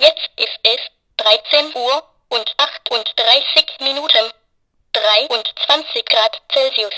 Jetzt 0.00 0.30
ist 0.36 0.58
es 0.62 0.80
13 1.18 1.76
Uhr 1.76 2.02
und 2.30 2.54
38 2.56 3.80
Minuten. 3.80 4.32
23 4.94 6.06
Grad 6.06 6.40
Celsius. 6.50 6.94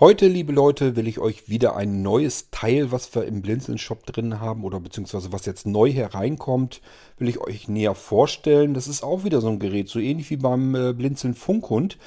Heute, 0.00 0.28
liebe 0.28 0.52
Leute, 0.52 0.94
will 0.94 1.08
ich 1.08 1.18
euch 1.18 1.48
wieder 1.48 1.74
ein 1.74 2.02
neues 2.02 2.50
Teil, 2.52 2.92
was 2.92 3.12
wir 3.16 3.24
im 3.24 3.42
Blinzeln-Shop 3.42 4.06
drin 4.06 4.38
haben 4.38 4.62
oder 4.62 4.78
beziehungsweise 4.78 5.32
was 5.32 5.44
jetzt 5.44 5.66
neu 5.66 5.90
hereinkommt, 5.90 6.80
will 7.18 7.28
ich 7.28 7.40
euch 7.40 7.66
näher 7.66 7.96
vorstellen. 7.96 8.74
Das 8.74 8.86
ist 8.86 9.02
auch 9.02 9.24
wieder 9.24 9.40
so 9.40 9.48
ein 9.48 9.58
Gerät, 9.58 9.88
so 9.88 9.98
ähnlich 9.98 10.30
wie 10.30 10.36
beim 10.36 10.76
äh, 10.76 10.92
Blinzeln 10.92 11.34
Funkhund. 11.34 11.98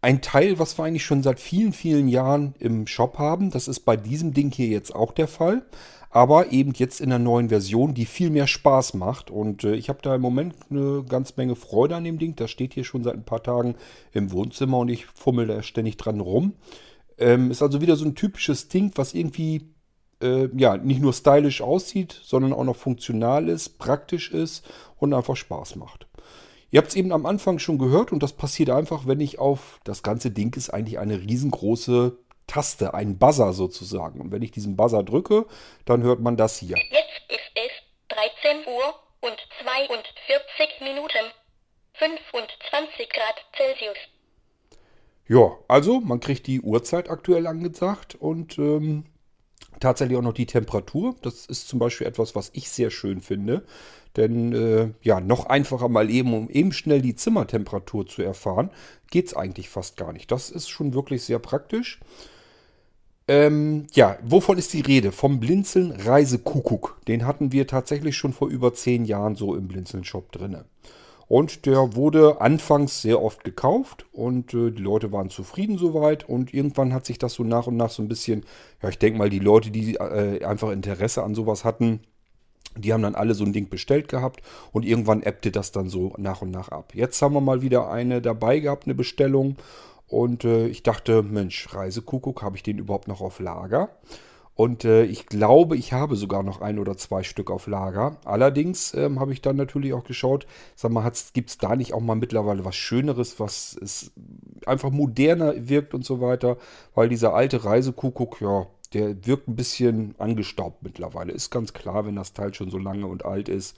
Ein 0.00 0.22
Teil, 0.22 0.58
was 0.58 0.76
wir 0.76 0.84
eigentlich 0.84 1.04
schon 1.04 1.22
seit 1.22 1.38
vielen, 1.38 1.72
vielen 1.72 2.08
Jahren 2.08 2.56
im 2.58 2.88
Shop 2.88 3.16
haben. 3.18 3.52
Das 3.52 3.68
ist 3.68 3.84
bei 3.84 3.96
diesem 3.96 4.34
Ding 4.34 4.50
hier 4.50 4.66
jetzt 4.66 4.92
auch 4.92 5.12
der 5.12 5.28
Fall. 5.28 5.62
Aber 6.10 6.50
eben 6.50 6.72
jetzt 6.74 7.00
in 7.00 7.10
der 7.10 7.20
neuen 7.20 7.48
Version, 7.48 7.94
die 7.94 8.06
viel 8.06 8.30
mehr 8.30 8.48
Spaß 8.48 8.94
macht. 8.94 9.30
Und 9.30 9.62
äh, 9.62 9.76
ich 9.76 9.88
habe 9.88 10.00
da 10.02 10.16
im 10.16 10.20
Moment 10.20 10.56
eine 10.68 11.04
ganz 11.08 11.36
Menge 11.36 11.54
Freude 11.54 11.94
an 11.94 12.02
dem 12.02 12.18
Ding. 12.18 12.34
Das 12.34 12.50
steht 12.50 12.74
hier 12.74 12.82
schon 12.82 13.04
seit 13.04 13.14
ein 13.14 13.22
paar 13.22 13.44
Tagen 13.44 13.76
im 14.12 14.32
Wohnzimmer 14.32 14.78
und 14.78 14.88
ich 14.88 15.06
fummel 15.06 15.46
da 15.46 15.62
ständig 15.62 15.96
dran 15.96 16.18
rum. 16.18 16.54
Ähm, 17.20 17.50
ist 17.50 17.62
also 17.62 17.80
wieder 17.80 17.96
so 17.96 18.04
ein 18.04 18.14
typisches 18.14 18.68
Ding, 18.68 18.92
was 18.96 19.14
irgendwie 19.14 19.72
äh, 20.22 20.48
ja 20.56 20.76
nicht 20.76 21.00
nur 21.00 21.12
stylisch 21.12 21.60
aussieht, 21.60 22.18
sondern 22.22 22.52
auch 22.52 22.64
noch 22.64 22.76
funktional 22.76 23.48
ist, 23.48 23.78
praktisch 23.78 24.30
ist 24.30 24.64
und 24.96 25.14
einfach 25.14 25.36
Spaß 25.36 25.76
macht. 25.76 26.06
Ihr 26.70 26.78
habt 26.78 26.88
es 26.88 26.96
eben 26.96 27.12
am 27.12 27.26
Anfang 27.26 27.58
schon 27.58 27.78
gehört 27.78 28.12
und 28.12 28.22
das 28.22 28.32
passiert 28.32 28.70
einfach, 28.70 29.06
wenn 29.06 29.20
ich 29.20 29.38
auf 29.38 29.80
das 29.84 30.02
ganze 30.02 30.30
Ding 30.30 30.56
ist 30.56 30.70
eigentlich 30.70 30.98
eine 30.98 31.20
riesengroße 31.20 32.16
Taste, 32.46 32.94
ein 32.94 33.18
Buzzer 33.18 33.52
sozusagen. 33.52 34.20
Und 34.20 34.30
wenn 34.32 34.42
ich 34.42 34.50
diesen 34.50 34.76
Buzzer 34.76 35.02
drücke, 35.02 35.46
dann 35.84 36.02
hört 36.02 36.20
man 36.20 36.36
das 36.36 36.58
hier. 36.58 36.76
Jetzt 36.76 37.20
ist 37.28 37.50
es 37.54 37.70
13 38.42 38.66
Uhr 38.66 38.94
und 39.20 39.36
42 39.62 40.80
Minuten. 40.80 41.32
25 41.94 43.08
Grad 43.10 43.36
Celsius. 43.56 43.98
Ja, 45.30 45.52
also 45.68 46.00
man 46.00 46.18
kriegt 46.18 46.48
die 46.48 46.60
Uhrzeit 46.60 47.08
aktuell 47.08 47.46
angesagt 47.46 48.16
und 48.16 48.58
ähm, 48.58 49.04
tatsächlich 49.78 50.18
auch 50.18 50.22
noch 50.22 50.32
die 50.32 50.46
Temperatur. 50.46 51.14
Das 51.22 51.46
ist 51.46 51.68
zum 51.68 51.78
Beispiel 51.78 52.08
etwas, 52.08 52.34
was 52.34 52.50
ich 52.52 52.68
sehr 52.68 52.90
schön 52.90 53.20
finde. 53.20 53.62
Denn 54.16 54.52
äh, 54.52 54.90
ja, 55.02 55.20
noch 55.20 55.46
einfacher 55.46 55.88
mal 55.88 56.10
eben, 56.10 56.34
um 56.34 56.50
eben 56.50 56.72
schnell 56.72 57.00
die 57.00 57.14
Zimmertemperatur 57.14 58.08
zu 58.08 58.22
erfahren, 58.22 58.70
geht 59.08 59.28
es 59.28 59.34
eigentlich 59.34 59.68
fast 59.68 59.96
gar 59.96 60.12
nicht. 60.12 60.32
Das 60.32 60.50
ist 60.50 60.68
schon 60.68 60.94
wirklich 60.94 61.22
sehr 61.22 61.38
praktisch. 61.38 62.00
Ähm, 63.28 63.86
ja, 63.92 64.18
wovon 64.24 64.58
ist 64.58 64.72
die 64.72 64.80
Rede? 64.80 65.12
Vom 65.12 65.38
Blinzeln 65.38 65.92
Reisekuckuck. 65.92 66.98
Den 67.06 67.24
hatten 67.24 67.52
wir 67.52 67.68
tatsächlich 67.68 68.16
schon 68.16 68.32
vor 68.32 68.48
über 68.48 68.74
zehn 68.74 69.04
Jahren 69.04 69.36
so 69.36 69.54
im 69.54 69.68
Blinzeln-Shop 69.68 70.32
drinne. 70.32 70.64
Und 71.30 71.64
der 71.64 71.94
wurde 71.94 72.40
anfangs 72.40 73.02
sehr 73.02 73.22
oft 73.22 73.44
gekauft 73.44 74.04
und 74.10 74.52
äh, 74.52 74.72
die 74.72 74.82
Leute 74.82 75.12
waren 75.12 75.30
zufrieden 75.30 75.78
soweit. 75.78 76.28
Und 76.28 76.52
irgendwann 76.52 76.92
hat 76.92 77.06
sich 77.06 77.18
das 77.18 77.34
so 77.34 77.44
nach 77.44 77.68
und 77.68 77.76
nach 77.76 77.90
so 77.90 78.02
ein 78.02 78.08
bisschen, 78.08 78.44
ja, 78.82 78.88
ich 78.88 78.98
denke 78.98 79.16
mal, 79.16 79.30
die 79.30 79.38
Leute, 79.38 79.70
die 79.70 79.94
äh, 79.94 80.44
einfach 80.44 80.72
Interesse 80.72 81.22
an 81.22 81.36
sowas 81.36 81.64
hatten, 81.64 82.00
die 82.76 82.92
haben 82.92 83.04
dann 83.04 83.14
alle 83.14 83.34
so 83.34 83.44
ein 83.44 83.52
Ding 83.52 83.68
bestellt 83.68 84.08
gehabt 84.08 84.42
und 84.72 84.84
irgendwann 84.84 85.22
ebbte 85.22 85.52
das 85.52 85.70
dann 85.70 85.88
so 85.88 86.14
nach 86.18 86.42
und 86.42 86.50
nach 86.50 86.70
ab. 86.70 86.96
Jetzt 86.96 87.22
haben 87.22 87.34
wir 87.34 87.40
mal 87.40 87.62
wieder 87.62 87.92
eine 87.92 88.20
dabei 88.20 88.58
gehabt, 88.58 88.86
eine 88.86 88.96
Bestellung. 88.96 89.54
Und 90.08 90.44
äh, 90.44 90.66
ich 90.66 90.82
dachte, 90.82 91.22
Mensch, 91.22 91.72
Reisekuckuck, 91.72 92.42
habe 92.42 92.56
ich 92.56 92.64
den 92.64 92.78
überhaupt 92.78 93.06
noch 93.06 93.20
auf 93.20 93.38
Lager? 93.38 93.90
Und 94.54 94.84
äh, 94.84 95.04
ich 95.04 95.26
glaube, 95.26 95.76
ich 95.76 95.92
habe 95.92 96.16
sogar 96.16 96.42
noch 96.42 96.60
ein 96.60 96.78
oder 96.78 96.96
zwei 96.96 97.22
Stück 97.22 97.50
auf 97.50 97.66
Lager. 97.66 98.18
Allerdings 98.24 98.92
ähm, 98.94 99.18
habe 99.18 99.32
ich 99.32 99.40
dann 99.40 99.56
natürlich 99.56 99.94
auch 99.94 100.04
geschaut, 100.04 100.46
sag 100.76 100.92
mal, 100.92 101.10
gibt 101.32 101.50
es 101.50 101.58
da 101.58 101.76
nicht 101.76 101.94
auch 101.94 102.00
mal 102.00 102.14
mittlerweile 102.14 102.64
was 102.64 102.76
Schöneres, 102.76 103.40
was 103.40 103.78
es 103.80 104.12
einfach 104.66 104.90
moderner 104.90 105.54
wirkt 105.68 105.94
und 105.94 106.04
so 106.04 106.20
weiter? 106.20 106.58
Weil 106.94 107.08
dieser 107.08 107.32
alte 107.32 107.64
Reisekuckuck, 107.64 108.40
ja, 108.42 108.66
der 108.92 109.26
wirkt 109.26 109.48
ein 109.48 109.56
bisschen 109.56 110.14
angestaubt 110.18 110.82
mittlerweile. 110.82 111.32
Ist 111.32 111.50
ganz 111.50 111.72
klar, 111.72 112.04
wenn 112.04 112.16
das 112.16 112.32
Teil 112.32 112.52
schon 112.52 112.70
so 112.70 112.78
lange 112.78 113.06
und 113.06 113.24
alt 113.24 113.48
ist, 113.48 113.76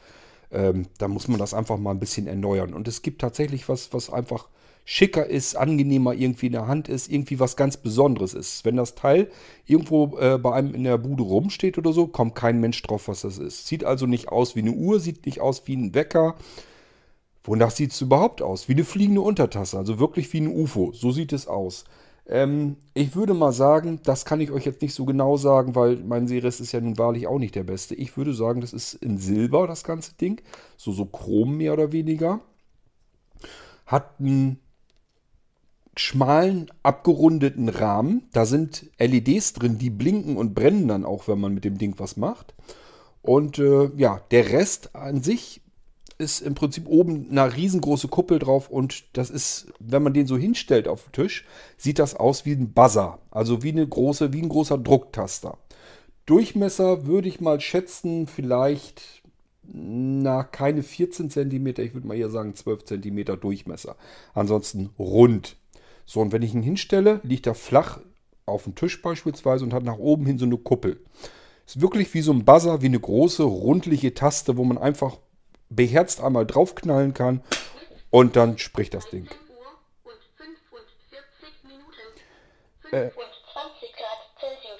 ähm, 0.51 0.87
dann 0.99 1.11
muss 1.11 1.29
man 1.29 1.39
das 1.39 1.55
einfach 1.55 1.79
mal 1.79 1.91
ein 1.91 2.01
bisschen 2.01 2.27
erneuern. 2.27 2.75
Und 2.75 2.89
es 2.89 3.03
gibt 3.03 3.21
tatsächlich 3.21 3.69
was, 3.69 3.93
was 3.93 4.11
einfach 4.11 4.49
schicker 4.85 5.27
ist, 5.27 5.57
angenehmer 5.57 6.13
irgendwie 6.13 6.47
in 6.47 6.53
der 6.53 6.67
Hand 6.67 6.89
ist, 6.89 7.11
irgendwie 7.11 7.39
was 7.39 7.57
ganz 7.57 7.77
Besonderes 7.77 8.35
ist. 8.35 8.65
Wenn 8.65 8.77
das 8.77 8.95
Teil 8.95 9.31
irgendwo 9.67 10.19
äh, 10.19 10.39
bei 10.39 10.53
einem 10.53 10.75
in 10.75 10.85
der 10.85 10.99
Bude 10.99 11.23
rumsteht 11.23 11.79
oder 11.79 11.93
so, 11.93 12.07
kommt 12.07 12.35
kein 12.35 12.61
Mensch 12.61 12.83
drauf, 12.83 13.09
was 13.09 13.23
das 13.23 13.39
ist. 13.39 13.67
Sieht 13.67 13.85
also 13.85 14.07
nicht 14.07 14.29
aus 14.29 14.57
wie 14.57 14.61
eine 14.61 14.73
Uhr, 14.73 15.01
sieht 15.01 15.27
nicht 15.27 15.41
aus 15.41 15.67
wie 15.67 15.77
ein 15.77 15.95
Wecker. 15.95 16.35
Wonach 17.45 17.71
sieht 17.71 17.93
es 17.93 18.01
überhaupt 18.01 18.43
aus? 18.43 18.69
Wie 18.69 18.73
eine 18.73 18.85
fliegende 18.85 19.21
Untertasse, 19.21 19.79
also 19.79 19.99
wirklich 19.99 20.33
wie 20.33 20.41
ein 20.41 20.49
UFO. 20.49 20.93
So 20.93 21.11
sieht 21.13 21.33
es 21.33 21.47
aus. 21.47 21.85
Ähm, 22.27 22.77
ich 22.95 23.17
würde 23.17 23.35
mal 23.35 23.53
sagen, 23.53 24.01
das 24.05 24.25
kann 24.25 24.41
ich 24.41 24.53
euch 24.53 24.65
jetzt 24.65 24.83
nicht 24.83 24.95
so 24.95 25.05
genau 25.05 25.37
sagen, 25.37 25.75
weil 25.75 25.97
mein 25.97 26.29
Series 26.29 26.61
ist 26.61 26.73
ja 26.73 26.81
nun 26.81 26.99
wahrlich 26.99 27.27
auch 27.27 27.39
nicht 27.39 27.55
der 27.55 27.65
beste. 27.65 27.95
Ich 27.95 28.17
würde 28.17 28.33
sagen, 28.33 28.61
das 28.61 28.73
ist 28.73 28.95
in 28.95 29.19
Silber, 29.19 29.67
das 29.67 29.83
ganze 29.83 30.15
Ding. 30.15 30.41
So, 30.77 30.93
so 30.93 31.05
chrom 31.07 31.57
mehr 31.57 31.73
oder 31.73 31.91
weniger. 31.93 32.41
Hat 33.87 34.21
einen 34.21 34.62
schmalen, 35.97 36.71
abgerundeten 36.83 37.69
Rahmen. 37.69 38.29
Da 38.33 38.47
sind 38.47 38.91
LEDs 38.99 39.53
drin, 39.55 39.79
die 39.79 39.91
blinken 39.91 40.37
und 40.37 40.55
brennen 40.55 40.89
dann 40.89 41.05
auch, 41.05 41.29
wenn 41.29 41.41
man 41.41 41.55
mit 41.55 41.65
dem 41.65 41.79
Ding 41.79 41.95
was 41.99 42.17
macht. 42.17 42.55
Und 43.21 43.59
äh, 43.59 43.91
ja, 43.97 44.21
der 44.31 44.51
Rest 44.51 44.95
an 44.97 45.23
sich 45.23 45.61
ist 46.19 46.41
im 46.41 46.55
Prinzip 46.55 46.87
oben 46.87 47.29
eine 47.31 47.55
riesengroße 47.55 48.09
Kuppel 48.09 48.39
drauf 48.39 48.69
und 48.71 49.05
das 49.17 49.31
ist, 49.31 49.73
wenn 49.81 50.03
man 50.03 50.15
den 50.15 50.27
so 50.27 50.37
hinstellt 50.37 50.89
auf 50.89 51.05
den 51.05 51.13
Tisch, 51.13 51.45
sieht 51.77 51.99
das 51.99 52.15
aus 52.15 52.45
wie 52.45 52.53
ein 52.53 52.73
Buzzer. 52.73 53.19
Also 53.31 53.63
wie 53.63 53.71
eine 53.71 53.87
große, 53.87 54.33
wie 54.33 54.43
ein 54.43 54.49
großer 54.49 54.79
Drucktaster. 54.79 55.59
Durchmesser 56.27 57.07
würde 57.07 57.29
ich 57.29 57.41
mal 57.41 57.61
schätzen, 57.61 58.27
vielleicht 58.27 59.23
na, 59.65 60.43
keine 60.43 60.83
14 60.83 61.31
cm, 61.31 61.67
ich 61.79 61.95
würde 61.95 62.07
mal 62.07 62.17
eher 62.17 62.31
sagen 62.31 62.55
12 62.55 62.85
cm 62.85 63.41
Durchmesser. 63.41 63.97
Ansonsten 64.35 64.91
rund. 64.99 65.57
So, 66.05 66.21
und 66.21 66.33
wenn 66.33 66.43
ich 66.43 66.55
ihn 66.55 66.63
hinstelle, 66.63 67.21
liegt 67.23 67.47
er 67.47 67.55
flach 67.55 68.01
auf 68.47 68.65
dem 68.65 68.75
Tisch 68.75 69.01
beispielsweise 69.03 69.65
und 69.65 69.73
hat 69.73 69.85
nach 69.85 69.99
oben 69.99 70.27
hin 70.27 70.39
so 70.39 70.45
eine 70.45 70.57
Kuppel. 70.57 71.01
Ist 71.67 71.81
wirklich 71.81 72.13
wie 72.15 72.23
so 72.23 72.33
ein 72.33 72.45
Buzzer, 72.45 72.83
wie 72.83 72.87
eine 72.87 73.01
große, 73.01 73.43
rundliche 73.43 74.15
Taste, 74.15 74.57
wo 74.57 74.65
man 74.65 74.79
einfach 74.79 75.19
beherzt 75.71 76.21
einmal 76.21 76.47
draufknallen 76.47 77.15
kann 77.15 77.43
und 78.11 78.37
dann 78.37 78.59
spricht 78.59 78.95
das 78.95 79.09
Ding. 79.11 79.29
Äh, 82.91 83.11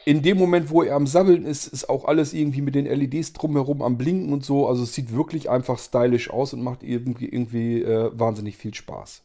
in 0.05 0.23
dem 0.23 0.37
Moment, 0.37 0.71
wo 0.71 0.83
er 0.83 0.97
am 0.97 1.07
Sabbeln 1.07 1.45
ist, 1.45 1.69
ist 1.69 1.89
auch 1.89 2.05
alles 2.05 2.33
irgendwie 2.33 2.61
mit 2.61 2.75
den 2.75 2.87
LEDs 2.87 3.33
drumherum 3.33 3.83
am 3.83 3.97
Blinken 3.97 4.33
und 4.33 4.45
so. 4.45 4.67
Also 4.67 4.83
es 4.83 4.95
sieht 4.95 5.15
wirklich 5.15 5.49
einfach 5.49 5.79
stylisch 5.79 6.29
aus 6.29 6.53
und 6.53 6.63
macht 6.63 6.83
irgendwie, 6.83 7.29
irgendwie 7.29 7.83
äh, 7.83 8.11
wahnsinnig 8.13 8.57
viel 8.57 8.75
Spaß. 8.75 9.23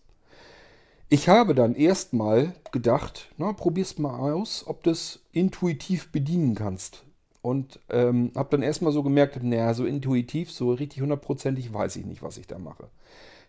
Ich 1.10 1.30
habe 1.30 1.56
dann 1.56 1.74
erstmal 1.74 2.54
gedacht, 2.74 3.30
na, 3.38 3.54
probier's 3.54 3.98
mal 3.98 4.34
aus, 4.34 4.66
ob 4.68 4.84
du 4.84 4.90
es 4.90 5.22
intuitiv 5.32 6.12
bedienen 6.12 6.54
kannst. 6.54 7.06
Und 7.42 7.80
ähm, 7.90 8.32
habe 8.36 8.50
dann 8.52 8.62
erstmal 8.62 8.92
so 8.92 9.04
gemerkt, 9.04 9.42
naja, 9.42 9.74
so 9.74 9.86
intuitiv, 9.86 10.52
so 10.52 10.74
richtig 10.74 11.02
hundertprozentig 11.02 11.74
weiß 11.74 11.96
ich 11.96 12.06
nicht, 12.06 12.22
was 12.24 12.38
ich 12.38 12.46
da 12.46 12.60
mache. 12.60 12.90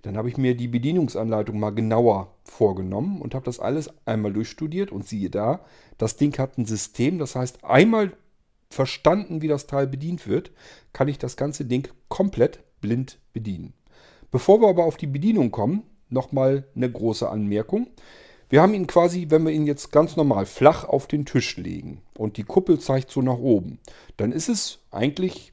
Dann 0.03 0.17
habe 0.17 0.29
ich 0.29 0.37
mir 0.37 0.57
die 0.57 0.69
Bedienungsanleitung 0.69 1.59
mal 1.59 1.71
genauer 1.71 2.33
vorgenommen 2.45 3.21
und 3.21 3.35
habe 3.35 3.45
das 3.45 3.59
alles 3.59 3.91
einmal 4.07 4.33
durchstudiert 4.33 4.93
und 4.93 5.05
siehe 5.05 5.29
da, 5.29 5.65
das 5.97 6.17
Ding 6.17 6.39
hat 6.39 6.59
ein 6.59 6.65
System, 6.65 7.19
das 7.19 7.35
heißt 7.35 7.65
einmal 7.65 8.13
verstanden, 8.71 9.43
wie 9.43 9.49
das 9.49 9.67
Teil 9.67 9.89
bedient 9.89 10.29
wird, 10.29 10.53
kann 10.93 11.09
ich 11.09 11.19
das 11.19 11.37
ganze 11.37 11.65
Ding 11.65 11.89
komplett 12.07 12.61
blind 12.81 13.19
bedienen. 13.33 13.73
Bevor 14.31 14.61
wir 14.61 14.69
aber 14.69 14.85
auf 14.85 14.97
die 14.97 15.09
Bedienung 15.09 15.51
kommen, 15.51 15.83
nochmal 16.11 16.65
eine 16.75 16.91
große 16.91 17.29
Anmerkung. 17.29 17.89
Wir 18.51 18.63
haben 18.63 18.75
ihn 18.75 18.87
quasi, 18.87 19.27
wenn 19.29 19.45
wir 19.45 19.53
ihn 19.53 19.67
jetzt 19.67 19.93
ganz 19.93 20.17
normal 20.17 20.47
flach 20.47 20.85
auf 20.85 21.07
den 21.07 21.27
Tisch 21.27 21.57
legen 21.57 22.01
und 22.17 22.39
die 22.39 22.45
Kuppel 22.45 22.79
zeigt 22.79 23.11
so 23.11 23.21
nach 23.21 23.39
oben, 23.39 23.79
dann 24.17 24.33
ist 24.33 24.49
es 24.49 24.79
eigentlich 24.91 25.53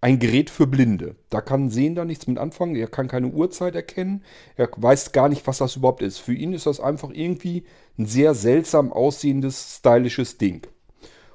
ein 0.00 0.20
Gerät 0.20 0.48
für 0.48 0.68
Blinde. 0.68 1.16
Da 1.30 1.40
kann 1.40 1.70
Sehender 1.70 2.04
nichts 2.04 2.28
mit 2.28 2.38
anfangen. 2.38 2.76
Er 2.76 2.86
kann 2.86 3.08
keine 3.08 3.28
Uhrzeit 3.28 3.74
erkennen. 3.74 4.22
Er 4.56 4.68
weiß 4.76 5.10
gar 5.10 5.28
nicht, 5.28 5.46
was 5.48 5.58
das 5.58 5.74
überhaupt 5.74 6.02
ist. 6.02 6.18
Für 6.18 6.34
ihn 6.34 6.52
ist 6.52 6.66
das 6.66 6.78
einfach 6.78 7.10
irgendwie 7.10 7.64
ein 7.98 8.06
sehr 8.06 8.34
seltsam 8.34 8.92
aussehendes, 8.92 9.78
stylisches 9.78 10.38
Ding. 10.38 10.66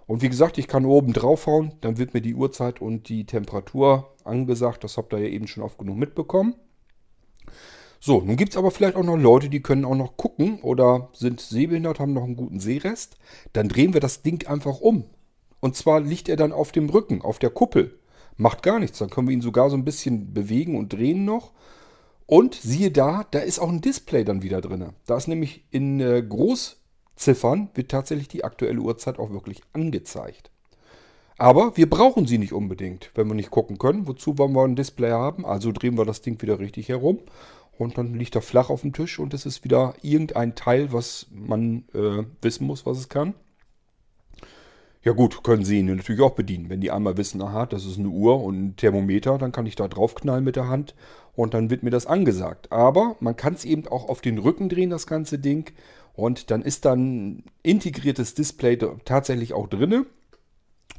Und 0.08 0.22
wie 0.22 0.30
gesagt, 0.30 0.58
ich 0.58 0.68
kann 0.68 0.86
oben 0.86 1.14
draufhauen, 1.14 1.74
dann 1.82 1.98
wird 1.98 2.14
mir 2.14 2.22
die 2.22 2.36
Uhrzeit 2.36 2.82
und 2.82 3.10
die 3.10 3.26
Temperatur 3.26 4.14
angesagt. 4.24 4.84
Das 4.84 4.98
habt 4.98 5.14
ihr 5.14 5.20
ja 5.20 5.28
eben 5.28 5.48
schon 5.48 5.64
oft 5.64 5.78
genug 5.78 5.98
mitbekommen. 5.98 6.56
So, 8.06 8.20
nun 8.20 8.36
gibt 8.36 8.52
es 8.52 8.58
aber 8.58 8.70
vielleicht 8.70 8.98
auch 8.98 9.04
noch 9.06 9.16
Leute, 9.16 9.48
die 9.48 9.62
können 9.62 9.86
auch 9.86 9.96
noch 9.96 10.18
gucken 10.18 10.60
oder 10.62 11.08
sind 11.14 11.40
sehbehindert, 11.40 12.02
haben 12.02 12.12
noch 12.12 12.26
einen 12.26 12.36
guten 12.36 12.60
Sehrest. 12.60 13.16
Dann 13.54 13.70
drehen 13.70 13.94
wir 13.94 14.02
das 14.02 14.24
Ding 14.24 14.46
einfach 14.46 14.82
um. 14.82 15.06
Und 15.62 15.78
zwar 15.78 16.02
liegt 16.02 16.28
er 16.28 16.36
dann 16.36 16.52
auf 16.52 16.74
dem 16.74 16.90
Rücken, 16.90 17.22
auf 17.22 17.40
der 17.40 17.50
Kuppel. 17.50 17.98
Macht 18.36 18.62
gar 18.62 18.80
nichts. 18.80 19.00
Dann 19.00 19.10
können 19.10 19.30
wir 19.30 19.34
ihn 19.34 19.40
sogar 19.40 19.70
so 19.70 19.78
ein 19.78 19.86
bisschen 19.86 20.34
bewegen 20.34 20.78
und 20.78 20.92
drehen 20.92 21.24
noch. 21.24 21.54
Und 22.26 22.56
siehe 22.56 22.92
da, 22.92 23.26
da 23.32 23.40
ist 23.40 23.60
auch 23.60 23.70
ein 23.70 23.80
Display 23.80 24.26
dann 24.26 24.44
wieder 24.44 24.60
drin. 24.60 24.90
Da 25.06 25.16
ist 25.16 25.30
nämlich 25.30 25.64
in 25.72 26.02
äh, 26.02 26.22
Großziffern 26.28 27.70
wird 27.74 27.90
tatsächlich 27.90 28.28
die 28.28 28.44
aktuelle 28.44 28.82
Uhrzeit 28.82 29.18
auch 29.18 29.32
wirklich 29.32 29.62
angezeigt. 29.72 30.52
Aber 31.38 31.78
wir 31.78 31.90
brauchen 31.90 32.28
sie 32.28 32.38
nicht 32.38 32.52
unbedingt, 32.52 33.12
wenn 33.16 33.28
wir 33.28 33.34
nicht 33.34 33.50
gucken 33.50 33.78
können. 33.78 34.08
Wozu 34.08 34.38
wollen 34.38 34.54
wir 34.54 34.66
ein 34.66 34.76
Display 34.76 35.12
haben? 35.12 35.46
Also 35.46 35.72
drehen 35.72 35.98
wir 35.98 36.04
das 36.04 36.22
Ding 36.22 36.42
wieder 36.42 36.60
richtig 36.60 36.90
herum 36.90 37.20
und 37.78 37.98
dann 37.98 38.14
liegt 38.14 38.36
er 38.36 38.42
flach 38.42 38.70
auf 38.70 38.82
dem 38.82 38.94
Tisch 38.94 39.20
und 39.20 39.34
es 39.34 39.46
ist 39.46 39.64
wieder 39.64 39.96
irgendein 40.02 40.56
Teil, 40.56 40.94
was 40.94 41.28
man 41.32 41.86
äh, 41.94 42.24
wissen 42.42 42.68
muss, 42.68 42.86
was 42.86 42.98
es 42.98 43.10
kann. 43.10 43.34
Ja 45.04 45.12
gut, 45.12 45.44
können 45.44 45.66
Sie 45.66 45.80
ihn 45.80 45.94
natürlich 45.94 46.22
auch 46.22 46.32
bedienen. 46.32 46.70
Wenn 46.70 46.80
die 46.80 46.92
einmal 46.92 47.18
wissen, 47.18 47.42
aha, 47.42 47.66
das 47.66 47.86
ist 47.86 48.00
eine 48.00 48.08
Uhr 48.08 48.42
und 48.42 48.64
ein 48.64 48.76
Thermometer, 48.78 49.38
dann 49.38 49.52
kann 49.52 49.66
ich 49.66 49.76
da 49.76 49.90
draufknallen 49.90 50.46
mit 50.46 50.56
der 50.56 50.70
Hand 50.70 50.96
und 51.36 51.54
dann 51.54 51.70
wird 51.70 51.84
mir 51.84 51.90
das 51.90 52.06
angesagt. 52.06 52.72
Aber 52.72 53.18
man 53.20 53.36
kann 53.36 53.54
es 53.54 53.66
eben 53.66 53.86
auch 53.88 54.08
auf 54.08 54.22
den 54.22 54.38
Rücken 54.38 54.70
drehen, 54.70 54.90
das 54.90 55.06
ganze 55.06 55.40
Ding. 55.40 55.74
Und 56.14 56.52
dann 56.52 56.62
ist 56.62 56.86
dann 56.86 57.44
integriertes 57.64 58.34
Display 58.34 58.78
tatsächlich 59.04 59.54
auch 59.54 59.68
drinne. 59.68 60.06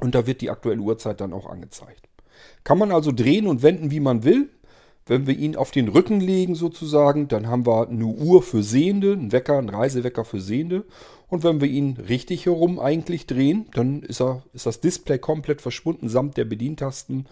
Und 0.01 0.13
da 0.13 0.27
wird 0.27 0.41
die 0.41 0.51
aktuelle 0.51 0.81
Uhrzeit 0.81 1.19
dann 1.19 1.33
auch 1.33 1.47
angezeigt. 1.47 2.07
Kann 2.63 2.77
man 2.77 2.91
also 2.91 3.11
drehen 3.11 3.47
und 3.47 3.63
wenden, 3.63 3.91
wie 3.91 4.01
man 4.01 4.23
will. 4.23 4.49
Wenn 5.07 5.27
wir 5.27 5.37
ihn 5.37 5.55
auf 5.55 5.69
den 5.69 5.87
Rücken 5.87 6.19
legen 6.19 6.55
sozusagen, 6.55 7.27
dann 7.27 7.47
haben 7.47 7.67
wir 7.67 7.87
eine 7.87 8.05
Uhr 8.05 8.41
für 8.41 8.63
Sehende, 8.63 9.13
einen 9.13 9.31
Wecker, 9.31 9.57
einen 9.57 9.69
Reisewecker 9.69 10.25
für 10.25 10.41
Sehende. 10.41 10.83
Und 11.27 11.43
wenn 11.43 11.61
wir 11.61 11.67
ihn 11.67 11.97
richtig 11.97 12.47
herum 12.47 12.79
eigentlich 12.79 13.27
drehen, 13.27 13.67
dann 13.73 14.01
ist, 14.01 14.19
er, 14.19 14.41
ist 14.53 14.65
das 14.65 14.81
Display 14.81 15.19
komplett 15.19 15.61
verschwunden 15.61 16.09
samt 16.09 16.37
der 16.37 16.45
Bedientasten. 16.45 17.27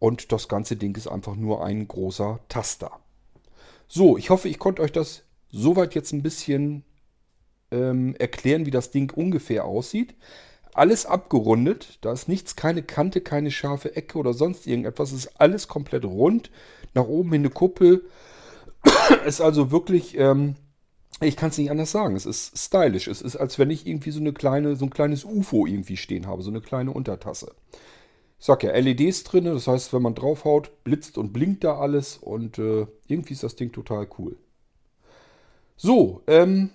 Und 0.00 0.32
das 0.32 0.48
ganze 0.48 0.74
Ding 0.74 0.96
ist 0.96 1.06
einfach 1.06 1.36
nur 1.36 1.64
ein 1.64 1.86
großer 1.86 2.40
Taster. 2.48 2.90
So, 3.86 4.16
ich 4.18 4.30
hoffe, 4.30 4.48
ich 4.48 4.58
konnte 4.58 4.82
euch 4.82 4.90
das 4.90 5.22
soweit 5.48 5.94
jetzt 5.94 6.12
ein 6.12 6.22
bisschen 6.22 6.82
ähm, 7.70 8.16
erklären, 8.16 8.66
wie 8.66 8.72
das 8.72 8.90
Ding 8.90 9.12
ungefähr 9.14 9.64
aussieht. 9.64 10.16
Alles 10.74 11.04
abgerundet, 11.04 11.98
da 12.00 12.12
ist 12.12 12.28
nichts, 12.28 12.56
keine 12.56 12.82
Kante, 12.82 13.20
keine 13.20 13.50
scharfe 13.50 13.94
Ecke 13.94 14.18
oder 14.18 14.32
sonst 14.32 14.66
irgendetwas. 14.66 15.12
Es 15.12 15.26
ist 15.26 15.40
alles 15.40 15.68
komplett 15.68 16.04
rund 16.04 16.50
nach 16.94 17.06
oben 17.06 17.32
hin 17.32 17.42
eine 17.42 17.50
Kuppel. 17.50 18.04
ist 19.26 19.40
also 19.40 19.70
wirklich, 19.70 20.16
ähm, 20.18 20.56
ich 21.20 21.36
kann 21.36 21.50
es 21.50 21.58
nicht 21.58 21.70
anders 21.70 21.92
sagen. 21.92 22.16
Es 22.16 22.26
ist 22.26 22.56
stylisch. 22.58 23.06
Es 23.06 23.20
ist, 23.20 23.36
als 23.36 23.58
wenn 23.58 23.70
ich 23.70 23.86
irgendwie 23.86 24.10
so 24.10 24.20
eine 24.20 24.32
kleine, 24.32 24.76
so 24.76 24.86
ein 24.86 24.90
kleines 24.90 25.24
UFO 25.24 25.66
irgendwie 25.66 25.96
stehen 25.96 26.26
habe, 26.26 26.42
so 26.42 26.50
eine 26.50 26.60
kleine 26.60 26.92
Untertasse. 26.92 27.52
Ich 28.38 28.46
sag 28.46 28.64
ja, 28.64 28.72
LEDs 28.72 29.22
drin, 29.24 29.44
das 29.44 29.68
heißt, 29.68 29.92
wenn 29.92 30.02
man 30.02 30.16
draufhaut, 30.16 30.72
blitzt 30.82 31.16
und 31.16 31.32
blinkt 31.32 31.62
da 31.64 31.78
alles 31.78 32.16
und 32.16 32.58
äh, 32.58 32.86
irgendwie 33.06 33.34
ist 33.34 33.44
das 33.44 33.54
Ding 33.54 33.70
total 33.70 34.08
cool. 34.18 34.36
So, 35.76 36.22
ähm, 36.26 36.70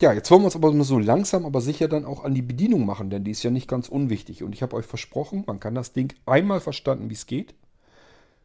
ja, 0.00 0.12
jetzt 0.12 0.30
wollen 0.30 0.42
wir 0.42 0.46
uns 0.46 0.56
aber 0.56 0.72
so 0.84 0.98
langsam, 0.98 1.44
aber 1.44 1.60
sicher 1.60 1.88
dann 1.88 2.04
auch 2.04 2.24
an 2.24 2.34
die 2.34 2.42
Bedienung 2.42 2.86
machen, 2.86 3.10
denn 3.10 3.24
die 3.24 3.32
ist 3.32 3.42
ja 3.42 3.50
nicht 3.50 3.68
ganz 3.68 3.88
unwichtig. 3.88 4.42
Und 4.42 4.54
ich 4.54 4.62
habe 4.62 4.76
euch 4.76 4.86
versprochen, 4.86 5.44
man 5.46 5.60
kann 5.60 5.74
das 5.74 5.92
Ding 5.92 6.14
einmal 6.26 6.60
verstanden, 6.60 7.10
wie 7.10 7.14
es 7.14 7.26
geht 7.26 7.54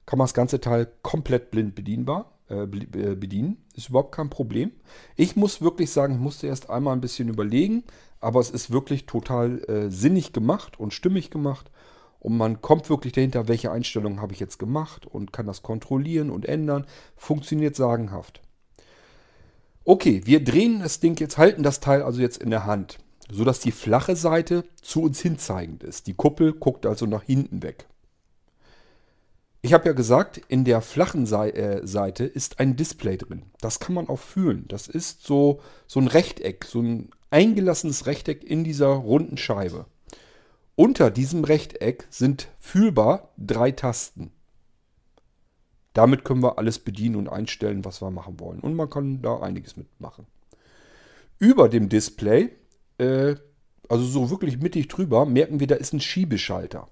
kann 0.05 0.17
man 0.17 0.25
das 0.25 0.33
ganze 0.33 0.59
Teil 0.59 0.91
komplett 1.01 1.51
blind 1.51 1.75
bedienbar 1.75 2.31
äh, 2.49 2.63
äh, 2.63 3.15
bedienen. 3.15 3.57
Ist 3.75 3.89
überhaupt 3.89 4.13
kein 4.13 4.29
Problem. 4.29 4.71
Ich 5.15 5.35
muss 5.35 5.61
wirklich 5.61 5.91
sagen, 5.91 6.15
ich 6.15 6.19
musste 6.19 6.47
erst 6.47 6.69
einmal 6.69 6.95
ein 6.95 7.01
bisschen 7.01 7.29
überlegen, 7.29 7.83
aber 8.19 8.39
es 8.39 8.49
ist 8.49 8.71
wirklich 8.71 9.05
total 9.05 9.63
äh, 9.69 9.89
sinnig 9.89 10.33
gemacht 10.33 10.79
und 10.79 10.93
stimmig 10.93 11.29
gemacht. 11.31 11.71
Und 12.19 12.37
man 12.37 12.61
kommt 12.61 12.89
wirklich 12.89 13.13
dahinter, 13.13 13.47
welche 13.47 13.71
Einstellungen 13.71 14.21
habe 14.21 14.33
ich 14.33 14.39
jetzt 14.39 14.57
gemacht 14.57 15.05
und 15.05 15.33
kann 15.33 15.45
das 15.45 15.61
kontrollieren 15.61 16.29
und 16.29 16.45
ändern. 16.45 16.85
Funktioniert 17.17 17.75
sagenhaft. 17.75 18.41
Okay, 19.85 20.21
wir 20.23 20.43
drehen 20.43 20.79
das 20.79 21.01
Ding 21.01 21.19
jetzt, 21.19 21.37
halten 21.37 21.61
das 21.61 21.81
Teil 21.81 22.03
also 22.03 22.21
jetzt 22.21 22.41
in 22.41 22.49
der 22.49 22.65
Hand, 22.65 22.99
sodass 23.29 23.59
die 23.59 23.71
flache 23.71 24.15
Seite 24.15 24.63
zu 24.81 25.01
uns 25.01 25.19
hinzeigend 25.19 25.83
ist. 25.83 26.07
Die 26.07 26.13
Kuppel 26.13 26.53
guckt 26.53 26.85
also 26.85 27.05
nach 27.05 27.23
hinten 27.23 27.63
weg. 27.63 27.85
Ich 29.61 29.73
habe 29.73 29.87
ja 29.87 29.93
gesagt, 29.93 30.41
in 30.47 30.63
der 30.63 30.81
flachen 30.81 31.25
äh, 31.25 31.85
Seite 31.85 32.25
ist 32.25 32.59
ein 32.59 32.75
Display 32.75 33.17
drin. 33.17 33.43
Das 33.61 33.79
kann 33.79 33.93
man 33.93 34.09
auch 34.09 34.19
fühlen. 34.19 34.65
Das 34.67 34.87
ist 34.87 35.23
so, 35.25 35.61
so 35.87 35.99
ein 35.99 36.07
Rechteck, 36.07 36.65
so 36.65 36.81
ein 36.81 37.09
eingelassenes 37.29 38.05
Rechteck 38.05 38.43
in 38.43 38.63
dieser 38.63 38.87
runden 38.87 39.37
Scheibe. 39.37 39.85
Unter 40.75 41.11
diesem 41.11 41.43
Rechteck 41.43 42.07
sind 42.09 42.47
fühlbar 42.59 43.29
drei 43.37 43.71
Tasten. 43.71 44.31
Damit 45.93 46.25
können 46.25 46.41
wir 46.41 46.57
alles 46.57 46.79
bedienen 46.79 47.15
und 47.15 47.29
einstellen, 47.29 47.85
was 47.85 48.01
wir 48.01 48.11
machen 48.11 48.39
wollen. 48.39 48.59
Und 48.59 48.75
man 48.75 48.89
kann 48.89 49.21
da 49.21 49.39
einiges 49.39 49.77
mitmachen. 49.77 50.25
Über 51.39 51.69
dem 51.69 51.89
Display, 51.89 52.49
äh, 52.97 53.35
also 53.89 54.03
so 54.03 54.29
wirklich 54.31 54.59
mittig 54.59 54.87
drüber, 54.87 55.25
merken 55.25 55.59
wir, 55.59 55.67
da 55.67 55.75
ist 55.75 55.93
ein 55.93 56.01
Schiebeschalter 56.01 56.87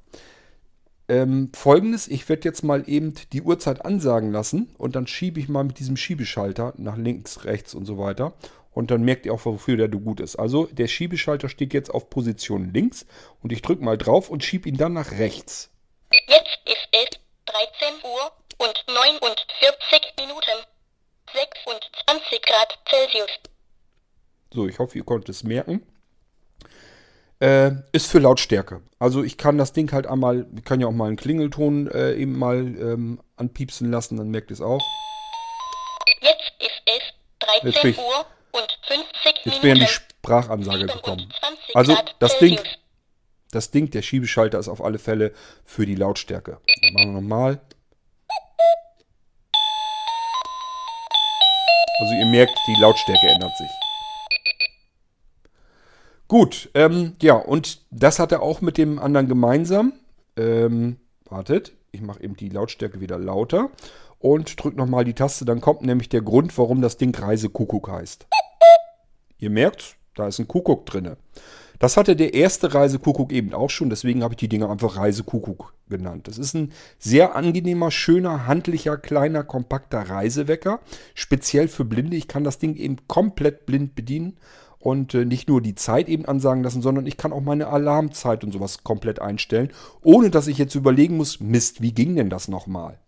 ähm, 1.11 1.49
folgendes, 1.53 2.07
ich 2.07 2.29
werde 2.29 2.47
jetzt 2.47 2.63
mal 2.63 2.87
eben 2.87 3.13
die 3.33 3.41
Uhrzeit 3.41 3.83
ansagen 3.83 4.31
lassen 4.31 4.73
und 4.77 4.95
dann 4.95 5.07
schiebe 5.07 5.41
ich 5.41 5.49
mal 5.49 5.65
mit 5.65 5.77
diesem 5.77 5.97
Schiebeschalter 5.97 6.73
nach 6.77 6.95
links, 6.95 7.43
rechts 7.43 7.73
und 7.73 7.85
so 7.85 7.97
weiter. 7.97 8.33
Und 8.71 8.91
dann 8.91 9.03
merkt 9.03 9.25
ihr 9.25 9.33
auch, 9.33 9.43
wofür 9.43 9.75
der 9.75 9.89
gut 9.89 10.21
ist. 10.21 10.37
Also 10.37 10.67
der 10.67 10.87
Schiebeschalter 10.87 11.49
steht 11.49 11.73
jetzt 11.73 11.89
auf 11.93 12.09
Position 12.09 12.73
links 12.73 13.05
und 13.43 13.51
ich 13.51 13.61
drücke 13.61 13.83
mal 13.83 13.97
drauf 13.97 14.29
und 14.29 14.45
schiebe 14.45 14.69
ihn 14.69 14.77
dann 14.77 14.93
nach 14.93 15.11
rechts. 15.11 15.69
Jetzt 16.13 16.59
ist 16.65 16.87
es 16.93 17.19
13 17.45 17.95
Uhr 18.05 18.31
und 18.61 18.85
49 18.87 20.13
Minuten. 20.19 20.65
26 21.33 22.41
Grad 22.41 22.77
Celsius. 22.89 23.29
So, 24.53 24.67
ich 24.67 24.79
hoffe, 24.79 24.97
ihr 24.97 25.05
konntet 25.05 25.29
es 25.29 25.43
merken. 25.43 25.85
Äh, 27.39 27.71
ist 27.91 28.07
für 28.07 28.19
Lautstärke. 28.19 28.81
Also 28.99 29.23
ich 29.23 29.37
kann 29.37 29.57
das 29.57 29.73
Ding 29.73 29.91
halt 29.91 30.05
einmal, 30.05 30.45
ich 30.55 30.63
kann 30.63 30.79
ja 30.79 30.87
auch 30.87 30.91
mal 30.91 31.07
einen 31.07 31.15
Klingelton 31.15 31.89
äh, 31.89 32.13
eben 32.13 32.37
mal 32.37 32.57
ähm, 32.57 33.21
anpiepsen 33.37 33.89
lassen, 33.89 34.17
dann 34.17 34.29
merkt 34.29 34.51
es 34.51 34.61
auch. 34.61 34.81
Jetzt 36.21 36.51
ist 36.59 36.83
es 36.85 37.61
13 37.61 37.91
ich, 37.91 37.97
Uhr 37.97 38.25
und 38.51 38.79
50 38.87 39.45
Jetzt 39.45 39.63
wäre 39.63 39.79
die 39.79 39.87
Sprachansage 39.87 40.85
gekommen. 40.85 41.33
Also 41.73 41.97
das 42.19 42.37
Ding, 42.37 42.59
das 43.51 43.71
Ding, 43.71 43.89
der 43.89 44.03
Schiebeschalter 44.03 44.59
ist 44.59 44.67
auf 44.67 44.83
alle 44.83 44.99
Fälle 44.99 45.33
für 45.65 45.87
die 45.87 45.95
Lautstärke. 45.95 46.59
Dann 46.83 46.93
machen 46.93 47.07
wir 47.07 47.21
nochmal. 47.21 47.61
Also 52.01 52.15
ihr 52.15 52.25
merkt, 52.25 52.57
die 52.67 52.81
Lautstärke 52.81 53.27
ändert 53.27 53.55
sich. 53.55 53.69
Gut, 56.27 56.71
ähm, 56.73 57.13
ja, 57.21 57.35
und 57.35 57.81
das 57.91 58.17
hat 58.17 58.31
er 58.31 58.41
auch 58.41 58.59
mit 58.61 58.79
dem 58.79 58.97
anderen 58.97 59.27
gemeinsam. 59.27 59.93
Ähm, 60.35 60.97
wartet, 61.29 61.73
ich 61.91 62.01
mache 62.01 62.23
eben 62.23 62.35
die 62.35 62.49
Lautstärke 62.49 63.01
wieder 63.01 63.19
lauter 63.19 63.69
und 64.17 64.63
drücke 64.63 64.77
nochmal 64.77 65.05
die 65.05 65.13
Taste. 65.13 65.45
Dann 65.45 65.61
kommt 65.61 65.83
nämlich 65.83 66.09
der 66.09 66.23
Grund, 66.23 66.57
warum 66.57 66.81
das 66.81 66.97
Ding 66.97 67.15
Reisekuckuck 67.15 67.87
heißt. 67.91 68.25
Ihr 69.37 69.51
merkt, 69.51 69.95
da 70.15 70.27
ist 70.27 70.39
ein 70.39 70.47
Kuckuck 70.47 70.87
drin. 70.87 71.15
Das 71.81 71.97
hatte 71.97 72.15
der 72.15 72.35
erste 72.35 72.75
Reisekuckuck 72.75 73.31
eben 73.31 73.55
auch 73.55 73.71
schon, 73.71 73.89
deswegen 73.89 74.21
habe 74.21 74.35
ich 74.35 74.37
die 74.37 74.47
Dinger 74.47 74.69
einfach 74.69 74.97
Reisekuckuck 74.97 75.73
genannt. 75.89 76.27
Das 76.27 76.37
ist 76.37 76.53
ein 76.53 76.73
sehr 76.99 77.35
angenehmer, 77.35 77.89
schöner, 77.89 78.45
handlicher, 78.45 78.97
kleiner, 78.97 79.43
kompakter 79.43 79.99
Reisewecker. 79.99 80.81
Speziell 81.15 81.67
für 81.67 81.83
Blinde. 81.83 82.17
Ich 82.17 82.27
kann 82.27 82.43
das 82.43 82.59
Ding 82.59 82.75
eben 82.75 82.97
komplett 83.07 83.65
blind 83.65 83.95
bedienen 83.95 84.37
und 84.77 85.15
äh, 85.15 85.25
nicht 85.25 85.49
nur 85.49 85.59
die 85.59 85.73
Zeit 85.73 86.07
eben 86.07 86.25
ansagen 86.25 86.61
lassen, 86.61 86.83
sondern 86.83 87.07
ich 87.07 87.17
kann 87.17 87.33
auch 87.33 87.41
meine 87.41 87.65
Alarmzeit 87.65 88.43
und 88.43 88.51
sowas 88.51 88.83
komplett 88.83 89.19
einstellen, 89.19 89.71
ohne 90.03 90.29
dass 90.29 90.45
ich 90.45 90.59
jetzt 90.59 90.75
überlegen 90.75 91.17
muss, 91.17 91.39
Mist, 91.39 91.81
wie 91.81 91.93
ging 91.93 92.15
denn 92.15 92.29
das 92.29 92.47
nochmal? 92.47 92.99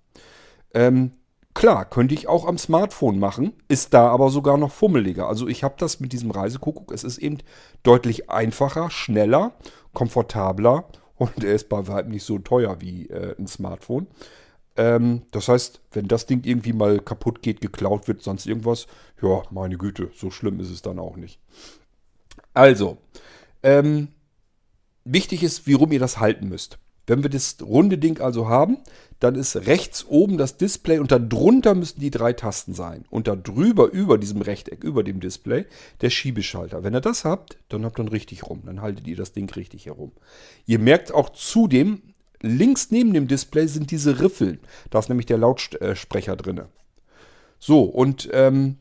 Ähm, 0.73 1.11
klar, 1.53 1.85
könnte 1.85 2.13
ich 2.13 2.27
auch 2.27 2.45
am 2.45 2.57
Smartphone 2.57 3.19
machen, 3.19 3.53
ist 3.67 3.93
da 3.93 4.07
aber 4.09 4.29
sogar 4.29 4.57
noch 4.57 4.71
fummeliger. 4.71 5.27
Also 5.27 5.47
ich 5.47 5.63
habe 5.63 5.75
das 5.77 5.99
mit 5.99 6.13
diesem 6.13 6.31
Reisekuckuck, 6.31 6.91
es 6.91 7.03
ist 7.03 7.17
eben 7.17 7.37
deutlich 7.83 8.29
einfacher, 8.29 8.89
schneller, 8.89 9.53
komfortabler 9.93 10.85
und 11.15 11.43
er 11.43 11.53
ist 11.53 11.69
bei 11.69 11.87
weitem 11.87 12.11
nicht 12.11 12.23
so 12.25 12.39
teuer 12.39 12.81
wie 12.81 13.07
äh, 13.07 13.35
ein 13.37 13.47
Smartphone. 13.47 14.07
Ähm, 14.75 15.23
das 15.31 15.47
heißt, 15.47 15.81
wenn 15.91 16.07
das 16.07 16.25
Ding 16.25 16.43
irgendwie 16.43 16.73
mal 16.73 16.99
kaputt 16.99 17.41
geht, 17.41 17.61
geklaut 17.61 18.07
wird, 18.07 18.23
sonst 18.23 18.47
irgendwas, 18.47 18.87
ja, 19.21 19.43
meine 19.51 19.77
Güte, 19.77 20.09
so 20.15 20.31
schlimm 20.31 20.59
ist 20.59 20.71
es 20.71 20.81
dann 20.81 20.99
auch 20.99 21.15
nicht. 21.15 21.39
Also, 22.53 22.97
ähm, 23.61 24.09
wichtig 25.05 25.43
ist, 25.43 25.67
wie 25.67 25.73
rum 25.73 25.91
ihr 25.91 25.99
das 25.99 26.19
halten 26.19 26.49
müsst. 26.49 26.79
Wenn 27.05 27.23
wir 27.23 27.29
das 27.29 27.57
runde 27.61 27.97
Ding 27.97 28.21
also 28.21 28.47
haben, 28.47 28.77
dann 29.19 29.35
ist 29.35 29.55
rechts 29.67 30.05
oben 30.05 30.37
das 30.37 30.57
Display 30.57 30.99
und 30.99 31.11
darunter 31.11 31.75
müssen 31.75 31.99
die 31.99 32.11
drei 32.11 32.33
Tasten 32.33 32.73
sein. 32.73 33.05
Und 33.09 33.27
da 33.27 33.35
drüber, 33.35 33.89
über 33.89 34.17
diesem 34.17 34.41
Rechteck, 34.41 34.83
über 34.83 35.03
dem 35.03 35.19
Display, 35.19 35.65
der 36.01 36.09
Schiebeschalter. 36.09 36.83
Wenn 36.83 36.93
ihr 36.93 37.01
das 37.01 37.23
habt, 37.23 37.57
dann 37.69 37.85
habt 37.85 37.99
ihr 37.99 38.03
ihn 38.03 38.09
richtig 38.09 38.43
rum. 38.43 38.63
Dann 38.65 38.81
haltet 38.81 39.07
ihr 39.07 39.15
das 39.15 39.31
Ding 39.31 39.49
richtig 39.49 39.85
herum. 39.85 40.11
Ihr 40.65 40.79
merkt 40.79 41.13
auch 41.13 41.29
zudem, 41.29 42.01
links 42.41 42.91
neben 42.91 43.13
dem 43.13 43.27
Display 43.27 43.67
sind 43.67 43.91
diese 43.91 44.19
Riffeln. 44.19 44.59
Da 44.89 44.99
ist 44.99 45.09
nämlich 45.09 45.25
der 45.25 45.37
Lautsprecher 45.37 46.35
drin. 46.35 46.61
So, 47.59 47.83
und 47.83 48.29
ähm, 48.33 48.77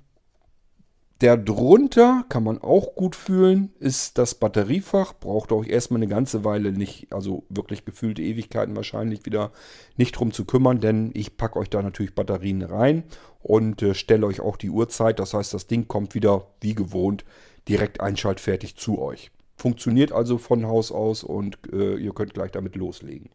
der 1.23 1.37
drunter 1.37 2.25
kann 2.29 2.43
man 2.43 2.61
auch 2.61 2.97
gut 2.97 3.15
fühlen, 3.15 3.73
ist 3.79 4.19
das 4.19 4.35
Batteriefach. 4.35 5.15
Braucht 5.21 5.53
euch 5.53 5.69
erstmal 5.69 6.01
eine 6.01 6.09
ganze 6.09 6.45
Weile 6.45 6.73
nicht, 6.73 7.13
also 7.13 7.45
wirklich 7.49 7.85
gefühlte 7.85 8.23
Ewigkeiten 8.23 8.75
wahrscheinlich 8.75 9.25
wieder 9.25 9.53
nicht 9.97 10.13
drum 10.13 10.33
zu 10.33 10.45
kümmern, 10.45 10.81
denn 10.81 11.13
ich 11.15 11.37
packe 11.37 11.61
euch 11.61 11.71
da 11.71 11.81
natürlich 11.81 12.17
Batterien 12.17 12.63
rein 12.63 13.05
und 13.41 13.83
äh, 13.83 13.95
stelle 13.95 14.27
euch 14.27 14.41
auch 14.41 14.57
die 14.57 14.71
Uhrzeit. 14.71 15.21
Das 15.21 15.33
heißt, 15.33 15.55
das 15.55 15.69
Ding 15.69 15.87
kommt 15.87 16.17
wieder 16.17 16.49
wie 16.61 16.75
gewohnt 16.75 17.25
direkt 17.69 18.01
einschaltfertig 18.01 18.75
zu 18.75 19.01
euch. 19.01 19.31
Funktioniert 19.57 20.11
also 20.11 20.39
von 20.39 20.67
Haus 20.67 20.91
aus 20.91 21.23
und 21.23 21.57
äh, 21.73 21.95
ihr 21.95 22.13
könnt 22.13 22.35
gleich 22.35 22.51
damit 22.51 22.75
loslegen. 22.75 23.31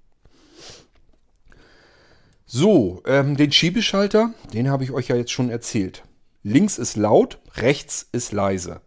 So, 2.45 3.01
ähm, 3.05 3.37
den 3.37 3.53
Schiebeschalter, 3.53 4.33
den 4.53 4.69
habe 4.69 4.83
ich 4.83 4.91
euch 4.91 5.07
ja 5.07 5.15
jetzt 5.15 5.31
schon 5.31 5.49
erzählt. 5.49 6.03
Links 6.49 6.77
ist 6.77 6.95
laut, 6.95 7.41
rechts 7.55 8.07
ist 8.13 8.31
leise. 8.31 8.79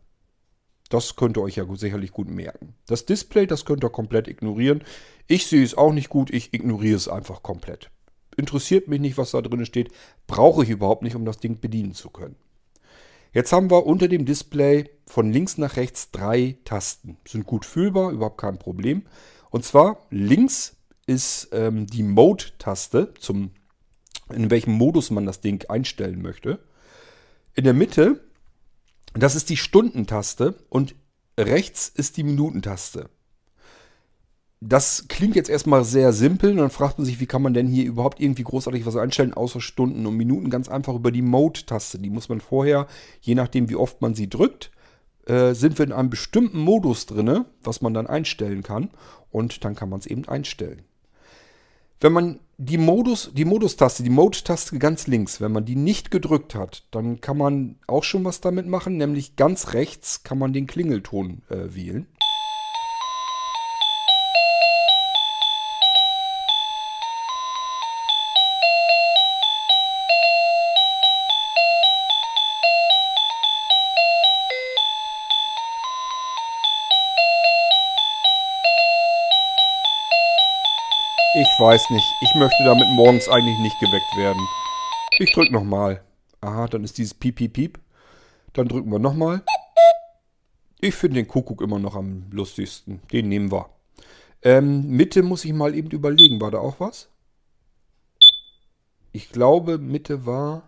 Das 0.89 1.15
könnt 1.15 1.37
ihr 1.37 1.43
euch 1.43 1.57
ja 1.57 1.67
sicherlich 1.77 2.11
gut 2.11 2.31
merken. 2.31 2.75
Das 2.87 3.05
Display, 3.05 3.47
das 3.47 3.67
könnt 3.67 3.85
ihr 3.85 3.91
komplett 3.91 4.29
ignorieren. 4.29 4.83
Ich 5.27 5.47
sehe 5.47 5.63
es 5.63 5.77
auch 5.77 5.93
nicht 5.93 6.09
gut, 6.09 6.31
ich 6.31 6.55
ignoriere 6.55 6.97
es 6.97 7.07
einfach 7.07 7.43
komplett. 7.43 7.91
Interessiert 8.35 8.89
mich 8.89 8.99
nicht, 8.99 9.19
was 9.19 9.33
da 9.33 9.43
drin 9.43 9.67
steht. 9.67 9.93
Brauche 10.27 10.65
ich 10.65 10.71
überhaupt 10.71 11.03
nicht, 11.03 11.15
um 11.15 11.27
das 11.27 11.37
Ding 11.37 11.61
bedienen 11.61 11.93
zu 11.93 12.09
können. 12.09 12.37
Jetzt 13.35 13.53
haben 13.53 13.71
wir 13.71 13.85
unter 13.85 14.09
dem 14.09 14.25
Display 14.25 14.89
von 15.07 15.31
links 15.31 15.59
nach 15.59 15.77
rechts 15.77 16.11
drei 16.13 16.57
Tasten. 16.65 17.19
Sind 17.29 17.45
gut 17.45 17.67
fühlbar, 17.67 18.11
überhaupt 18.11 18.41
kein 18.41 18.59
Problem. 18.59 19.03
Und 19.51 19.67
zwar 19.67 20.07
links 20.09 20.79
ist 21.07 21.51
ähm, 21.53 21.87
die 21.87 22.05
Mode-Taste, 22.05 23.13
in 24.33 24.51
welchem 24.51 24.73
Modus 24.73 25.11
man 25.11 25.27
das 25.27 25.43
Ding 25.43 25.69
einstellen 25.69 26.23
möchte. 26.23 26.59
In 27.55 27.65
der 27.65 27.75
Mitte, 27.75 28.21
das 29.15 29.35
ist 29.35 29.51
die 29.51 29.57
Stundentaste 29.57 30.55
und 30.69 30.95
rechts 31.39 31.89
ist 31.89 32.17
die 32.17 32.23
Minutentaste. 32.23 33.11
Das 34.61 35.07
klingt 35.09 35.37
jetzt 35.37 35.49
erstmal 35.49 35.85
sehr 35.85 36.13
simpel 36.13 36.51
und 36.51 36.59
dann 36.59 36.71
fragt 36.71 36.99
man 36.99 37.07
sich, 37.07 37.19
wie 37.19 37.27
kann 37.27 37.41
man 37.41 37.55
denn 37.55 37.67
hier 37.67 37.87
überhaupt 37.87 38.21
irgendwie 38.21 38.43
großartig 38.43 38.85
was 38.85 38.95
einstellen, 38.95 39.33
außer 39.33 39.61
Stunden 39.61 40.05
und 40.07 40.17
Minuten, 40.17 40.51
ganz 40.51 40.69
einfach 40.69 40.95
über 40.95 41.11
die 41.11 41.23
Mode-Taste. 41.23 41.99
Die 41.99 42.11
muss 42.11 42.29
man 42.29 42.41
vorher, 42.41 42.87
je 43.23 43.35
nachdem 43.35 43.71
wie 43.71 43.77
oft 43.77 44.03
man 44.03 44.15
sie 44.15 44.29
drückt, 44.29 44.71
äh, 45.27 45.55
sind 45.55 45.79
wir 45.79 45.87
in 45.87 45.93
einem 45.93 46.11
bestimmten 46.11 46.59
Modus 46.59 47.07
drin, 47.07 47.47
was 47.63 47.81
man 47.81 47.95
dann 47.95 48.07
einstellen 48.07 48.63
kann 48.63 48.91
und 49.31 49.65
dann 49.65 49.75
kann 49.75 49.89
man 49.89 50.01
es 50.01 50.07
eben 50.07 50.29
einstellen. 50.29 50.83
Wenn 52.01 52.13
man 52.13 52.41
die 52.57 52.79
Modus, 52.79 53.31
die 53.35 53.45
Modus-Taste, 53.45 54.03
die 54.03 54.11
Mode-Taste 54.11 54.79
ganz 54.79 55.07
links, 55.07 55.41
wenn 55.41 55.53
man 55.53 55.67
die 55.67 55.77
nicht 55.77 56.11
gedrückt 56.11 56.55
hat, 56.55 56.85
dann 56.91 57.21
kann 57.21 57.37
man 57.37 57.77
auch 57.87 58.05
schon 58.05 58.25
was 58.25 58.41
damit 58.41 58.67
machen, 58.67 58.97
nämlich 58.97 59.37
ganz 59.37 59.75
rechts 59.75 60.23
kann 60.23 60.39
man 60.39 60.55
den 60.55 60.67
Klingelton 60.67 61.43
äh, 61.51 61.75
wählen. 61.75 62.07
Weiß 81.61 81.91
nicht. 81.91 82.15
Ich 82.23 82.35
möchte 82.35 82.65
damit 82.65 82.89
morgens 82.89 83.29
eigentlich 83.29 83.59
nicht 83.59 83.79
geweckt 83.81 84.17
werden. 84.17 84.41
Ich 85.19 85.33
drücke 85.33 85.53
nochmal. 85.53 86.03
Aha, 86.41 86.67
dann 86.67 86.85
ist 86.85 86.97
dieses 86.97 87.13
Piep, 87.13 87.37
Piep, 87.37 87.53
Piep. 87.53 87.79
Dann 88.55 88.67
drücken 88.67 88.91
wir 88.91 88.99
nochmal. 88.99 89.43
Ich 90.81 90.95
finde 90.95 91.17
den 91.17 91.29
Kuckuck 91.29 91.61
immer 91.61 91.79
noch 91.79 91.95
am 91.95 92.25
lustigsten. 92.31 93.03
Den 93.13 93.29
nehmen 93.29 93.53
wir. 93.53 93.69
Ähm, 94.43 94.89
Mitte 94.89 95.23
muss 95.23 95.45
ich 95.45 95.53
mal 95.53 95.75
eben 95.75 95.91
überlegen. 95.91 96.41
War 96.41 96.51
da 96.51 96.59
auch 96.59 96.81
was? 96.81 97.11
Ich 99.13 99.31
glaube, 99.31 99.77
Mitte 99.77 100.25
war 100.25 100.63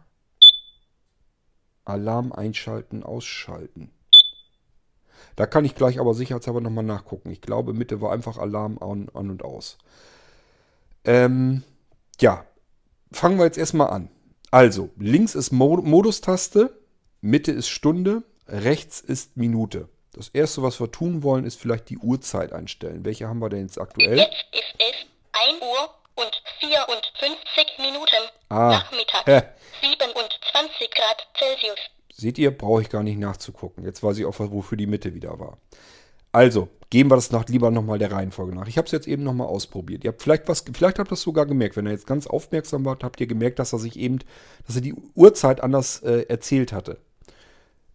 Alarm 1.86 2.32
einschalten, 2.32 3.02
ausschalten. 3.02 3.90
Da 5.36 5.46
kann 5.46 5.64
ich 5.64 5.74
gleich 5.74 5.98
aber 5.98 6.12
sicherheitshalber 6.12 6.60
nochmal 6.60 6.84
nachgucken. 6.84 7.30
Ich 7.30 7.40
glaube, 7.40 7.72
Mitte 7.72 8.02
war 8.02 8.12
einfach 8.12 8.36
Alarm 8.36 8.76
an, 8.78 9.08
an 9.14 9.30
und 9.30 9.42
aus. 9.42 9.78
Ähm, 11.04 11.62
ja, 12.20 12.44
fangen 13.12 13.38
wir 13.38 13.44
jetzt 13.44 13.58
erstmal 13.58 13.90
an. 13.90 14.10
Also, 14.50 14.90
links 14.98 15.34
ist 15.34 15.50
Mo 15.50 15.76
Modus-Taste, 15.76 16.78
Mitte 17.20 17.52
ist 17.52 17.68
Stunde, 17.68 18.22
rechts 18.46 19.00
ist 19.00 19.36
Minute. 19.36 19.88
Das 20.12 20.28
erste, 20.28 20.62
was 20.62 20.78
wir 20.78 20.90
tun 20.92 21.22
wollen, 21.22 21.44
ist 21.46 21.58
vielleicht 21.58 21.88
die 21.88 21.96
Uhrzeit 21.96 22.52
einstellen. 22.52 23.04
Welche 23.04 23.28
haben 23.28 23.38
wir 23.38 23.48
denn 23.48 23.62
jetzt 23.62 23.80
aktuell? 23.80 24.18
Jetzt 24.18 24.44
ist 24.52 24.74
es 24.78 25.06
1 25.48 25.62
Uhr 25.62 25.94
und 26.16 26.42
54 26.60 27.78
Minuten. 27.78 28.30
Ah, 28.50 28.70
Nachmittag. 28.70 29.26
hä. 29.26 29.42
27 29.80 30.90
Grad 30.90 31.26
Celsius. 31.38 31.78
Seht 32.14 32.38
ihr, 32.38 32.56
brauche 32.56 32.82
ich 32.82 32.90
gar 32.90 33.02
nicht 33.02 33.18
nachzugucken. 33.18 33.84
Jetzt 33.84 34.02
weiß 34.02 34.18
ich 34.18 34.26
auch, 34.26 34.38
wofür 34.38 34.76
die 34.76 34.86
Mitte 34.86 35.14
wieder 35.14 35.40
war. 35.40 35.56
Also, 36.32 36.68
gehen 36.90 37.10
wir 37.10 37.14
das 37.16 37.30
noch, 37.30 37.46
lieber 37.48 37.70
nochmal 37.70 37.98
der 37.98 38.12
Reihenfolge 38.12 38.54
nach. 38.54 38.66
Ich 38.66 38.76
habe 38.76 38.86
es 38.86 38.92
jetzt 38.92 39.06
eben 39.06 39.22
nochmal 39.22 39.46
ausprobiert. 39.46 40.04
Ihr 40.04 40.10
habt 40.10 40.22
vielleicht 40.22 40.48
was, 40.48 40.64
vielleicht 40.72 40.98
habt 40.98 41.08
ihr 41.08 41.10
das 41.10 41.22
sogar 41.22 41.46
gemerkt. 41.46 41.76
Wenn 41.76 41.86
ihr 41.86 41.92
jetzt 41.92 42.06
ganz 42.06 42.26
aufmerksam 42.26 42.84
wart, 42.84 43.04
habt 43.04 43.20
ihr 43.20 43.26
gemerkt, 43.26 43.58
dass 43.58 43.72
er 43.72 43.78
sich 43.78 43.98
eben, 43.98 44.18
dass 44.66 44.76
er 44.76 44.82
die 44.82 44.94
Uhrzeit 45.14 45.62
anders 45.62 46.02
äh, 46.02 46.26
erzählt 46.28 46.72
hatte. 46.72 46.98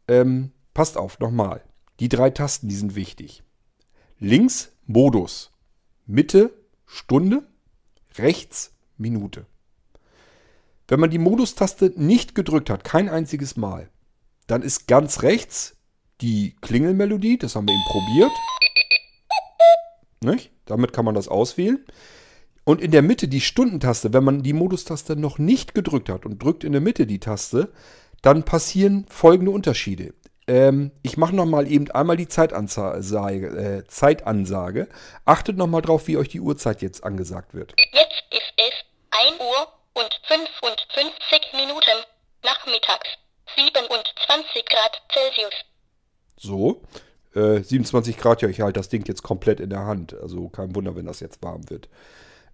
Ähm, 0.07 0.51
passt 0.73 0.97
auf, 0.97 1.19
nochmal. 1.19 1.61
Die 1.99 2.09
drei 2.09 2.29
Tasten, 2.29 2.69
die 2.69 2.75
sind 2.75 2.95
wichtig. 2.95 3.43
Links 4.19 4.71
Modus, 4.85 5.51
Mitte 6.05 6.51
Stunde, 6.85 7.43
rechts 8.17 8.71
Minute. 8.97 9.45
Wenn 10.87 10.99
man 10.99 11.09
die 11.09 11.19
Modus-Taste 11.19 11.93
nicht 11.97 12.33
gedrückt 12.33 12.69
hat, 12.69 12.83
kein 12.83 13.09
einziges 13.09 13.57
Mal, 13.57 13.89
dann 14.47 14.61
ist 14.61 14.87
ganz 14.87 15.21
rechts 15.21 15.76
die 16.21 16.55
Klingelmelodie, 16.61 17.37
das 17.37 17.55
haben 17.55 17.67
wir 17.67 17.73
eben 17.73 17.83
probiert. 17.85 18.31
Nicht? 20.21 20.51
Damit 20.65 20.93
kann 20.93 21.05
man 21.05 21.15
das 21.15 21.27
auswählen. 21.27 21.85
Und 22.63 22.81
in 22.81 22.91
der 22.91 23.01
Mitte 23.01 23.27
die 23.27 23.41
Stundentaste, 23.41 24.11
wenn 24.13 24.23
man 24.23 24.43
die 24.43 24.53
Modustaste 24.53 25.15
noch 25.15 25.37
nicht 25.37 25.73
gedrückt 25.73 26.09
hat 26.09 26.25
und 26.25 26.43
drückt 26.43 26.63
in 26.63 26.73
der 26.73 26.81
Mitte 26.81 27.05
die 27.05 27.19
Taste, 27.19 27.71
dann 28.21 28.43
passieren 28.43 29.05
folgende 29.09 29.51
Unterschiede. 29.51 30.13
Ähm, 30.47 30.91
ich 31.03 31.17
mache 31.17 31.35
nochmal 31.35 31.71
eben 31.71 31.89
einmal 31.91 32.17
die 32.17 32.27
Zeitansage, 32.27 33.47
äh, 33.47 33.87
Zeitansage. 33.87 34.87
Achtet 35.25 35.57
nochmal 35.57 35.81
drauf, 35.81 36.07
wie 36.07 36.17
euch 36.17 36.29
die 36.29 36.41
Uhrzeit 36.41 36.81
jetzt 36.81 37.03
angesagt 37.03 37.53
wird. 37.53 37.73
Jetzt 37.93 38.23
ist 38.31 38.53
es 38.57 38.73
1 39.11 39.39
Uhr 39.39 39.67
und 39.93 40.19
55 40.27 41.53
Minuten. 41.53 42.03
Nachmittags. 42.43 43.09
27 43.55 44.65
Grad 44.65 45.01
Celsius. 45.11 45.53
So. 46.37 46.81
Äh, 47.35 47.61
27 47.61 48.17
Grad, 48.17 48.41
ja, 48.41 48.49
ich 48.49 48.61
halte 48.61 48.79
das 48.79 48.89
Ding 48.89 49.03
jetzt 49.05 49.23
komplett 49.23 49.59
in 49.59 49.69
der 49.69 49.85
Hand. 49.85 50.15
Also 50.21 50.49
kein 50.49 50.75
Wunder, 50.75 50.95
wenn 50.95 51.05
das 51.05 51.19
jetzt 51.19 51.43
warm 51.43 51.69
wird. 51.69 51.89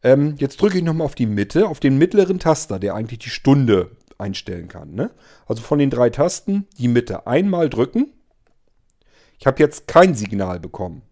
Ähm, 0.01 0.35
jetzt 0.37 0.61
drücke 0.61 0.77
ich 0.77 0.83
nochmal 0.83 1.05
auf 1.05 1.15
die 1.15 1.25
Mitte, 1.25 1.67
auf 1.67 1.79
den 1.79 1.97
mittleren 1.97 2.39
Taster, 2.39 2.79
der 2.79 2.95
eigentlich 2.95 3.19
die 3.19 3.29
Stunde 3.29 3.91
einstellen 4.17 4.67
kann. 4.67 4.93
Ne? 4.93 5.11
Also 5.45 5.61
von 5.61 5.79
den 5.79 5.89
drei 5.89 6.09
Tasten 6.09 6.67
die 6.77 6.87
Mitte 6.87 7.27
einmal 7.27 7.69
drücken. 7.69 8.11
Ich 9.39 9.47
habe 9.47 9.59
jetzt 9.59 9.87
kein 9.87 10.15
Signal 10.15 10.59
bekommen. 10.59 11.03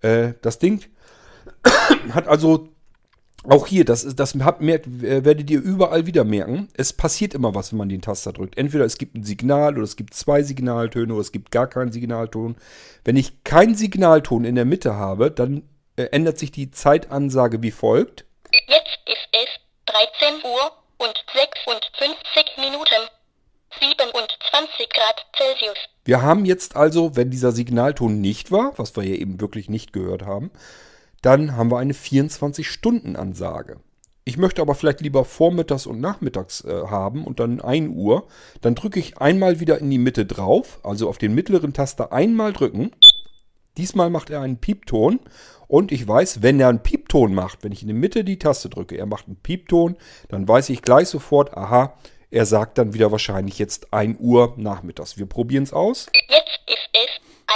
Äh, 0.00 0.34
das 0.42 0.58
Ding 0.58 0.84
hat 2.10 2.28
also 2.28 2.68
auch 3.44 3.66
hier, 3.66 3.84
das, 3.84 4.04
das 4.16 4.34
hat, 4.34 4.60
merkt, 4.60 4.86
werdet 4.88 5.48
ihr 5.50 5.60
überall 5.60 6.06
wieder 6.06 6.24
merken, 6.24 6.68
es 6.76 6.92
passiert 6.92 7.34
immer 7.34 7.54
was, 7.54 7.70
wenn 7.72 7.78
man 7.78 7.88
den 7.88 8.02
Taster 8.02 8.32
drückt. 8.32 8.58
Entweder 8.58 8.84
es 8.84 8.98
gibt 8.98 9.14
ein 9.14 9.24
Signal 9.24 9.74
oder 9.74 9.84
es 9.84 9.96
gibt 9.96 10.14
zwei 10.14 10.42
Signaltöne 10.42 11.12
oder 11.12 11.20
es 11.20 11.30
gibt 11.30 11.50
gar 11.52 11.68
keinen 11.68 11.92
Signalton. 11.92 12.56
Wenn 13.04 13.16
ich 13.16 13.44
keinen 13.44 13.76
Signalton 13.76 14.44
in 14.44 14.56
der 14.56 14.64
Mitte 14.64 14.96
habe, 14.96 15.30
dann 15.30 15.62
äh, 15.96 16.04
ändert 16.04 16.38
sich 16.38 16.50
die 16.50 16.70
Zeitansage 16.70 17.62
wie 17.62 17.70
folgt. 17.70 18.24
Jetzt 18.66 18.98
ist 19.06 19.28
es 19.32 19.48
13 19.86 20.44
Uhr 20.44 20.72
und 20.98 21.14
56 21.32 22.56
Minuten. 22.58 23.08
27 23.80 24.88
Grad 24.90 25.26
Celsius. 25.36 25.78
Wir 26.04 26.22
haben 26.22 26.44
jetzt 26.44 26.74
also, 26.74 27.16
wenn 27.16 27.30
dieser 27.30 27.52
Signalton 27.52 28.20
nicht 28.20 28.50
war, 28.50 28.72
was 28.78 28.96
wir 28.96 29.04
ja 29.04 29.14
eben 29.14 29.40
wirklich 29.40 29.68
nicht 29.68 29.92
gehört 29.92 30.22
haben, 30.22 30.50
dann 31.22 31.56
haben 31.56 31.70
wir 31.70 31.78
eine 31.78 31.94
24-Stunden-Ansage. 31.94 33.80
Ich 34.24 34.36
möchte 34.36 34.60
aber 34.60 34.74
vielleicht 34.74 35.00
lieber 35.00 35.24
vormittags 35.24 35.86
und 35.86 36.00
nachmittags 36.00 36.62
äh, 36.62 36.82
haben 36.88 37.24
und 37.24 37.40
dann 37.40 37.62
1 37.62 37.96
Uhr. 37.96 38.28
Dann 38.60 38.74
drücke 38.74 39.00
ich 39.00 39.18
einmal 39.18 39.58
wieder 39.58 39.78
in 39.78 39.88
die 39.88 39.96
Mitte 39.96 40.26
drauf, 40.26 40.80
also 40.82 41.08
auf 41.08 41.16
den 41.16 41.34
mittleren 41.34 41.72
Taster 41.72 42.12
einmal 42.12 42.52
drücken. 42.52 42.92
Diesmal 43.78 44.10
macht 44.10 44.28
er 44.28 44.42
einen 44.42 44.58
Piepton 44.58 45.20
und 45.66 45.92
ich 45.92 46.06
weiß, 46.06 46.42
wenn 46.42 46.60
er 46.60 46.68
einen 46.68 46.82
Piepton 46.82 47.34
macht, 47.34 47.64
wenn 47.64 47.72
ich 47.72 47.80
in 47.80 47.88
der 47.88 47.96
Mitte 47.96 48.22
die 48.22 48.38
Taste 48.38 48.68
drücke, 48.68 48.98
er 48.98 49.06
macht 49.06 49.28
einen 49.28 49.36
Piepton, 49.36 49.96
dann 50.28 50.46
weiß 50.46 50.68
ich 50.68 50.82
gleich 50.82 51.08
sofort, 51.08 51.56
aha, 51.56 51.94
er 52.30 52.44
sagt 52.44 52.76
dann 52.76 52.92
wieder 52.92 53.10
wahrscheinlich 53.10 53.58
jetzt 53.58 53.94
1 53.94 54.18
Uhr 54.20 54.52
nachmittags. 54.58 55.16
Wir 55.16 55.26
probieren 55.26 55.62
es 55.62 55.72
aus. 55.72 56.08
Jetzt 56.28 56.60
ist 56.66 56.90
es 56.92 57.08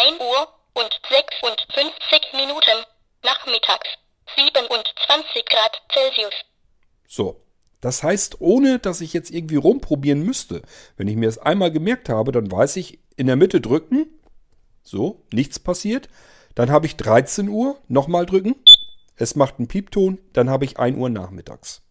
1 0.09 0.21
Uhr 0.21 0.49
und 0.73 1.01
56 1.11 2.33
Minuten 2.33 2.87
nachmittags. 3.25 3.89
27 4.37 5.45
Grad 5.47 5.83
Celsius. 5.93 6.35
So. 7.07 7.43
Das 7.81 8.05
heißt, 8.05 8.41
ohne 8.41 8.79
dass 8.79 9.01
ich 9.01 9.13
jetzt 9.13 9.33
irgendwie 9.33 9.57
rumprobieren 9.57 10.23
müsste, 10.23 10.63
wenn 10.97 11.09
ich 11.09 11.17
mir 11.17 11.27
das 11.27 11.39
einmal 11.39 11.73
gemerkt 11.73 12.09
habe, 12.09 12.31
dann 12.31 12.51
weiß 12.51 12.77
ich, 12.77 13.01
in 13.17 13.27
der 13.27 13.35
Mitte 13.35 13.61
drücken. 13.61 14.07
So, 14.85 15.25
nichts 15.33 15.59
passiert. 15.59 16.09
Dann 16.55 16.71
habe 16.71 16.87
ich 16.87 16.97
13 16.97 17.49
Uhr, 17.49 17.77
nochmal 17.89 18.25
drücken. 18.25 18.55
Es 19.17 19.35
macht 19.35 19.59
einen 19.59 19.67
Piepton, 19.67 20.19
dann 20.33 20.49
habe 20.49 20.65
ich 20.65 20.79
1 20.79 20.97
Uhr 20.97 21.11
nachmittags. 21.11 21.83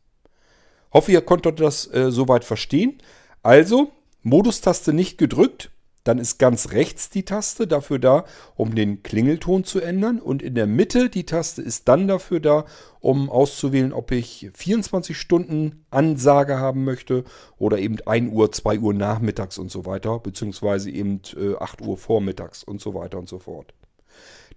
Hoffe, 0.93 1.11
ihr 1.11 1.21
konntet 1.21 1.59
das 1.59 1.93
äh, 1.93 2.09
soweit 2.09 2.45
verstehen. 2.45 3.01
Also, 3.43 3.91
Modustaste 4.23 4.93
nicht 4.93 5.17
gedrückt, 5.17 5.71
dann 6.03 6.17
ist 6.17 6.39
ganz 6.39 6.71
rechts 6.71 7.09
die 7.09 7.25
Taste 7.25 7.67
dafür 7.67 7.99
da, 7.99 8.25
um 8.55 8.73
den 8.73 9.03
Klingelton 9.03 9.63
zu 9.63 9.79
ändern. 9.79 10.19
Und 10.19 10.41
in 10.41 10.55
der 10.55 10.67
Mitte 10.67 11.09
die 11.09 11.25
Taste 11.25 11.61
ist 11.61 11.87
dann 11.87 12.07
dafür 12.07 12.39
da, 12.39 12.65
um 12.99 13.29
auszuwählen, 13.29 13.93
ob 13.93 14.11
ich 14.11 14.49
24 14.53 15.17
Stunden 15.17 15.85
Ansage 15.91 16.57
haben 16.57 16.83
möchte 16.83 17.23
oder 17.57 17.77
eben 17.77 17.97
1 18.05 18.33
Uhr, 18.33 18.51
2 18.51 18.79
Uhr 18.79 18.93
nachmittags 18.93 19.57
und 19.57 19.69
so 19.69 19.85
weiter, 19.85 20.19
beziehungsweise 20.19 20.89
eben 20.89 21.21
äh, 21.37 21.55
8 21.55 21.81
Uhr 21.81 21.97
vormittags 21.97 22.63
und 22.63 22.81
so 22.81 22.93
weiter 22.93 23.19
und 23.19 23.29
so 23.29 23.39
fort. 23.39 23.73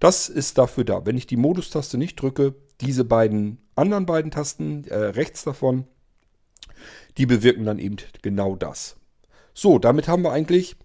Das 0.01 0.29
ist 0.29 0.59
dafür 0.59 0.85
da. 0.85 1.07
Wenn 1.07 1.17
ich 1.17 1.27
die 1.27 1.37
Modustaste 1.37 1.99
nicht 1.99 2.21
drücke, 2.21 2.55
diese 2.81 3.05
beiden 3.05 3.59
anderen 3.77 4.07
beiden 4.07 4.31
Tasten 4.31 4.85
äh, 4.85 4.97
rechts 4.97 5.45
davon, 5.45 5.87
die 7.17 7.27
bewirken 7.27 7.65
dann 7.65 7.79
eben 7.79 7.97
genau 8.23 8.57
das. 8.57 8.97
So, 9.53 9.79
damit 9.79 10.09
haben 10.09 10.23
wir 10.23 10.33
eigentlich 10.33 10.77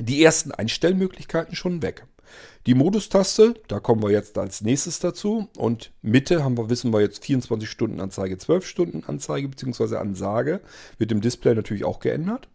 die 0.00 0.22
ersten 0.22 0.52
Einstellmöglichkeiten 0.52 1.54
schon 1.54 1.82
weg. 1.82 2.06
Die 2.66 2.74
Modustaste, 2.74 3.54
da 3.68 3.80
kommen 3.80 4.02
wir 4.02 4.10
jetzt 4.10 4.36
als 4.36 4.60
nächstes 4.60 4.98
dazu. 4.98 5.48
Und 5.56 5.92
Mitte 6.02 6.44
haben 6.44 6.58
wir, 6.58 6.68
wissen 6.68 6.92
wir 6.92 7.00
jetzt 7.00 7.24
24 7.24 7.68
Stunden 7.68 8.00
Anzeige, 8.00 8.36
12 8.36 8.66
Stunden 8.66 9.04
Anzeige 9.06 9.48
bzw. 9.48 9.96
Ansage. 9.96 10.60
Wird 10.98 11.12
im 11.12 11.20
Display 11.20 11.54
natürlich 11.54 11.84
auch 11.84 12.00
geändert. 12.00 12.48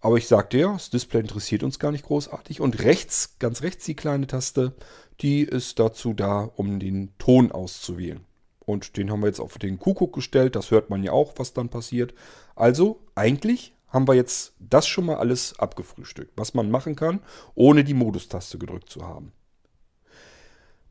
Aber 0.00 0.16
ich 0.16 0.28
sagte 0.28 0.58
ja, 0.58 0.72
das 0.72 0.90
Display 0.90 1.20
interessiert 1.20 1.62
uns 1.62 1.78
gar 1.78 1.92
nicht 1.92 2.04
großartig. 2.04 2.60
Und 2.60 2.82
rechts, 2.82 3.36
ganz 3.38 3.62
rechts 3.62 3.84
die 3.84 3.96
kleine 3.96 4.26
Taste, 4.26 4.74
die 5.20 5.42
ist 5.42 5.78
dazu 5.78 6.12
da, 6.14 6.50
um 6.56 6.78
den 6.78 7.12
Ton 7.18 7.52
auszuwählen. 7.52 8.20
Und 8.60 8.96
den 8.96 9.10
haben 9.10 9.20
wir 9.20 9.26
jetzt 9.26 9.40
auf 9.40 9.58
den 9.58 9.78
Kuckuck 9.78 10.14
gestellt. 10.14 10.56
Das 10.56 10.70
hört 10.70 10.90
man 10.90 11.02
ja 11.02 11.12
auch, 11.12 11.34
was 11.36 11.52
dann 11.52 11.68
passiert. 11.68 12.14
Also 12.56 13.00
eigentlich 13.14 13.74
haben 13.94 14.08
wir 14.08 14.14
jetzt 14.14 14.54
das 14.58 14.86
schon 14.86 15.06
mal 15.06 15.16
alles 15.16 15.58
abgefrühstückt, 15.58 16.32
was 16.36 16.52
man 16.52 16.70
machen 16.70 16.96
kann, 16.96 17.20
ohne 17.54 17.84
die 17.84 17.94
Modustaste 17.94 18.58
gedrückt 18.58 18.90
zu 18.90 19.06
haben. 19.06 19.32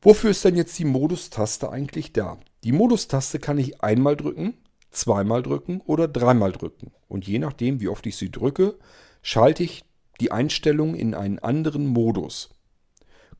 Wofür 0.02 0.32
ist 0.32 0.44
denn 0.44 0.56
jetzt 0.56 0.80
die 0.80 0.86
Modustaste 0.86 1.70
eigentlich 1.70 2.14
da? 2.14 2.38
Die 2.64 2.72
Modustaste 2.72 3.40
kann 3.40 3.58
ich 3.58 3.82
einmal 3.84 4.16
drücken, 4.16 4.58
zweimal 4.90 5.44
drücken 5.44 5.82
oder 5.82 6.08
dreimal 6.08 6.52
drücken. 6.52 6.92
Und 7.08 7.28
je 7.28 7.40
nachdem, 7.40 7.82
wie 7.82 7.90
oft 7.90 8.06
ich 8.06 8.16
sie 8.16 8.32
drücke, 8.32 8.76
schalte 9.22 9.64
ich 9.64 9.84
die 10.20 10.32
Einstellung 10.32 10.96
in 10.96 11.14
einen 11.14 11.40
anderen 11.40 11.88
Modus. 11.88 12.50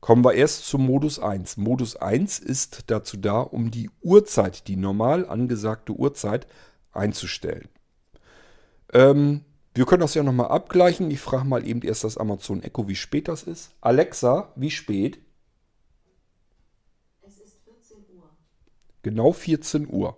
Kommen 0.00 0.24
wir 0.24 0.34
erst 0.34 0.66
zum 0.66 0.84
Modus 0.84 1.18
1. 1.18 1.56
Modus 1.56 1.96
1 1.96 2.38
ist 2.38 2.84
dazu 2.88 3.16
da, 3.16 3.40
um 3.40 3.70
die 3.70 3.88
Uhrzeit, 4.02 4.68
die 4.68 4.76
normal 4.76 5.26
angesagte 5.26 5.92
Uhrzeit 5.92 6.46
einzustellen. 6.92 7.68
Ähm, 8.92 9.44
wir 9.74 9.86
können 9.86 10.02
das 10.02 10.14
ja 10.14 10.22
nochmal 10.22 10.48
abgleichen. 10.48 11.10
Ich 11.10 11.20
frage 11.20 11.44
mal 11.44 11.66
eben 11.66 11.82
erst 11.82 12.04
das 12.04 12.16
Amazon 12.16 12.62
Echo, 12.62 12.88
wie 12.88 12.94
spät 12.94 13.26
das 13.26 13.42
ist. 13.42 13.72
Alexa, 13.80 14.52
wie 14.54 14.70
spät? 14.70 15.18
Es 17.26 17.40
ist 17.40 17.58
14 17.64 17.98
Uhr. 18.16 18.30
Genau 19.02 19.32
14 19.32 19.88
Uhr. 19.92 20.16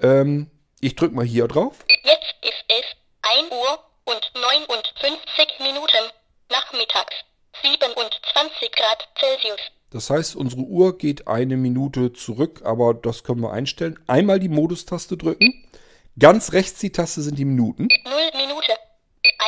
Ähm, 0.00 0.50
ich 0.80 0.96
drücke 0.96 1.14
mal 1.14 1.24
hier 1.24 1.48
drauf. 1.48 1.84
Jetzt 2.02 2.34
ist 2.42 2.64
es 2.68 2.84
1 3.22 3.50
Uhr 3.52 3.78
und 4.04 4.32
59 4.34 5.58
Minuten 5.60 6.10
nachmittags. 6.50 7.14
27 7.62 8.72
Grad 8.72 9.08
Celsius. 9.18 9.60
Das 9.90 10.10
heißt, 10.10 10.36
unsere 10.36 10.62
Uhr 10.62 10.98
geht 10.98 11.28
eine 11.28 11.56
Minute 11.56 12.12
zurück, 12.12 12.62
aber 12.64 12.94
das 12.94 13.22
können 13.22 13.40
wir 13.40 13.52
einstellen. 13.52 13.98
Einmal 14.06 14.40
die 14.40 14.48
Modustaste 14.48 15.16
drücken. 15.16 15.65
Ganz 16.18 16.54
rechts 16.54 16.80
die 16.80 16.90
Taste 16.90 17.20
sind 17.20 17.38
die 17.38 17.44
Minuten. 17.44 17.88
0 18.04 18.12
Minute. 18.36 18.72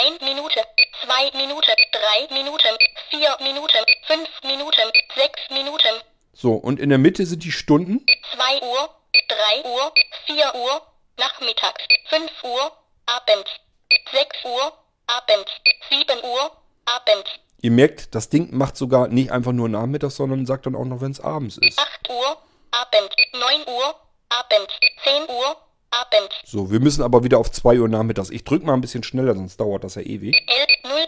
1 0.05 0.21
Minute. 0.21 0.61
2 1.03 1.39
Minuten. 1.39 1.73
3 2.29 2.35
Minuten. 2.35 2.77
4 3.09 3.37
Minuten. 3.41 3.85
5 4.07 4.29
Minuten. 4.45 4.93
6 5.17 5.51
Minuten. 5.51 6.03
So, 6.35 6.53
und 6.53 6.79
in 6.79 6.91
der 6.91 6.99
Mitte 6.99 7.25
sind 7.25 7.43
die 7.43 7.53
Stunden. 7.53 8.05
2 8.35 8.67
Uhr. 8.67 8.91
3 9.63 9.67
Uhr. 9.67 9.93
4 10.27 10.55
Uhr. 10.57 10.83
Nachmittags. 11.19 11.85
5 12.11 12.31
Uhr. 12.45 12.73
Abends. 13.07 13.51
6 14.13 14.45
Uhr. 14.45 14.73
Abends. 15.07 15.51
7 15.89 16.23
Uhr. 16.23 16.53
Abends. 16.85 17.31
Ihr 17.63 17.71
merkt, 17.71 18.15
das 18.15 18.29
Ding 18.29 18.55
macht 18.55 18.77
sogar 18.77 19.09
nicht 19.09 19.33
einfach 19.33 19.53
nur 19.53 19.71
nachmittags, 19.71 20.17
sondern 20.17 20.45
sagt 20.45 20.67
dann 20.67 20.77
auch 20.77 20.85
noch, 20.85 21.01
wenn 21.01 21.13
es 21.13 21.21
abends 21.21 21.57
ist. 21.57 21.79
8 21.79 22.11
Uhr. 22.11 22.37
Abend. 22.73 23.17
9 23.33 23.75
Uhr. 23.75 23.95
Abend. 24.29 24.69
10 25.05 25.35
Uhr. 25.35 25.57
Abend. 25.91 26.31
So, 26.45 26.71
wir 26.71 26.81
müssen 26.81 27.03
aber 27.03 27.25
wieder 27.25 27.39
auf 27.39 27.51
2 27.51 27.81
Uhr 27.81 27.89
nachmittags. 27.89 28.31
Ich 28.31 28.45
drücke 28.45 28.67
mal 28.67 28.75
ein 28.75 28.81
bisschen 28.81 29.03
schneller, 29.03 29.35
sonst 29.35 29.59
dauert 29.59 29.85
das 29.85 29.95
ja 29.95 30.03
ewig. 30.03 30.37
11, 30.47 30.67
0, 30.85 30.93
1, 30.93 31.07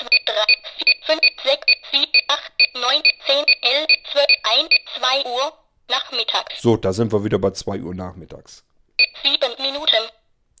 2, 0.00 0.08
3, 0.26 0.34
4, 0.78 0.86
5, 1.06 1.20
6, 1.44 1.66
7, 1.92 2.06
8, 2.28 2.52
9, 2.74 2.82
10, 3.26 3.36
11, 3.62 3.86
12, 4.12 4.26
1, 4.58 4.68
2 4.98 5.30
Uhr. 5.30 5.52
Nachmittags. 5.88 6.62
So, 6.62 6.76
da 6.76 6.92
sind 6.92 7.12
wir 7.12 7.24
wieder 7.24 7.38
bei 7.38 7.50
2 7.50 7.80
Uhr 7.80 7.94
nachmittags. 7.94 8.64
7 9.24 9.38
Minuten. 9.60 10.10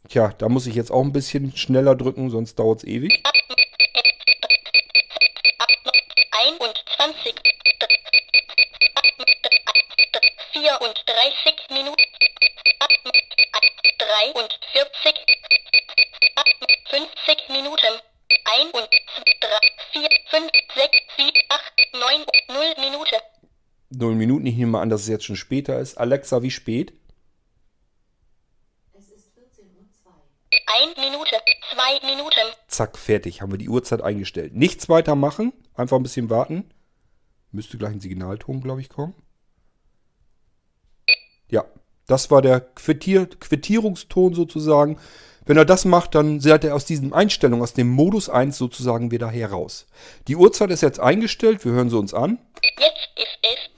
Tja, 0.08 0.32
da 0.38 0.48
muss 0.48 0.66
ich 0.66 0.74
jetzt 0.74 0.90
auch 0.90 1.02
ein 1.02 1.12
bisschen 1.12 1.56
schneller 1.56 1.94
drücken, 1.94 2.30
sonst 2.30 2.58
dauert 2.58 2.78
es 2.78 2.84
ewig. 2.84 3.22
Minuten, 24.20 24.46
ich 24.46 24.56
nehme 24.56 24.72
mal 24.72 24.82
an, 24.82 24.90
dass 24.90 25.02
es 25.02 25.08
jetzt 25.08 25.24
schon 25.24 25.36
später 25.36 25.80
ist. 25.80 25.98
Alexa, 25.98 26.42
wie 26.42 26.50
spät? 26.50 26.92
Es 28.92 29.10
ist 29.10 29.32
14 29.34 29.66
Uhr 29.76 29.86
2. 30.02 30.10
1 30.86 30.96
Minute, 30.96 31.36
2 31.74 32.06
Minuten. 32.06 32.56
Zack, 32.68 32.96
fertig. 32.96 33.42
Haben 33.42 33.52
wir 33.52 33.58
die 33.58 33.68
Uhrzeit 33.68 34.02
eingestellt. 34.02 34.54
Nichts 34.54 34.88
weiter 34.88 35.16
machen. 35.16 35.52
Einfach 35.74 35.96
ein 35.96 36.02
bisschen 36.02 36.30
warten. 36.30 36.70
Müsste 37.50 37.78
gleich 37.78 37.92
ein 37.92 38.00
Signalton, 38.00 38.60
glaube 38.60 38.80
ich, 38.80 38.88
kommen. 38.88 39.14
Ja, 41.50 41.64
das 42.06 42.30
war 42.30 42.42
der 42.42 42.60
Quittier 42.60 43.26
Quittierungston 43.26 44.34
sozusagen. 44.34 44.98
Wenn 45.46 45.56
er 45.56 45.64
das 45.64 45.84
macht, 45.84 46.14
dann 46.14 46.38
seid 46.38 46.64
ihr 46.64 46.74
aus 46.74 46.84
diesen 46.84 47.12
Einstellungen, 47.12 47.62
aus 47.62 47.72
dem 47.72 47.88
Modus 47.88 48.28
1 48.28 48.56
sozusagen 48.56 49.10
wieder 49.10 49.28
heraus. 49.28 49.86
Die 50.28 50.36
Uhrzeit 50.36 50.70
ist 50.70 50.82
jetzt 50.82 51.00
eingestellt. 51.00 51.64
Wir 51.64 51.72
hören 51.72 51.90
sie 51.90 51.98
uns 51.98 52.14
an. 52.14 52.38
Jetzt 52.78 53.08
ist 53.16 53.38
es 53.42 53.69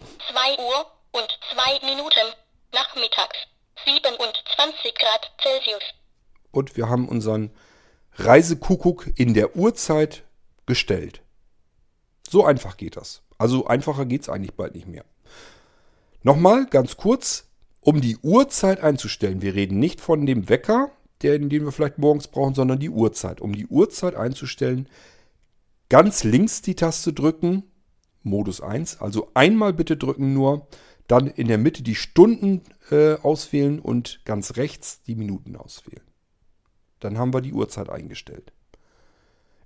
2 0.42 0.59
Uhr 0.59 0.87
und 1.12 1.28
2 1.55 1.87
Minuten. 1.87 2.35
Nachmittags. 2.74 3.38
27 3.85 4.94
Grad 4.94 5.31
Celsius. 5.40 5.83
Und 6.50 6.76
wir 6.76 6.88
haben 6.88 7.09
unseren 7.09 7.50
Reisekuckuck 8.14 9.07
in 9.16 9.35
der 9.35 9.57
Uhrzeit 9.57 10.24
gestellt. 10.66 11.22
So 12.28 12.44
einfach 12.44 12.76
geht 12.76 12.96
das. 12.96 13.22
Also 13.38 13.66
einfacher 13.66 14.05
geht 14.05 14.22
es 14.22 14.28
eigentlich 14.28 14.55
bald 14.55 14.74
nicht 14.74 14.88
mehr. 14.88 15.05
Nochmal 16.22 16.66
ganz 16.66 16.96
kurz, 16.96 17.48
um 17.81 18.00
die 18.00 18.16
Uhrzeit 18.18 18.81
einzustellen. 18.81 19.42
Wir 19.42 19.55
reden 19.55 19.78
nicht 19.78 20.00
von 20.00 20.26
dem 20.26 20.48
Wecker. 20.48 20.90
den, 21.22 21.50
den 21.50 21.64
wir 21.64 21.70
vielleicht 21.70 21.98
morgens 21.98 22.26
brauchen, 22.26 22.55
sondern 22.55 22.81
die 22.81 22.90
Uhrzeit. 22.90 23.40
Um 23.40 23.55
die 23.55 23.68
Uhrzeit 23.68 24.16
einzustellen, 24.16 24.88
ganz 25.88 26.24
links 26.24 26.62
die 26.62 26.74
Taste 26.74 27.12
drücken, 27.12 27.72
Modus 28.23 28.61
1, 28.61 29.01
also 29.01 29.31
einmal 29.35 29.73
bitte 29.73 29.97
drücken 29.97 30.33
nur, 30.33 30.67
dann 31.09 31.27
in 31.27 31.49
der 31.49 31.59
Mitte 31.59 31.83
die 31.83 31.95
Stunden 31.95 32.63
äh, 32.91 33.15
auswählen 33.15 33.81
und 33.81 34.21
ganz 34.25 34.57
rechts 34.57 35.03
die 35.03 35.15
Minuten 35.15 35.57
auswählen. 35.57 36.07
Dann 37.01 37.19
haben 37.19 37.35
wir 37.35 37.41
die 37.41 37.53
Uhrzeit 37.53 37.91
eingestellt. 37.91 38.53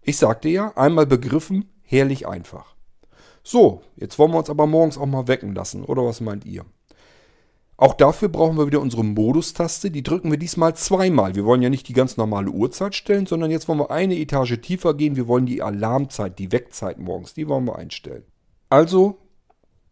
Ich 0.02 0.16
sagte 0.16 0.48
ja, 0.48 0.76
einmal 0.76 1.06
begriffen, 1.06 1.70
herrlich 1.82 2.26
einfach. 2.26 2.74
So, 3.42 3.82
jetzt 3.96 4.18
wollen 4.18 4.32
wir 4.32 4.38
uns 4.38 4.50
aber 4.50 4.66
morgens 4.66 4.98
auch 4.98 5.06
mal 5.06 5.28
wecken 5.28 5.54
lassen, 5.54 5.84
oder 5.84 6.04
was 6.04 6.20
meint 6.20 6.44
ihr? 6.44 6.64
Auch 7.78 7.92
dafür 7.92 8.28
brauchen 8.28 8.56
wir 8.56 8.66
wieder 8.66 8.80
unsere 8.80 9.04
Modus-Taste. 9.04 9.90
Die 9.90 10.02
drücken 10.02 10.30
wir 10.30 10.38
diesmal 10.38 10.74
zweimal. 10.74 11.34
Wir 11.34 11.44
wollen 11.44 11.60
ja 11.60 11.68
nicht 11.68 11.88
die 11.88 11.92
ganz 11.92 12.16
normale 12.16 12.50
Uhrzeit 12.50 12.94
stellen, 12.94 13.26
sondern 13.26 13.50
jetzt 13.50 13.68
wollen 13.68 13.80
wir 13.80 13.90
eine 13.90 14.16
Etage 14.16 14.58
tiefer 14.62 14.94
gehen. 14.94 15.14
Wir 15.14 15.28
wollen 15.28 15.44
die 15.44 15.62
Alarmzeit, 15.62 16.38
die 16.38 16.52
Wegzeit 16.52 16.98
morgens, 16.98 17.34
die 17.34 17.46
wollen 17.48 17.66
wir 17.66 17.76
einstellen. 17.76 18.24
Also 18.68 19.18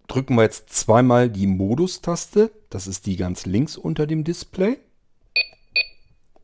drücken 0.08 0.34
wir 0.34 0.42
jetzt 0.42 0.70
zweimal 0.70 1.28
die 1.30 1.46
Modus-Taste. 1.46 2.50
Das 2.70 2.86
ist 2.86 3.06
die 3.06 3.16
ganz 3.16 3.46
links 3.46 3.76
unter 3.76 4.06
dem 4.06 4.24
Display. 4.24 4.78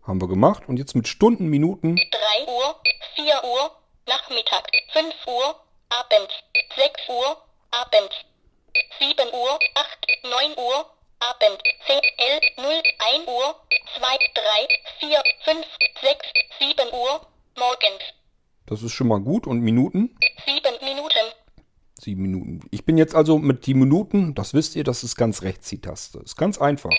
Haben 0.02 0.20
wir 0.20 0.28
gemacht. 0.28 0.68
Und 0.68 0.76
jetzt 0.76 0.94
mit 0.94 1.08
Stunden, 1.08 1.48
Minuten. 1.48 1.96
3 1.96 2.52
Uhr, 2.52 2.80
4 3.16 3.24
Uhr, 3.44 3.70
Nachmittag, 4.06 4.70
5 4.92 5.06
Uhr, 5.26 5.56
abends, 5.90 6.32
6 6.76 7.08
Uhr, 7.08 7.36
abends, 7.70 8.14
7 8.98 9.28
Uhr, 9.32 9.58
8, 9.74 10.06
9 10.24 10.52
Uhr, 10.56 10.86
abends, 11.20 11.62
10, 11.86 12.00
11, 12.16 12.40
0, 12.56 12.66
1 12.66 13.28
Uhr, 13.28 13.56
2, 13.98 14.18
3, 14.34 14.68
4, 15.00 15.22
5, 15.44 15.66
6, 16.00 16.26
7 16.60 16.92
Uhr, 16.92 17.26
morgens, 17.58 18.02
Das 18.66 18.82
ist 18.82 18.92
schon 18.92 19.08
mal 19.08 19.20
gut. 19.20 19.46
Und 19.46 19.60
Minuten? 19.60 20.16
7 20.46 20.84
Minuten, 20.84 21.26
Sieben 22.00 22.22
Minuten. 22.22 22.60
Ich 22.70 22.86
bin 22.86 22.96
jetzt 22.96 23.14
also 23.14 23.36
mit 23.36 23.66
die 23.66 23.74
Minuten, 23.74 24.34
das 24.34 24.54
wisst 24.54 24.74
ihr, 24.74 24.84
das 24.84 25.04
ist 25.04 25.16
ganz 25.16 25.42
rechts 25.42 25.68
die 25.68 25.82
Taste. 25.82 26.18
Ist 26.20 26.36
ganz 26.36 26.56
einfach. 26.56 26.88
8, 26.88 26.98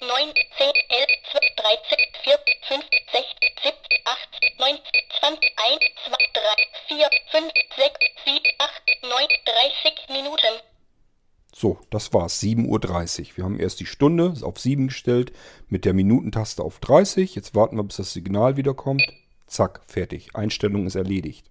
9, 0.00 0.08
10, 0.56 0.66
11, 0.88 1.06
12, 1.30 1.44
13, 1.56 1.98
14, 2.24 2.40
15, 2.68 2.88
16, 3.12 3.50
17, 3.62 4.00
18, 4.06 4.50
19, 4.58 4.80
20, 5.20 5.52
1, 5.60 5.80
2, 6.08 6.16
3, 6.32 6.50
4, 6.88 7.10
5, 7.32 7.52
6, 7.76 7.92
7, 8.24 8.40
8, 8.58 8.72
9, 9.02 9.28
30 9.44 10.08
Minuten. 10.08 10.54
So, 11.54 11.78
das 11.90 12.14
war's. 12.14 12.40
7.30 12.40 12.64
Uhr. 12.66 13.36
Wir 13.36 13.44
haben 13.44 13.60
erst 13.60 13.80
die 13.80 13.86
Stunde 13.86 14.32
auf 14.40 14.58
7 14.58 14.86
gestellt, 14.86 15.32
mit 15.68 15.84
der 15.84 15.92
Minutentaste 15.92 16.62
auf 16.62 16.78
30. 16.78 17.34
Jetzt 17.34 17.54
warten 17.54 17.76
wir, 17.76 17.82
bis 17.82 17.96
das 17.96 18.14
Signal 18.14 18.56
wieder 18.56 18.72
kommt. 18.72 19.06
Zack, 19.46 19.82
fertig. 19.86 20.30
Einstellung 20.32 20.86
ist 20.86 20.94
erledigt. 20.94 21.44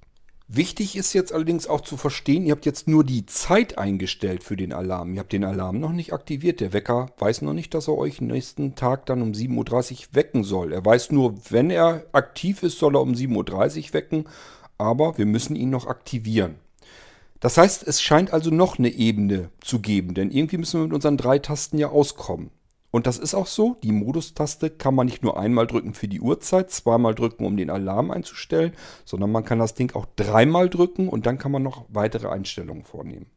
Wichtig 0.51 0.95
ist 0.95 1.13
jetzt 1.13 1.31
allerdings 1.31 1.67
auch 1.67 1.81
zu 1.81 1.95
verstehen, 1.95 2.47
ihr 2.47 2.53
habt 2.53 2.65
jetzt 2.65 2.87
nur 2.87 3.03
die 3.03 3.27
Zeit 3.27 3.77
eingestellt 3.77 4.43
für 4.43 4.57
den 4.57 4.73
Alarm. 4.73 5.13
Ihr 5.13 5.19
habt 5.19 5.31
den 5.31 5.43
Alarm 5.43 5.79
noch 5.79 5.91
nicht 5.91 6.11
aktiviert. 6.11 6.59
Der 6.59 6.73
Wecker 6.73 7.11
weiß 7.19 7.43
noch 7.43 7.53
nicht, 7.53 7.75
dass 7.75 7.87
er 7.87 7.95
euch 7.95 8.19
nächsten 8.19 8.73
Tag 8.73 9.05
dann 9.05 9.21
um 9.21 9.33
7.30 9.33 9.91
Uhr 9.91 10.07
wecken 10.13 10.43
soll. 10.43 10.73
Er 10.73 10.83
weiß 10.83 11.11
nur, 11.11 11.35
wenn 11.51 11.69
er 11.69 12.03
aktiv 12.13 12.63
ist, 12.63 12.79
soll 12.79 12.95
er 12.95 13.01
um 13.01 13.11
7.30 13.11 13.89
Uhr 13.89 13.93
wecken. 13.93 14.25
Aber 14.79 15.19
wir 15.19 15.27
müssen 15.27 15.55
ihn 15.55 15.69
noch 15.69 15.85
aktivieren. 15.85 16.55
Das 17.39 17.59
heißt, 17.59 17.87
es 17.87 18.01
scheint 18.01 18.33
also 18.33 18.49
noch 18.49 18.79
eine 18.79 18.89
Ebene 18.89 19.49
zu 19.61 19.79
geben, 19.79 20.15
denn 20.15 20.31
irgendwie 20.31 20.57
müssen 20.57 20.79
wir 20.79 20.85
mit 20.85 20.93
unseren 20.93 21.17
drei 21.17 21.37
Tasten 21.37 21.77
ja 21.77 21.89
auskommen. 21.89 22.49
Und 22.91 23.05
das 23.05 23.19
ist 23.19 23.35
auch 23.35 23.45
so, 23.45 23.77
die 23.83 23.91
Modus-Taste 23.91 24.71
kann 24.71 24.95
man 24.95 25.05
nicht 25.05 25.23
nur 25.23 25.39
einmal 25.39 25.67
drücken 25.67 25.93
für 25.93 26.07
die 26.07 26.21
Uhrzeit, 26.21 26.71
zweimal 26.71 27.13
drücken, 27.13 27.45
um 27.45 27.55
den 27.55 27.69
Alarm 27.69 28.09
einzustellen, 28.09 28.73
sondern 29.05 29.31
man 29.31 29.45
kann 29.45 29.59
das 29.59 29.75
Ding 29.75 29.93
auch 29.95 30.07
dreimal 30.15 30.69
drücken 30.69 31.07
und 31.07 31.25
dann 31.25 31.37
kann 31.37 31.51
man 31.51 31.61
noch 31.61 31.85
weitere 31.89 32.29
Einstellungen 32.29 32.83
vornehmen. 32.83 33.27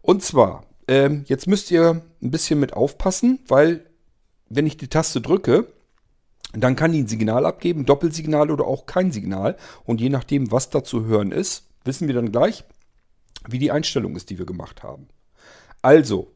Und 0.00 0.22
zwar, 0.22 0.64
ähm, 0.86 1.24
jetzt 1.26 1.46
müsst 1.46 1.70
ihr 1.70 2.02
ein 2.22 2.30
bisschen 2.30 2.58
mit 2.60 2.72
aufpassen, 2.72 3.40
weil 3.46 3.84
wenn 4.48 4.66
ich 4.66 4.78
die 4.78 4.88
Taste 4.88 5.20
drücke, 5.20 5.66
dann 6.54 6.76
kann 6.76 6.92
die 6.92 7.02
ein 7.02 7.08
Signal 7.08 7.44
abgeben, 7.44 7.84
Doppelsignal 7.84 8.50
oder 8.50 8.66
auch 8.66 8.86
kein 8.86 9.12
Signal. 9.12 9.56
Und 9.84 10.00
je 10.00 10.08
nachdem, 10.08 10.50
was 10.50 10.70
da 10.70 10.82
zu 10.82 11.04
hören 11.04 11.30
ist, 11.30 11.66
wissen 11.84 12.08
wir 12.08 12.14
dann 12.14 12.32
gleich, 12.32 12.64
wie 13.46 13.58
die 13.58 13.70
Einstellung 13.70 14.16
ist, 14.16 14.30
die 14.30 14.38
wir 14.38 14.46
gemacht 14.46 14.82
haben. 14.82 15.08
Also, 15.82 16.32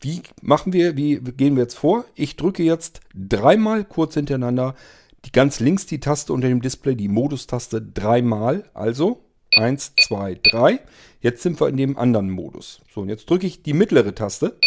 wie 0.00 0.22
machen 0.42 0.72
wir, 0.72 0.96
wie 0.96 1.20
gehen 1.20 1.56
wir 1.56 1.64
jetzt 1.64 1.78
vor? 1.78 2.04
Ich 2.14 2.36
drücke 2.36 2.62
jetzt 2.62 3.00
dreimal 3.14 3.84
kurz 3.84 4.14
hintereinander 4.14 4.74
die 5.24 5.32
ganz 5.32 5.60
links 5.60 5.86
die 5.86 6.00
Taste 6.00 6.32
unter 6.32 6.48
dem 6.48 6.62
Display, 6.62 6.94
die 6.94 7.08
Modus-Taste 7.08 7.82
dreimal. 7.82 8.70
Also 8.74 9.24
1, 9.56 9.94
2, 10.06 10.40
3. 10.42 10.80
Jetzt 11.20 11.42
sind 11.42 11.60
wir 11.60 11.68
in 11.68 11.76
dem 11.76 11.98
anderen 11.98 12.30
Modus. 12.30 12.80
So, 12.94 13.00
und 13.00 13.08
jetzt 13.08 13.28
drücke 13.28 13.46
ich 13.46 13.62
die 13.62 13.72
mittlere 13.72 14.14
Taste. 14.14 14.58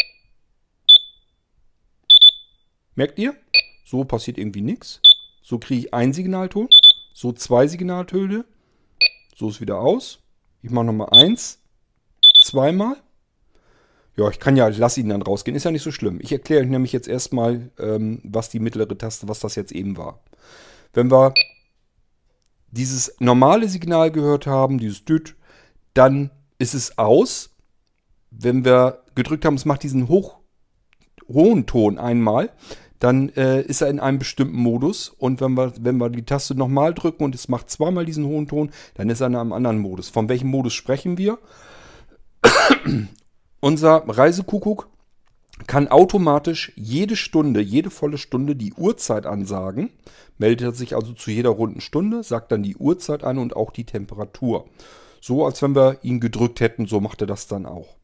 Merkt 2.96 3.18
ihr? 3.20 3.36
So 3.86 4.04
passiert 4.04 4.38
irgendwie 4.38 4.62
nichts. 4.62 5.02
So 5.42 5.58
kriege 5.58 5.88
ich 5.88 5.94
einen 5.94 6.14
Signalton. 6.14 6.68
So 7.14 7.32
zwei 7.32 7.68
Signaltöne. 7.68 8.46
So 9.36 9.50
ist 9.50 9.62
wieder 9.62 9.80
aus. 9.80 10.20
Ich 10.62 10.70
mache 10.70 10.86
nochmal 10.86 11.10
eins. 11.12 11.60
Zweimal. 12.40 12.98
Ja, 14.18 14.30
ich 14.30 14.40
kann 14.40 14.58
ja, 14.58 14.70
ich 14.70 14.78
lasse 14.78 15.00
ihn 15.00 15.10
dann 15.10 15.22
rausgehen. 15.22 15.56
Ist 15.56 15.64
ja 15.64 15.72
nicht 15.72 15.84
so 15.84 15.92
schlimm. 15.92 16.20
Ich 16.22 16.32
erkläre 16.32 16.62
euch 16.64 16.70
nämlich 16.70 16.92
jetzt 16.92 17.08
erstmal, 17.08 17.72
ähm, 17.80 18.20
was 18.24 18.50
die 18.50 18.60
mittlere 18.60 18.98
Taste, 18.98 19.28
was 19.28 19.40
das 19.40 19.56
jetzt 19.56 19.72
eben 19.72 19.98
war. 19.98 20.20
Wenn 20.94 21.10
wir 21.10 21.34
dieses 22.72 23.16
normale 23.20 23.70
Signal 23.70 24.12
gehört 24.12 24.48
haben, 24.48 24.78
dieses 24.80 25.06
Düt, 25.06 25.36
dann 25.94 26.32
ist 26.58 26.74
es 26.74 26.98
aus. 26.98 27.56
Wenn 28.32 28.66
wir 28.66 29.04
gedrückt 29.16 29.46
haben, 29.46 29.56
es 29.56 29.66
macht 29.66 29.84
diesen 29.84 30.08
hoch, 30.08 30.38
hohen 31.28 31.66
Ton 31.66 31.98
einmal, 31.98 32.52
dann 33.00 33.30
äh, 33.30 33.62
ist 33.62 33.82
er 33.82 33.90
in 33.90 34.00
einem 34.00 34.20
bestimmten 34.20 34.58
Modus. 34.58 35.10
Und 35.10 35.42
wenn 35.42 35.54
wir, 35.56 35.74
wenn 35.80 35.98
wir 35.98 36.10
die 36.10 36.24
Taste 36.24 36.56
nochmal 36.56 36.94
drücken 36.94 37.24
und 37.24 37.36
es 37.36 37.48
macht 37.48 37.70
zweimal 37.70 38.06
diesen 38.06 38.26
hohen 38.26 38.48
Ton, 38.48 38.72
dann 38.94 39.10
ist 39.10 39.22
er 39.22 39.28
in 39.28 39.36
einem 39.36 39.54
anderen 39.54 39.80
Modus. 39.80 40.10
Von 40.10 40.30
welchem 40.30 40.50
Modus 40.50 40.74
sprechen 40.74 41.18
wir? 41.18 41.40
Unser 43.62 44.04
Reisekuckuck 44.08 44.90
kann 45.68 45.88
automatisch 45.88 46.74
jede 46.76 47.16
Stunde, 47.16 47.62
jede 47.62 47.92
volle 47.92 48.18
Stunde 48.18 48.56
die 48.56 48.74
Uhrzeit 48.74 49.28
ansagen. 49.28 49.92
Meldet 50.40 50.76
sich 50.76 50.96
also 50.96 51.14
zu 51.14 51.30
jeder 51.30 51.52
runden 51.52 51.80
Stunde, 51.80 52.24
sagt 52.24 52.52
dann 52.52 52.64
die 52.64 52.76
Uhrzeit 52.76 53.24
an 53.24 53.38
und 53.38 53.56
auch 53.56 53.70
die 53.70 53.86
Temperatur. 53.86 54.66
So 55.22 55.46
als 55.46 55.62
wenn 55.62 55.76
wir 55.76 56.00
ihn 56.02 56.20
gedrückt 56.20 56.60
hätten, 56.60 56.88
so 56.88 57.00
macht 57.00 57.22
er 57.22 57.28
das 57.28 57.46
dann 57.46 57.68
auch. 57.68 57.96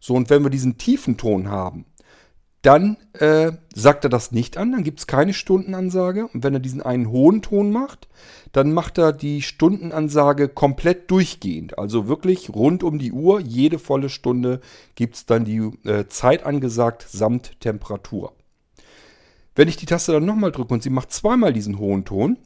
So, 0.00 0.14
und 0.14 0.30
wenn 0.30 0.42
wir 0.42 0.50
diesen 0.50 0.78
tiefen 0.78 1.18
Ton 1.18 1.48
haben, 1.48 1.84
dann 2.64 2.96
äh, 3.12 3.52
sagt 3.74 4.04
er 4.04 4.10
das 4.10 4.32
nicht 4.32 4.56
an, 4.56 4.72
dann 4.72 4.84
gibt 4.84 4.98
es 4.98 5.06
keine 5.06 5.34
Stundenansage. 5.34 6.28
Und 6.28 6.42
wenn 6.42 6.54
er 6.54 6.60
diesen 6.60 6.80
einen 6.80 7.10
hohen 7.10 7.42
Ton 7.42 7.70
macht, 7.70 8.08
dann 8.52 8.72
macht 8.72 8.96
er 8.96 9.12
die 9.12 9.42
Stundenansage 9.42 10.48
komplett 10.48 11.10
durchgehend. 11.10 11.78
Also 11.78 12.08
wirklich 12.08 12.48
rund 12.50 12.82
um 12.82 12.98
die 12.98 13.12
Uhr, 13.12 13.40
jede 13.40 13.78
volle 13.78 14.08
Stunde 14.08 14.60
gibt 14.94 15.16
es 15.16 15.26
dann 15.26 15.44
die 15.44 15.58
äh, 15.84 16.06
Zeit 16.08 16.44
angesagt 16.44 17.06
samt 17.06 17.60
Temperatur. 17.60 18.32
Wenn 19.54 19.68
ich 19.68 19.76
die 19.76 19.86
Taste 19.86 20.12
dann 20.12 20.24
nochmal 20.24 20.50
drücke 20.50 20.72
und 20.72 20.82
sie 20.82 20.90
macht 20.90 21.12
zweimal 21.12 21.52
diesen 21.52 21.78
hohen 21.78 22.06
Ton, 22.06 22.38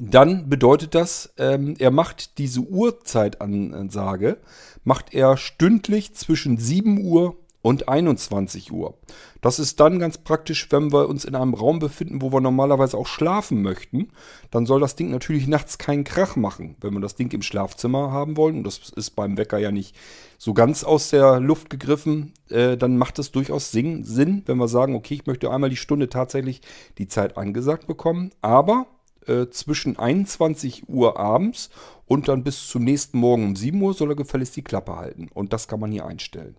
dann 0.00 0.48
bedeutet 0.48 0.94
das, 0.94 1.34
ähm, 1.38 1.74
er 1.78 1.90
macht 1.90 2.38
diese 2.38 2.60
Uhrzeitansage, 2.60 4.38
macht 4.84 5.12
er 5.12 5.36
stündlich 5.36 6.14
zwischen 6.14 6.56
7 6.56 7.04
Uhr 7.04 7.36
und 7.64 7.88
21 7.88 8.72
Uhr. 8.72 8.98
Das 9.40 9.58
ist 9.58 9.80
dann 9.80 9.98
ganz 9.98 10.18
praktisch, 10.18 10.70
wenn 10.70 10.92
wir 10.92 11.08
uns 11.08 11.24
in 11.24 11.34
einem 11.34 11.54
Raum 11.54 11.78
befinden, 11.78 12.20
wo 12.20 12.30
wir 12.30 12.42
normalerweise 12.42 12.98
auch 12.98 13.06
schlafen 13.06 13.62
möchten. 13.62 14.10
Dann 14.50 14.66
soll 14.66 14.80
das 14.80 14.96
Ding 14.96 15.10
natürlich 15.10 15.46
nachts 15.46 15.78
keinen 15.78 16.04
Krach 16.04 16.36
machen. 16.36 16.76
Wenn 16.82 16.92
wir 16.92 17.00
das 17.00 17.14
Ding 17.14 17.32
im 17.32 17.40
Schlafzimmer 17.40 18.12
haben 18.12 18.36
wollen, 18.36 18.58
und 18.58 18.64
das 18.64 18.90
ist 18.94 19.12
beim 19.12 19.38
Wecker 19.38 19.56
ja 19.56 19.72
nicht 19.72 19.96
so 20.36 20.52
ganz 20.52 20.84
aus 20.84 21.08
der 21.08 21.40
Luft 21.40 21.70
gegriffen, 21.70 22.34
äh, 22.50 22.76
dann 22.76 22.98
macht 22.98 23.18
es 23.18 23.32
durchaus 23.32 23.70
Sinn, 23.70 24.42
wenn 24.44 24.58
wir 24.58 24.68
sagen, 24.68 24.94
okay, 24.94 25.14
ich 25.14 25.26
möchte 25.26 25.50
einmal 25.50 25.70
die 25.70 25.76
Stunde 25.76 26.10
tatsächlich 26.10 26.60
die 26.98 27.08
Zeit 27.08 27.38
angesagt 27.38 27.86
bekommen, 27.86 28.30
aber 28.42 28.88
äh, 29.26 29.46
zwischen 29.48 29.98
21 29.98 30.86
Uhr 30.90 31.18
abends 31.18 31.70
und 32.04 32.28
dann 32.28 32.44
bis 32.44 32.68
zum 32.68 32.84
nächsten 32.84 33.16
Morgen 33.16 33.44
um 33.44 33.56
7 33.56 33.80
Uhr 33.80 33.94
soll 33.94 34.10
er 34.10 34.16
gefälligst 34.16 34.54
die 34.54 34.62
Klappe 34.62 34.96
halten. 34.96 35.30
Und 35.32 35.54
das 35.54 35.66
kann 35.66 35.80
man 35.80 35.90
hier 35.90 36.04
einstellen. 36.04 36.56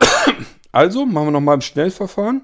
Also 0.72 1.06
machen 1.06 1.28
wir 1.28 1.30
nochmal 1.30 1.54
im 1.54 1.62
Schnellverfahren. 1.62 2.42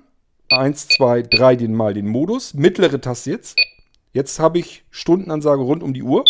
1, 0.48 0.88
2, 0.88 1.22
3 1.22 1.56
den 1.56 1.74
mal 1.74 1.92
den 1.92 2.06
Modus. 2.06 2.54
Mittlere 2.54 2.98
Taste 3.00 3.30
jetzt. 3.30 3.56
Jetzt 4.12 4.38
habe 4.38 4.58
ich 4.58 4.84
Stundenansage 4.90 5.62
rund 5.62 5.82
um 5.82 5.92
die 5.92 6.02
Uhr. 6.02 6.24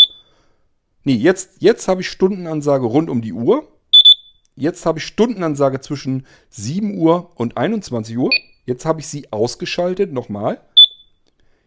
Nee, 1.04 1.14
jetzt, 1.14 1.60
jetzt 1.60 1.86
habe 1.88 2.00
ich 2.00 2.08
Stundenansage 2.08 2.86
rund 2.86 3.08
um 3.08 3.22
die 3.22 3.32
Uhr. 3.32 3.68
Jetzt 4.56 4.84
habe 4.84 4.98
ich 4.98 5.06
Stundenansage 5.06 5.80
zwischen 5.80 6.26
7 6.50 6.98
Uhr 6.98 7.30
und 7.36 7.56
21 7.56 8.18
Uhr. 8.18 8.30
Jetzt 8.66 8.84
habe 8.84 9.00
ich 9.00 9.06
sie 9.06 9.32
ausgeschaltet. 9.32 10.12
Nochmal. 10.12 10.60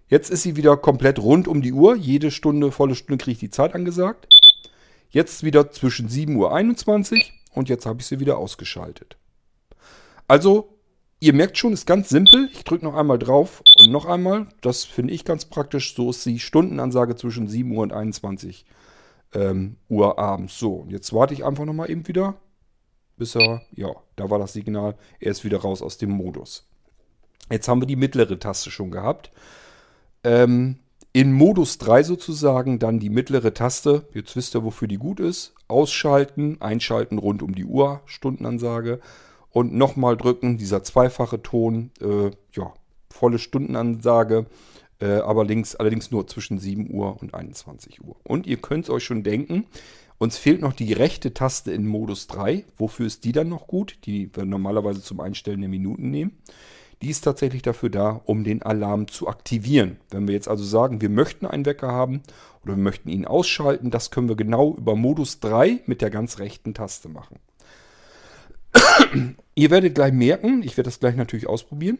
Jetzt 0.07 0.29
ist 0.29 0.43
sie 0.43 0.55
wieder 0.55 0.77
komplett 0.77 1.19
rund 1.19 1.47
um 1.47 1.61
die 1.61 1.73
Uhr. 1.73 1.95
Jede 1.95 2.29
Stunde, 2.31 2.71
volle 2.71 2.95
Stunde 2.95 3.23
kriege 3.23 3.33
ich 3.33 3.39
die 3.39 3.49
Zeit 3.49 3.73
angesagt. 3.73 4.27
Jetzt 5.09 5.43
wieder 5.43 5.71
zwischen 5.71 6.09
7.21 6.09 7.15
Uhr 7.15 7.21
und 7.53 7.69
jetzt 7.69 7.85
habe 7.85 8.01
ich 8.01 8.05
sie 8.05 8.19
wieder 8.19 8.37
ausgeschaltet. 8.37 9.17
Also, 10.27 10.77
ihr 11.19 11.33
merkt 11.33 11.57
schon, 11.57 11.73
ist 11.73 11.85
ganz 11.85 12.09
simpel. 12.09 12.49
Ich 12.53 12.63
drücke 12.63 12.85
noch 12.85 12.95
einmal 12.95 13.19
drauf 13.19 13.61
und 13.79 13.91
noch 13.91 14.05
einmal. 14.05 14.47
Das 14.61 14.85
finde 14.85 15.13
ich 15.13 15.25
ganz 15.25 15.45
praktisch. 15.45 15.95
So 15.95 16.09
ist 16.09 16.25
die 16.25 16.39
Stundenansage 16.39 17.15
zwischen 17.15 17.47
7 17.47 17.71
Uhr 17.71 17.83
und 17.83 17.93
21 17.93 18.65
ähm, 19.33 19.77
Uhr 19.89 20.17
abends. 20.17 20.57
So, 20.57 20.73
und 20.75 20.91
jetzt 20.91 21.13
warte 21.13 21.33
ich 21.33 21.45
einfach 21.45 21.65
nochmal 21.65 21.89
eben 21.89 22.07
wieder, 22.07 22.35
bis 23.17 23.35
er, 23.35 23.61
ja, 23.75 23.89
da 24.15 24.29
war 24.29 24.39
das 24.39 24.53
Signal, 24.53 24.95
er 25.19 25.31
ist 25.31 25.43
wieder 25.43 25.59
raus 25.59 25.81
aus 25.81 25.97
dem 25.97 26.09
Modus. 26.09 26.67
Jetzt 27.51 27.67
haben 27.67 27.81
wir 27.81 27.87
die 27.87 27.95
mittlere 27.95 28.39
Taste 28.39 28.71
schon 28.71 28.91
gehabt. 28.91 29.31
Ähm, 30.23 30.79
in 31.13 31.31
Modus 31.31 31.77
3 31.77 32.03
sozusagen 32.03 32.79
dann 32.79 32.99
die 32.99 33.09
mittlere 33.09 33.53
Taste. 33.53 34.07
Jetzt 34.13 34.35
wisst 34.35 34.55
ihr, 34.55 34.63
wofür 34.63 34.87
die 34.87 34.97
gut 34.97 35.19
ist. 35.19 35.53
Ausschalten, 35.67 36.57
einschalten 36.59 37.19
rund 37.19 37.41
um 37.41 37.55
die 37.55 37.65
Uhr, 37.65 38.01
Stundenansage. 38.05 38.99
Und 39.55 39.73
nochmal 39.73 40.17
drücken, 40.17 40.57
dieser 40.57 40.83
zweifache 40.83 41.41
Ton, 41.41 41.91
äh, 42.01 42.29
ja, 42.51 42.73
volle 43.09 43.39
Stundenansage, 43.39 44.47
äh, 44.99 45.19
aber 45.19 45.45
links, 45.45 45.77
allerdings 45.77 46.11
nur 46.11 46.27
zwischen 46.27 46.59
7 46.59 46.93
Uhr 46.93 47.21
und 47.21 47.33
21 47.33 48.03
Uhr. 48.03 48.17
Und 48.25 48.47
ihr 48.47 48.57
könnt 48.57 48.83
es 48.83 48.89
euch 48.89 49.05
schon 49.05 49.23
denken, 49.23 49.65
uns 50.17 50.37
fehlt 50.37 50.59
noch 50.59 50.73
die 50.73 50.91
rechte 50.91 51.33
Taste 51.33 51.71
in 51.71 51.87
Modus 51.87 52.27
3. 52.27 52.65
Wofür 52.75 53.05
ist 53.05 53.23
die 53.23 53.31
dann 53.31 53.47
noch 53.47 53.65
gut? 53.67 53.97
Die 54.03 54.29
wir 54.35 54.43
normalerweise 54.43 55.01
zum 55.01 55.21
Einstellen 55.21 55.61
der 55.61 55.69
Minuten 55.69 56.11
nehmen. 56.11 56.37
Die 57.01 57.09
ist 57.09 57.21
tatsächlich 57.21 57.61
dafür 57.61 57.89
da, 57.89 58.21
um 58.25 58.43
den 58.43 58.61
Alarm 58.61 59.07
zu 59.07 59.29
aktivieren. 59.29 60.01
Wenn 60.09 60.27
wir 60.27 60.35
jetzt 60.35 60.49
also 60.49 60.65
sagen, 60.65 60.99
wir 60.99 61.09
möchten 61.09 61.45
einen 61.45 61.65
Wecker 61.65 61.93
haben 61.93 62.23
oder 62.61 62.75
wir 62.75 62.83
möchten 62.83 63.07
ihn 63.07 63.23
ausschalten, 63.23 63.89
das 63.89 64.11
können 64.11 64.27
wir 64.27 64.35
genau 64.35 64.75
über 64.75 64.97
Modus 64.97 65.39
3 65.39 65.79
mit 65.85 66.01
der 66.01 66.09
ganz 66.09 66.39
rechten 66.39 66.73
Taste 66.73 67.07
machen. 67.07 67.39
Ihr 69.55 69.71
werdet 69.71 69.95
gleich 69.95 70.13
merken, 70.13 70.63
ich 70.63 70.75
werde 70.77 70.89
das 70.89 70.99
gleich 70.99 71.15
natürlich 71.15 71.47
ausprobieren. 71.47 71.97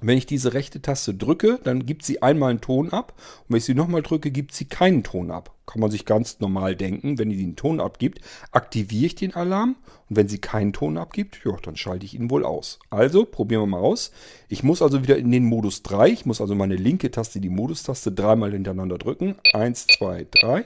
Wenn 0.00 0.16
ich 0.16 0.26
diese 0.26 0.54
rechte 0.54 0.80
Taste 0.80 1.12
drücke, 1.12 1.58
dann 1.64 1.84
gibt 1.84 2.04
sie 2.04 2.22
einmal 2.22 2.50
einen 2.50 2.60
Ton 2.60 2.90
ab. 2.90 3.14
Und 3.16 3.46
wenn 3.48 3.56
ich 3.58 3.64
sie 3.64 3.74
nochmal 3.74 4.02
drücke, 4.02 4.30
gibt 4.30 4.54
sie 4.54 4.66
keinen 4.66 5.02
Ton 5.02 5.32
ab. 5.32 5.56
Kann 5.66 5.80
man 5.80 5.90
sich 5.90 6.04
ganz 6.04 6.38
normal 6.38 6.76
denken. 6.76 7.18
Wenn 7.18 7.30
sie 7.30 7.36
den 7.36 7.56
Ton 7.56 7.80
abgibt, 7.80 8.20
aktiviere 8.52 9.06
ich 9.06 9.14
den 9.16 9.34
Alarm. 9.34 9.74
Und 10.08 10.16
wenn 10.16 10.28
sie 10.28 10.38
keinen 10.38 10.72
Ton 10.72 10.98
abgibt, 10.98 11.40
ja, 11.44 11.52
dann 11.62 11.76
schalte 11.76 12.06
ich 12.06 12.14
ihn 12.14 12.30
wohl 12.30 12.44
aus. 12.44 12.78
Also, 12.90 13.24
probieren 13.24 13.62
wir 13.62 13.66
mal 13.66 13.80
aus. 13.80 14.12
Ich 14.48 14.62
muss 14.62 14.82
also 14.82 15.02
wieder 15.02 15.16
in 15.16 15.32
den 15.32 15.44
Modus 15.44 15.82
3. 15.82 16.10
Ich 16.10 16.26
muss 16.26 16.40
also 16.40 16.54
meine 16.54 16.76
linke 16.76 17.10
Taste, 17.10 17.40
die 17.40 17.48
Modus-Taste, 17.48 18.12
dreimal 18.12 18.52
hintereinander 18.52 18.98
drücken. 18.98 19.34
Eins, 19.52 19.88
zwei, 19.88 20.28
drei. 20.30 20.64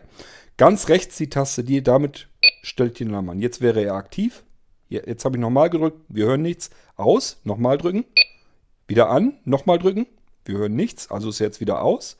Ganz 0.58 0.90
rechts 0.90 1.16
die 1.16 1.30
Taste, 1.30 1.64
die 1.64 1.82
damit 1.82 2.28
stellt 2.62 3.00
den 3.00 3.08
Alarm 3.08 3.30
an. 3.30 3.40
Jetzt 3.40 3.62
wäre 3.62 3.82
er 3.82 3.94
aktiv. 3.94 4.44
Jetzt 4.92 5.24
habe 5.24 5.36
ich 5.36 5.40
nochmal 5.40 5.70
gedrückt. 5.70 5.98
Wir 6.08 6.26
hören 6.26 6.42
nichts. 6.42 6.70
Aus. 6.96 7.40
Nochmal 7.44 7.78
drücken. 7.78 8.04
Wieder 8.86 9.08
an, 9.08 9.34
nochmal 9.44 9.78
drücken. 9.78 10.06
Wir 10.44 10.58
hören 10.58 10.74
nichts, 10.74 11.10
also 11.10 11.28
ist 11.28 11.38
jetzt 11.38 11.60
wieder 11.60 11.82
aus. 11.82 12.16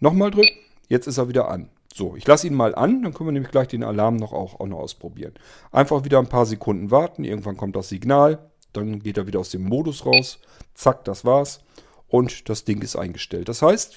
Nochmal 0.00 0.30
drücken, 0.30 0.56
jetzt 0.88 1.06
ist 1.06 1.18
er 1.18 1.28
wieder 1.28 1.50
an. 1.50 1.70
So, 1.92 2.14
ich 2.16 2.26
lasse 2.26 2.46
ihn 2.46 2.54
mal 2.54 2.74
an, 2.74 3.02
dann 3.02 3.12
können 3.12 3.28
wir 3.28 3.32
nämlich 3.32 3.50
gleich 3.50 3.68
den 3.68 3.82
Alarm 3.82 4.16
noch 4.16 4.32
auch, 4.32 4.60
auch 4.60 4.66
noch 4.66 4.78
ausprobieren. 4.78 5.34
Einfach 5.72 6.04
wieder 6.04 6.18
ein 6.18 6.28
paar 6.28 6.46
Sekunden 6.46 6.90
warten, 6.90 7.24
irgendwann 7.24 7.56
kommt 7.56 7.74
das 7.74 7.88
Signal, 7.88 8.38
dann 8.72 9.00
geht 9.00 9.18
er 9.18 9.26
wieder 9.26 9.40
aus 9.40 9.50
dem 9.50 9.64
Modus 9.64 10.06
raus. 10.06 10.38
Zack, 10.74 11.04
das 11.04 11.24
war's. 11.24 11.60
Und 12.06 12.48
das 12.48 12.64
Ding 12.64 12.80
ist 12.80 12.96
eingestellt. 12.96 13.48
Das 13.48 13.62
heißt, 13.62 13.96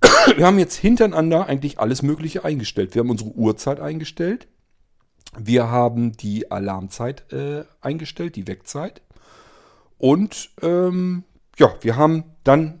wir 0.36 0.46
haben 0.46 0.58
jetzt 0.58 0.76
hintereinander 0.76 1.46
eigentlich 1.46 1.78
alles 1.78 2.02
Mögliche 2.02 2.44
eingestellt. 2.44 2.94
Wir 2.94 3.00
haben 3.00 3.10
unsere 3.10 3.30
Uhrzeit 3.30 3.80
eingestellt. 3.80 4.46
Wir 5.38 5.70
haben 5.70 6.12
die 6.12 6.50
Alarmzeit 6.50 7.32
äh, 7.32 7.64
eingestellt, 7.80 8.36
die 8.36 8.46
Wegzeit. 8.46 9.02
Und 9.98 10.50
ähm, 10.62 11.24
ja, 11.58 11.72
wir 11.80 11.96
haben 11.96 12.24
dann 12.44 12.80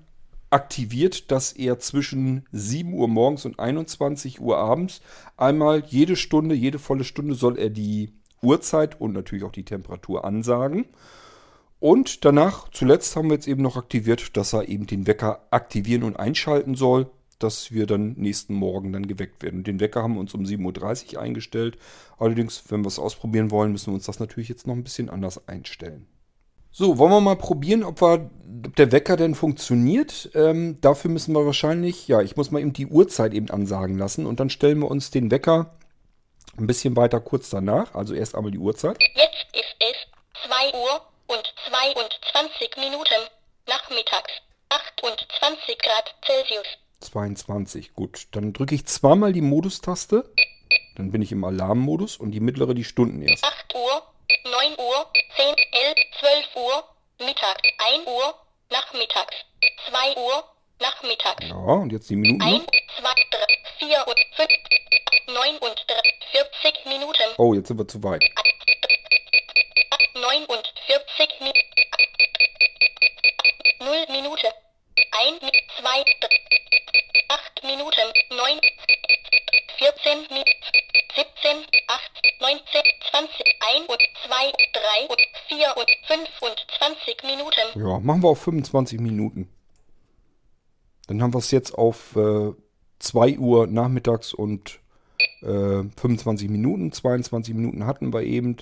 aktiviert, 0.50 1.30
dass 1.30 1.52
er 1.52 1.78
zwischen 1.78 2.46
7 2.52 2.92
Uhr 2.92 3.08
morgens 3.08 3.46
und 3.46 3.58
21 3.58 4.40
Uhr 4.40 4.58
abends 4.58 5.00
einmal 5.36 5.82
jede 5.86 6.16
Stunde, 6.16 6.54
jede 6.54 6.78
volle 6.78 7.04
Stunde 7.04 7.34
soll 7.34 7.58
er 7.58 7.70
die 7.70 8.12
Uhrzeit 8.42 9.00
und 9.00 9.12
natürlich 9.12 9.44
auch 9.44 9.52
die 9.52 9.64
Temperatur 9.64 10.24
ansagen. 10.24 10.86
Und 11.80 12.24
danach, 12.24 12.68
zuletzt 12.70 13.16
haben 13.16 13.28
wir 13.28 13.34
jetzt 13.34 13.48
eben 13.48 13.62
noch 13.62 13.76
aktiviert, 13.76 14.36
dass 14.36 14.52
er 14.52 14.68
eben 14.68 14.86
den 14.86 15.06
Wecker 15.06 15.46
aktivieren 15.50 16.04
und 16.04 16.16
einschalten 16.16 16.74
soll, 16.74 17.10
dass 17.42 17.72
wir 17.72 17.86
dann 17.86 18.12
nächsten 18.12 18.54
Morgen 18.54 18.92
dann 18.92 19.06
geweckt 19.06 19.42
werden. 19.42 19.64
Den 19.64 19.80
Wecker 19.80 20.02
haben 20.02 20.14
wir 20.14 20.20
uns 20.20 20.34
um 20.34 20.42
7.30 20.42 21.14
Uhr 21.14 21.20
eingestellt. 21.20 21.78
Allerdings, 22.18 22.64
wenn 22.68 22.82
wir 22.82 22.88
es 22.88 22.98
ausprobieren 22.98 23.50
wollen, 23.50 23.72
müssen 23.72 23.88
wir 23.88 23.94
uns 23.94 24.06
das 24.06 24.20
natürlich 24.20 24.48
jetzt 24.48 24.66
noch 24.66 24.74
ein 24.74 24.84
bisschen 24.84 25.10
anders 25.10 25.48
einstellen. 25.48 26.06
So, 26.74 26.96
wollen 26.96 27.10
wir 27.10 27.20
mal 27.20 27.36
probieren, 27.36 27.84
ob, 27.84 28.00
wir, 28.00 28.30
ob 28.64 28.76
der 28.76 28.92
Wecker 28.92 29.16
denn 29.16 29.34
funktioniert. 29.34 30.30
Ähm, 30.34 30.80
dafür 30.80 31.10
müssen 31.10 31.34
wir 31.34 31.44
wahrscheinlich, 31.44 32.08
ja, 32.08 32.22
ich 32.22 32.36
muss 32.36 32.50
mal 32.50 32.60
eben 32.60 32.72
die 32.72 32.86
Uhrzeit 32.86 33.34
eben 33.34 33.50
ansagen 33.50 33.98
lassen 33.98 34.24
und 34.24 34.40
dann 34.40 34.48
stellen 34.48 34.78
wir 34.78 34.90
uns 34.90 35.10
den 35.10 35.30
Wecker 35.30 35.76
ein 36.56 36.66
bisschen 36.66 36.96
weiter 36.96 37.20
kurz 37.20 37.50
danach. 37.50 37.94
Also 37.94 38.14
erst 38.14 38.34
einmal 38.34 38.52
die 38.52 38.58
Uhrzeit. 38.58 38.96
Jetzt 39.14 39.46
ist 39.52 39.76
es 39.80 40.48
2 40.48 40.78
Uhr 40.78 41.02
und 41.26 41.54
22 41.68 42.76
Minuten 42.78 43.28
nachmittags. 43.68 44.32
28 44.70 45.78
Grad 45.78 46.14
Celsius. 46.24 46.66
22, 47.02 47.94
gut. 47.94 48.26
Dann 48.32 48.52
drücke 48.52 48.74
ich 48.74 48.86
zweimal 48.86 49.32
die 49.32 49.40
Modustaste. 49.40 50.32
Dann 50.96 51.10
bin 51.10 51.22
ich 51.22 51.32
im 51.32 51.44
Alarmmodus 51.44 52.16
und 52.16 52.30
die 52.32 52.40
mittlere 52.40 52.74
die 52.74 52.84
Stunden 52.84 53.22
erst. 53.22 53.44
8 53.44 53.74
Uhr, 53.74 54.02
9 54.44 54.72
Uhr, 54.78 55.06
10, 55.36 55.46
11, 55.46 55.94
12 56.20 56.56
Uhr, 56.56 56.84
Mittag, 57.26 57.62
1 57.94 58.06
Uhr, 58.06 58.34
nachmittags, 58.70 59.34
2 59.88 60.16
Uhr, 60.20 60.44
nachmittags, 60.80 61.46
Ja, 61.46 61.54
und 61.56 61.92
jetzt 61.92 62.08
die 62.10 62.16
Minuten 62.16 62.42
1, 62.42 62.58
noch. 62.58 62.66
2, 62.98 63.10
3, 63.30 63.88
4 63.88 64.06
und 64.06 64.18
5, 64.36 64.48
9 65.28 65.58
und 65.58 65.84
3, 65.88 65.94
40 66.62 66.86
Minuten, 66.86 67.22
Oh, 67.38 67.54
jetzt 67.54 67.68
sind 67.68 67.78
wir 67.78 67.88
zu 67.88 68.02
weit. 68.02 68.24
49 70.14 71.40
Minuten, 71.40 71.58
0 73.80 74.06
Minute, 74.10 74.48
1, 75.10 75.40
2, 75.40 76.04
8 77.28 77.64
Minuten, 77.64 78.06
9, 78.30 78.60
14 79.78 80.18
Minuten, 80.28 80.50
17, 81.16 81.56
8, 81.88 82.22
19, 82.40 82.82
20, 83.10 83.46
1 83.60 83.88
und 83.88 84.02
2, 84.26 84.52
3 84.72 85.06
und 85.08 85.20
4 85.48 85.76
und 85.76 85.90
25 86.06 87.22
Minuten. 87.24 87.78
Ja, 87.80 87.98
machen 88.00 88.22
wir 88.22 88.28
auf 88.28 88.42
25 88.42 89.00
Minuten. 89.00 89.48
Dann 91.06 91.22
haben 91.22 91.34
wir 91.34 91.38
es 91.38 91.50
jetzt 91.50 91.72
auf 91.74 92.16
äh, 92.16 92.52
2 92.98 93.38
Uhr 93.38 93.66
nachmittags 93.66 94.32
und 94.32 94.80
äh, 95.42 95.82
25 95.96 96.48
Minuten. 96.48 96.92
22 96.92 97.54
Minuten 97.54 97.86
hatten 97.86 98.12
wir 98.12 98.22
eben. 98.22 98.56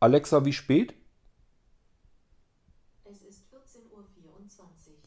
Alexa, 0.00 0.44
wie 0.44 0.52
spät? 0.52 0.94
Es 3.04 3.22
ist 3.22 3.44
14.24 3.52 3.92
Uhr. 3.92 4.04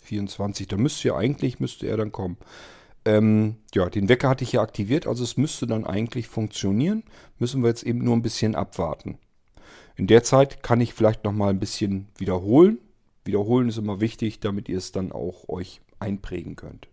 24. 0.08 0.68
Da 0.68 0.78
müsste 0.78 1.10
ja 1.10 1.16
eigentlich, 1.16 1.60
müsste 1.60 1.88
er 1.88 1.98
dann 1.98 2.12
kommen. 2.12 2.38
Ähm, 3.06 3.58
ja, 3.74 3.90
den 3.90 4.10
Wecker 4.10 4.30
hatte 4.30 4.44
ich 4.44 4.54
ja 4.54 4.62
aktiviert, 4.62 5.08
also 5.08 5.24
es 5.24 5.38
müsste 5.38 5.68
dann 5.68 5.86
eigentlich 5.86 6.28
funktionieren. 6.28 7.04
Müssen 7.40 7.62
wir 7.62 7.70
jetzt 7.70 7.84
eben 7.84 8.00
nur 8.00 8.16
ein 8.16 8.22
bisschen 8.22 8.56
abwarten. 8.56 9.18
In 9.96 10.08
der 10.08 10.24
Zeit 10.24 10.62
kann 10.62 10.82
ich 10.82 10.94
vielleicht 10.94 11.24
noch 11.24 11.32
mal 11.32 11.50
ein 11.50 11.60
bisschen 11.60 12.08
wiederholen. 12.18 12.80
Wiederholen 13.24 13.70
ist 13.70 13.78
immer 13.78 14.00
wichtig, 14.00 14.40
damit 14.40 14.70
ihr 14.70 14.78
es 14.78 14.92
dann 14.92 15.12
auch 15.12 15.50
euch 15.50 15.82
einprägen 16.00 16.56
könnt. 16.56 16.88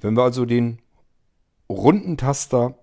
Wenn 0.00 0.16
wir 0.16 0.22
also 0.22 0.44
den 0.44 0.78
runden 1.68 2.16
Taster 2.16 2.74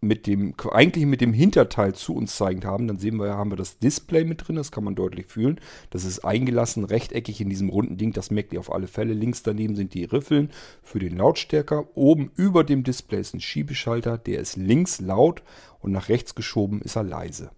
mit 0.00 0.26
dem, 0.26 0.54
eigentlich 0.72 1.06
mit 1.06 1.20
dem 1.20 1.32
Hinterteil 1.32 1.94
zu 1.94 2.14
uns 2.14 2.36
zeigend 2.36 2.64
haben, 2.64 2.86
dann 2.86 2.98
sehen 2.98 3.16
wir, 3.16 3.34
haben 3.34 3.50
wir 3.50 3.56
das 3.56 3.78
Display 3.78 4.24
mit 4.24 4.46
drin, 4.46 4.56
das 4.56 4.70
kann 4.70 4.84
man 4.84 4.94
deutlich 4.94 5.26
fühlen. 5.26 5.60
Das 5.90 6.04
ist 6.04 6.24
eingelassen, 6.24 6.84
rechteckig 6.84 7.40
in 7.40 7.48
diesem 7.48 7.70
runden 7.70 7.96
Ding, 7.96 8.12
das 8.12 8.30
merkt 8.30 8.52
ihr 8.52 8.60
auf 8.60 8.72
alle 8.72 8.88
Fälle. 8.88 9.14
Links 9.14 9.42
daneben 9.42 9.74
sind 9.74 9.94
die 9.94 10.04
Riffeln 10.04 10.50
für 10.82 10.98
den 10.98 11.16
Lautstärker. 11.16 11.96
Oben 11.96 12.30
über 12.36 12.62
dem 12.62 12.84
Display 12.84 13.20
ist 13.20 13.34
ein 13.34 13.40
Schiebeschalter, 13.40 14.18
der 14.18 14.40
ist 14.40 14.56
links 14.56 15.00
laut 15.00 15.42
und 15.80 15.92
nach 15.92 16.08
rechts 16.08 16.34
geschoben 16.34 16.82
ist 16.82 16.96
er 16.96 17.04
leise. 17.04 17.50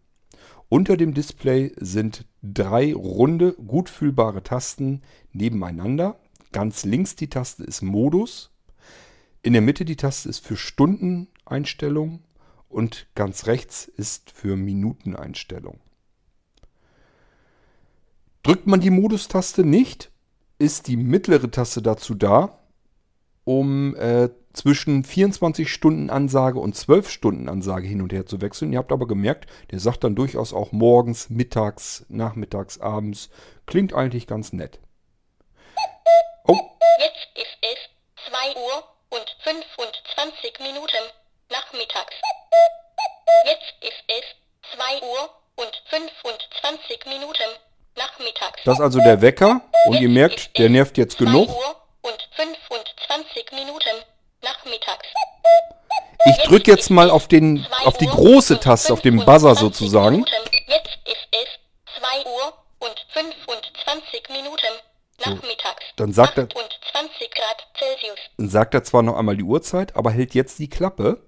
Unter 0.69 0.97
dem 0.97 1.15
Display 1.15 1.73
sind 1.77 2.27
drei 2.43 2.95
runde, 2.95 3.55
gut 3.55 3.89
fühlbare 3.89 4.43
Tasten 4.43 5.03
nebeneinander. 5.33 6.21
Ganz 6.53 6.85
links 6.85 7.17
die 7.17 7.31
Taste 7.31 7.65
ist 7.65 7.83
Modus. 7.83 8.51
In 9.43 9.55
der 9.55 9.63
Mitte 9.63 9.85
die 9.85 9.97
Taste 9.97 10.29
ist 10.29 10.47
für 10.47 10.57
Stundeneinstellung 10.57 12.21
und 12.69 13.07
ganz 13.15 13.47
rechts 13.47 13.87
ist 13.87 14.31
für 14.31 14.57
Minuteneinstellung. 14.57 15.81
Drückt 18.43 18.67
man 18.67 18.81
die 18.81 18.91
Modustaste 18.91 19.65
nicht, 19.65 20.11
ist 20.59 20.87
die 20.87 20.97
mittlere 20.97 21.51
Taste 21.51 21.83
dazu 21.83 22.15
da, 22.15 22.59
um 23.45 23.95
äh, 23.97 24.31
zwischen 24.53 25.05
24 25.05 25.73
Stunden 25.73 26.11
Ansage 26.11 26.59
und 26.59 26.77
12 26.77 27.11
Stunden 27.11 27.49
Ansage 27.49 27.87
hin 27.87 28.03
und 28.03 28.13
her 28.13 28.27
zu 28.27 28.41
wechseln. 28.41 28.73
Ihr 28.73 28.79
habt 28.79 28.93
aber 28.93 29.07
gemerkt, 29.07 29.49
der 29.71 29.79
sagt 29.79 30.05
dann 30.05 30.17
durchaus 30.17 30.53
auch 30.53 30.73
morgens, 30.73 31.31
mittags, 31.31 32.05
nachmittags, 32.09 32.79
abends. 32.81 33.31
Klingt 33.67 33.93
eigentlich 33.93 34.27
ganz 34.27 34.53
nett. 34.53 34.81
Oh, 36.45 36.57
Jetzt 36.99 37.29
ist 37.37 37.59
es 37.63 38.27
2 38.29 38.61
Uhr 38.61 38.85
und 39.11 39.37
25 39.45 40.59
Minuten 40.61 41.05
nachmittags. 41.51 42.17
Jetzt 43.45 43.75
ist 43.81 44.05
es 44.09 44.25
2 44.75 45.07
Uhr 45.07 45.31
und 45.57 45.83
25 45.91 47.07
Minuten 47.07 47.49
nachmittags. 47.97 48.61
das 48.65 48.75
ist 48.79 48.81
also 48.81 49.01
der 49.01 49.21
Wecker. 49.21 49.61
Und 49.87 50.01
ihr 50.01 50.09
merkt, 50.09 50.57
der 50.59 50.69
nervt 50.69 50.99
jetzt 50.99 51.19
2 51.19 51.25
genug. 51.25 51.49
Uhr 51.49 51.77
und 52.03 52.29
25 52.37 53.53
Minuten 53.53 54.05
nachmittags. 54.43 55.07
Ich 56.27 56.37
drücke 56.45 56.71
jetzt 56.71 56.91
mal 56.91 57.11
auf, 57.11 57.29
den, 57.29 57.67
auf 57.85 57.97
die 57.99 58.07
große 58.07 58.61
Taste, 58.61 58.93
auf 58.93 59.01
den 59.01 59.25
Buzzer 59.25 59.55
sozusagen. 59.55 60.25
Jetzt 60.67 60.99
ist 61.05 61.29
es 61.33 61.49
2 61.99 62.29
Uhr 62.31 62.53
und 62.81 63.07
25 63.13 64.29
Minuten 64.31 64.73
nachmittags. 65.25 65.85
dann 65.97 66.13
sagt 66.13 66.39
er- 66.39 66.45
28 66.45 67.31
Grad 67.31 67.67
Celsius. 67.79 68.19
Dann 68.37 68.49
sagt 68.49 68.75
er 68.75 68.83
zwar 68.85 69.03
noch 69.03 69.17
einmal 69.17 69.37
die 69.37 69.43
Uhrzeit, 69.45 69.97
aber 69.97 70.11
hält 70.11 70.35
jetzt 70.35 70.59
die 70.59 70.69
Klappe. 70.69 71.23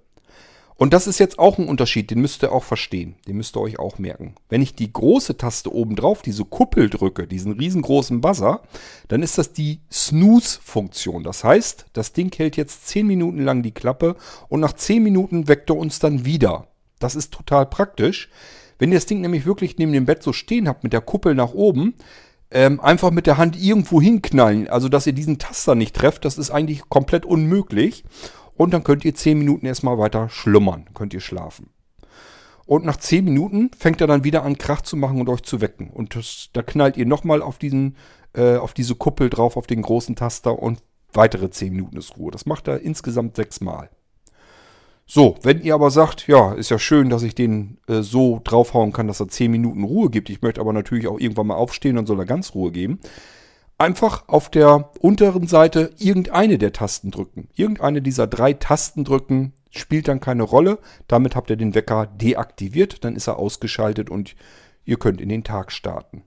Und 0.80 0.94
das 0.94 1.06
ist 1.06 1.18
jetzt 1.18 1.38
auch 1.38 1.58
ein 1.58 1.68
Unterschied, 1.68 2.10
den 2.10 2.22
müsst 2.22 2.42
ihr 2.42 2.52
auch 2.52 2.64
verstehen. 2.64 3.14
Den 3.28 3.36
müsst 3.36 3.54
ihr 3.54 3.60
euch 3.60 3.78
auch 3.78 3.98
merken. 3.98 4.34
Wenn 4.48 4.62
ich 4.62 4.74
die 4.74 4.90
große 4.90 5.36
Taste 5.36 5.70
oben 5.74 5.94
drauf, 5.94 6.22
diese 6.22 6.46
Kuppel 6.46 6.88
drücke, 6.88 7.26
diesen 7.26 7.52
riesengroßen 7.52 8.22
Buzzer, 8.22 8.62
dann 9.08 9.22
ist 9.22 9.36
das 9.36 9.52
die 9.52 9.80
Snooze-Funktion. 9.92 11.22
Das 11.22 11.44
heißt, 11.44 11.84
das 11.92 12.14
Ding 12.14 12.34
hält 12.34 12.56
jetzt 12.56 12.88
10 12.88 13.06
Minuten 13.06 13.44
lang 13.44 13.62
die 13.62 13.72
Klappe 13.72 14.16
und 14.48 14.60
nach 14.60 14.72
10 14.72 15.02
Minuten 15.02 15.48
weckt 15.48 15.68
er 15.68 15.76
uns 15.76 15.98
dann 15.98 16.24
wieder. 16.24 16.68
Das 16.98 17.14
ist 17.14 17.30
total 17.30 17.66
praktisch. 17.66 18.30
Wenn 18.78 18.90
ihr 18.90 18.96
das 18.96 19.04
Ding 19.04 19.20
nämlich 19.20 19.44
wirklich 19.44 19.76
neben 19.76 19.92
dem 19.92 20.06
Bett 20.06 20.22
so 20.22 20.32
stehen 20.32 20.66
habt 20.66 20.82
mit 20.82 20.94
der 20.94 21.02
Kuppel 21.02 21.34
nach 21.34 21.52
oben, 21.52 21.92
ähm, 22.50 22.80
einfach 22.80 23.10
mit 23.10 23.26
der 23.26 23.36
Hand 23.36 23.62
irgendwo 23.62 24.00
hinknallen. 24.00 24.66
Also, 24.68 24.88
dass 24.88 25.06
ihr 25.06 25.12
diesen 25.12 25.38
Taster 25.38 25.74
nicht 25.74 25.94
trefft, 25.94 26.24
das 26.24 26.38
ist 26.38 26.50
eigentlich 26.50 26.88
komplett 26.88 27.26
unmöglich. 27.26 28.02
Und 28.60 28.74
dann 28.74 28.84
könnt 28.84 29.06
ihr 29.06 29.14
10 29.14 29.38
Minuten 29.38 29.64
erstmal 29.64 29.96
weiter 29.96 30.28
schlummern, 30.28 30.84
könnt 30.92 31.14
ihr 31.14 31.20
schlafen. 31.20 31.70
Und 32.66 32.84
nach 32.84 32.98
10 32.98 33.24
Minuten 33.24 33.70
fängt 33.74 34.02
er 34.02 34.06
dann 34.06 34.22
wieder 34.22 34.42
an, 34.42 34.58
Krach 34.58 34.82
zu 34.82 34.98
machen 34.98 35.18
und 35.18 35.30
euch 35.30 35.40
zu 35.40 35.62
wecken. 35.62 35.88
Und 35.88 36.14
das, 36.14 36.50
da 36.52 36.60
knallt 36.60 36.98
ihr 36.98 37.06
nochmal 37.06 37.40
auf, 37.40 37.56
äh, 37.62 38.56
auf 38.56 38.74
diese 38.74 38.96
Kuppel 38.96 39.30
drauf, 39.30 39.56
auf 39.56 39.66
den 39.66 39.80
großen 39.80 40.14
Taster 40.14 40.58
und 40.58 40.82
weitere 41.14 41.48
10 41.48 41.72
Minuten 41.72 41.96
ist 41.96 42.18
Ruhe. 42.18 42.30
Das 42.30 42.44
macht 42.44 42.68
er 42.68 42.82
insgesamt 42.82 43.34
sechs 43.34 43.62
Mal. 43.62 43.88
So, 45.06 45.36
wenn 45.42 45.62
ihr 45.62 45.72
aber 45.72 45.90
sagt, 45.90 46.28
ja, 46.28 46.52
ist 46.52 46.68
ja 46.68 46.78
schön, 46.78 47.08
dass 47.08 47.22
ich 47.22 47.34
den 47.34 47.78
äh, 47.88 48.02
so 48.02 48.42
draufhauen 48.44 48.92
kann, 48.92 49.06
dass 49.06 49.20
er 49.20 49.28
10 49.28 49.50
Minuten 49.50 49.84
Ruhe 49.84 50.10
gibt. 50.10 50.28
Ich 50.28 50.42
möchte 50.42 50.60
aber 50.60 50.74
natürlich 50.74 51.06
auch 51.06 51.18
irgendwann 51.18 51.46
mal 51.46 51.54
aufstehen 51.54 51.96
und 51.96 52.04
soll 52.04 52.18
er 52.18 52.26
ganz 52.26 52.54
Ruhe 52.54 52.72
geben. 52.72 53.00
Einfach 53.80 54.28
auf 54.28 54.50
der 54.50 54.90
unteren 55.00 55.46
Seite 55.46 55.94
irgendeine 55.96 56.58
der 56.58 56.74
Tasten 56.74 57.10
drücken. 57.10 57.48
Irgendeine 57.54 58.02
dieser 58.02 58.26
drei 58.26 58.52
Tasten 58.52 59.04
drücken, 59.04 59.54
spielt 59.70 60.06
dann 60.06 60.20
keine 60.20 60.42
Rolle. 60.42 60.80
Damit 61.08 61.34
habt 61.34 61.48
ihr 61.48 61.56
den 61.56 61.74
Wecker 61.74 62.04
deaktiviert, 62.04 63.02
dann 63.06 63.16
ist 63.16 63.26
er 63.26 63.38
ausgeschaltet 63.38 64.10
und 64.10 64.36
ihr 64.84 64.98
könnt 64.98 65.18
in 65.18 65.30
den 65.30 65.44
Tag 65.44 65.72
starten. 65.72 66.24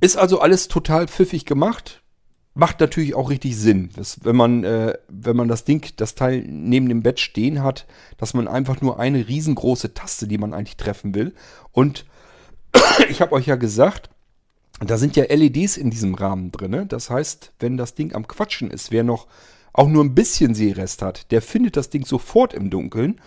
Ist 0.00 0.16
also 0.16 0.38
alles 0.38 0.68
total 0.68 1.08
pfiffig 1.08 1.46
gemacht. 1.46 2.00
Macht 2.54 2.78
natürlich 2.78 3.16
auch 3.16 3.28
richtig 3.28 3.56
Sinn, 3.56 3.90
dass, 3.96 4.24
wenn, 4.24 4.36
man, 4.36 4.62
äh, 4.62 4.94
wenn 5.08 5.34
man 5.34 5.48
das 5.48 5.64
Ding, 5.64 5.84
das 5.96 6.14
Teil 6.14 6.44
neben 6.46 6.88
dem 6.88 7.02
Bett 7.02 7.18
stehen 7.18 7.64
hat, 7.64 7.88
dass 8.18 8.34
man 8.34 8.46
einfach 8.46 8.80
nur 8.80 9.00
eine 9.00 9.26
riesengroße 9.26 9.94
Taste, 9.94 10.28
die 10.28 10.38
man 10.38 10.54
eigentlich 10.54 10.76
treffen 10.76 11.12
will. 11.12 11.34
Und 11.72 12.06
ich 13.08 13.20
habe 13.20 13.32
euch 13.32 13.46
ja 13.46 13.56
gesagt, 13.56 14.10
da 14.88 14.96
sind 14.96 15.16
ja 15.16 15.24
LEDs 15.24 15.76
in 15.76 15.90
diesem 15.90 16.14
Rahmen 16.14 16.52
drin. 16.52 16.86
Das 16.88 17.10
heißt, 17.10 17.52
wenn 17.60 17.76
das 17.76 17.94
Ding 17.94 18.14
am 18.14 18.26
Quatschen 18.26 18.70
ist, 18.70 18.90
wer 18.90 19.04
noch 19.04 19.26
auch 19.72 19.88
nur 19.88 20.02
ein 20.02 20.14
bisschen 20.14 20.54
Sehrest 20.54 21.02
hat, 21.02 21.30
der 21.30 21.42
findet 21.42 21.76
das 21.76 21.90
Ding 21.90 22.04
sofort 22.04 22.54
im 22.54 22.70
Dunkeln, 22.70 23.20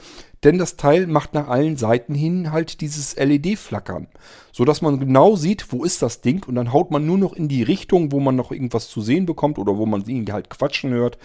denn 0.43 0.57
das 0.57 0.75
Teil 0.75 1.07
macht 1.07 1.33
nach 1.33 1.47
allen 1.47 1.77
Seiten 1.77 2.13
hin 2.13 2.51
halt 2.51 2.81
dieses 2.81 3.15
LED-Flackern, 3.15 4.07
sodass 4.51 4.81
man 4.81 4.99
genau 4.99 5.35
sieht, 5.37 5.71
wo 5.71 5.85
ist 5.85 6.01
das 6.01 6.19
Ding 6.19 6.45
und 6.45 6.55
dann 6.55 6.73
haut 6.73 6.91
man 6.91 7.05
nur 7.05 7.17
noch 7.17 7.33
in 7.33 7.47
die 7.47 7.63
Richtung, 7.63 8.11
wo 8.11 8.19
man 8.19 8.35
noch 8.35 8.51
irgendwas 8.51 8.89
zu 8.89 9.01
sehen 9.01 9.25
bekommt 9.25 9.57
oder 9.57 9.77
wo 9.77 9.85
man 9.85 10.05
ihn 10.05 10.31
halt 10.31 10.49
quatschen 10.49 10.91
hört. 10.91 11.17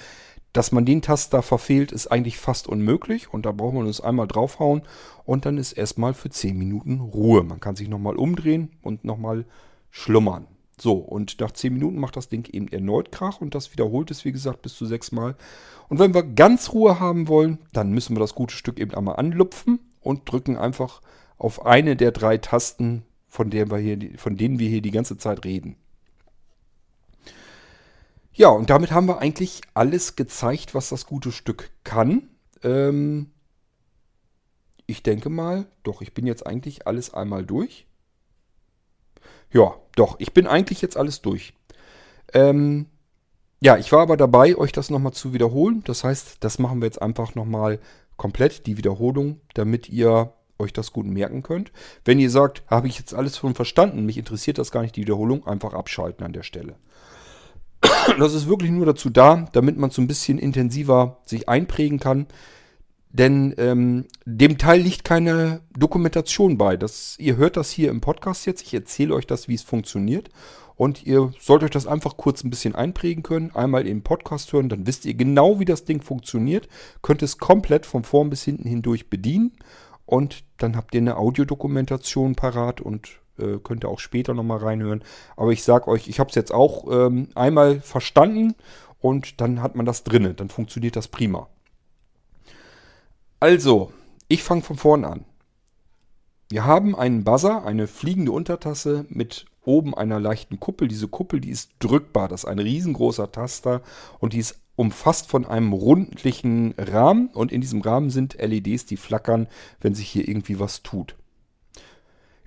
Dass 0.52 0.72
man 0.72 0.86
den 0.86 1.02
Taster 1.02 1.42
verfehlt, 1.42 1.92
ist 1.92 2.06
eigentlich 2.06 2.38
fast 2.38 2.68
unmöglich 2.68 3.32
und 3.32 3.44
da 3.44 3.52
braucht 3.52 3.74
man 3.74 3.86
es 3.86 4.00
einmal 4.00 4.26
draufhauen 4.26 4.82
und 5.24 5.44
dann 5.44 5.58
ist 5.58 5.72
erstmal 5.72 6.14
für 6.14 6.30
10 6.30 6.56
Minuten 6.56 7.00
Ruhe. 7.00 7.42
Man 7.42 7.60
kann 7.60 7.76
sich 7.76 7.88
nochmal 7.88 8.16
umdrehen 8.16 8.70
und 8.82 9.04
nochmal 9.04 9.44
schlummern. 9.90 10.46
So, 10.80 10.92
und 10.94 11.40
nach 11.40 11.50
10 11.50 11.72
Minuten 11.72 11.98
macht 11.98 12.16
das 12.16 12.28
Ding 12.28 12.48
eben 12.52 12.68
erneut 12.68 13.10
Krach 13.10 13.40
und 13.40 13.54
das 13.54 13.72
wiederholt 13.72 14.10
es, 14.10 14.24
wie 14.24 14.32
gesagt, 14.32 14.62
bis 14.62 14.76
zu 14.76 14.86
6 14.86 15.12
Mal. 15.12 15.34
Und 15.88 15.98
wenn 15.98 16.14
wir 16.14 16.22
ganz 16.22 16.72
Ruhe 16.72 17.00
haben 17.00 17.26
wollen, 17.28 17.58
dann 17.72 17.90
müssen 17.90 18.14
wir 18.14 18.20
das 18.20 18.34
gute 18.34 18.54
Stück 18.54 18.78
eben 18.78 18.94
einmal 18.94 19.16
anlupfen 19.16 19.80
und 20.00 20.30
drücken 20.30 20.56
einfach 20.56 21.00
auf 21.36 21.66
eine 21.66 21.96
der 21.96 22.12
drei 22.12 22.38
Tasten, 22.38 23.04
von, 23.26 23.50
der 23.50 23.70
wir 23.70 23.78
hier, 23.78 24.18
von 24.18 24.36
denen 24.36 24.58
wir 24.58 24.68
hier 24.68 24.82
die 24.82 24.90
ganze 24.90 25.18
Zeit 25.18 25.44
reden. 25.44 25.76
Ja, 28.32 28.50
und 28.50 28.70
damit 28.70 28.92
haben 28.92 29.08
wir 29.08 29.18
eigentlich 29.18 29.62
alles 29.74 30.14
gezeigt, 30.14 30.74
was 30.74 30.90
das 30.90 31.06
gute 31.06 31.32
Stück 31.32 31.70
kann. 31.82 32.28
Ähm, 32.62 33.32
ich 34.86 35.02
denke 35.02 35.28
mal, 35.28 35.66
doch, 35.82 36.02
ich 36.02 36.14
bin 36.14 36.24
jetzt 36.24 36.46
eigentlich 36.46 36.86
alles 36.86 37.12
einmal 37.12 37.44
durch. 37.44 37.87
Ja, 39.52 39.74
doch, 39.96 40.16
ich 40.18 40.32
bin 40.32 40.46
eigentlich 40.46 40.82
jetzt 40.82 40.96
alles 40.96 41.22
durch. 41.22 41.54
Ähm, 42.32 42.86
ja, 43.60 43.76
ich 43.76 43.90
war 43.90 44.00
aber 44.00 44.16
dabei, 44.16 44.56
euch 44.56 44.72
das 44.72 44.90
nochmal 44.90 45.12
zu 45.12 45.32
wiederholen. 45.32 45.82
Das 45.84 46.04
heißt, 46.04 46.36
das 46.40 46.58
machen 46.58 46.80
wir 46.80 46.86
jetzt 46.86 47.02
einfach 47.02 47.34
nochmal 47.34 47.80
komplett, 48.16 48.66
die 48.66 48.76
Wiederholung, 48.76 49.40
damit 49.54 49.88
ihr 49.88 50.32
euch 50.58 50.72
das 50.72 50.92
gut 50.92 51.06
merken 51.06 51.42
könnt. 51.42 51.72
Wenn 52.04 52.18
ihr 52.18 52.30
sagt, 52.30 52.62
habe 52.68 52.88
ich 52.88 52.98
jetzt 52.98 53.14
alles 53.14 53.38
schon 53.38 53.54
verstanden, 53.54 54.06
mich 54.06 54.18
interessiert 54.18 54.58
das 54.58 54.70
gar 54.70 54.82
nicht, 54.82 54.96
die 54.96 55.02
Wiederholung, 55.02 55.46
einfach 55.46 55.72
abschalten 55.72 56.24
an 56.24 56.32
der 56.32 56.42
Stelle. 56.42 56.74
Das 58.18 58.34
ist 58.34 58.48
wirklich 58.48 58.70
nur 58.70 58.86
dazu 58.86 59.10
da, 59.10 59.48
damit 59.52 59.78
man 59.78 59.90
so 59.90 60.02
ein 60.02 60.08
bisschen 60.08 60.38
intensiver 60.38 61.18
sich 61.24 61.48
einprägen 61.48 62.00
kann. 62.00 62.26
Denn 63.10 63.54
ähm, 63.56 64.06
dem 64.26 64.58
Teil 64.58 64.80
liegt 64.80 65.04
keine 65.04 65.62
Dokumentation 65.76 66.58
bei. 66.58 66.76
Das, 66.76 67.16
ihr 67.18 67.36
hört 67.36 67.56
das 67.56 67.70
hier 67.70 67.90
im 67.90 68.00
Podcast 68.00 68.46
jetzt. 68.46 68.62
Ich 68.62 68.74
erzähle 68.74 69.14
euch 69.14 69.26
das, 69.26 69.48
wie 69.48 69.54
es 69.54 69.62
funktioniert. 69.62 70.28
Und 70.76 71.04
ihr 71.04 71.32
sollt 71.40 71.64
euch 71.64 71.70
das 71.70 71.88
einfach 71.88 72.16
kurz 72.16 72.44
ein 72.44 72.50
bisschen 72.50 72.74
einprägen 72.74 73.24
können. 73.24 73.50
Einmal 73.54 73.86
im 73.86 74.02
Podcast 74.02 74.52
hören, 74.52 74.68
dann 74.68 74.86
wisst 74.86 75.06
ihr 75.06 75.14
genau, 75.14 75.58
wie 75.58 75.64
das 75.64 75.84
Ding 75.84 76.02
funktioniert. 76.02 76.68
Könnt 77.02 77.22
es 77.22 77.38
komplett 77.38 77.84
von 77.84 78.04
vorn 78.04 78.30
bis 78.30 78.44
hinten 78.44 78.68
hindurch 78.68 79.10
bedienen. 79.10 79.56
Und 80.06 80.44
dann 80.58 80.76
habt 80.76 80.94
ihr 80.94 81.00
eine 81.00 81.16
Audiodokumentation 81.16 82.36
parat 82.36 82.80
und 82.80 83.08
äh, 83.38 83.58
könnt 83.62 83.84
ihr 83.84 83.88
auch 83.88 83.98
später 83.98 84.34
nochmal 84.34 84.58
reinhören. 84.58 85.02
Aber 85.36 85.50
ich 85.50 85.64
sag 85.64 85.88
euch, 85.88 86.08
ich 86.08 86.20
habe 86.20 86.28
es 86.30 86.36
jetzt 86.36 86.52
auch 86.52 86.84
ähm, 86.90 87.28
einmal 87.34 87.80
verstanden 87.80 88.54
und 89.00 89.40
dann 89.40 89.62
hat 89.62 89.74
man 89.74 89.84
das 89.84 90.04
drinne. 90.04 90.34
Dann 90.34 90.48
funktioniert 90.48 90.94
das 90.94 91.08
prima. 91.08 91.48
Also, 93.40 93.92
ich 94.26 94.42
fange 94.42 94.62
von 94.62 94.76
vorn 94.76 95.04
an. 95.04 95.24
Wir 96.50 96.64
haben 96.64 96.96
einen 96.96 97.22
Buzzer, 97.22 97.64
eine 97.64 97.86
fliegende 97.86 98.32
Untertasse 98.32 99.06
mit 99.08 99.44
oben 99.64 99.94
einer 99.94 100.18
leichten 100.18 100.58
Kuppel. 100.58 100.88
Diese 100.88 101.06
Kuppel, 101.06 101.40
die 101.40 101.50
ist 101.50 101.70
drückbar. 101.78 102.28
Das 102.28 102.44
ist 102.44 102.48
ein 102.48 102.58
riesengroßer 102.58 103.30
Taster 103.30 103.82
und 104.18 104.32
die 104.32 104.38
ist 104.38 104.58
umfasst 104.74 105.28
von 105.30 105.46
einem 105.46 105.72
rundlichen 105.72 106.74
Rahmen. 106.78 107.28
Und 107.28 107.52
in 107.52 107.60
diesem 107.60 107.80
Rahmen 107.80 108.10
sind 108.10 108.34
LEDs, 108.34 108.86
die 108.86 108.96
flackern, 108.96 109.46
wenn 109.80 109.94
sich 109.94 110.08
hier 110.08 110.26
irgendwie 110.26 110.58
was 110.58 110.82
tut. 110.82 111.14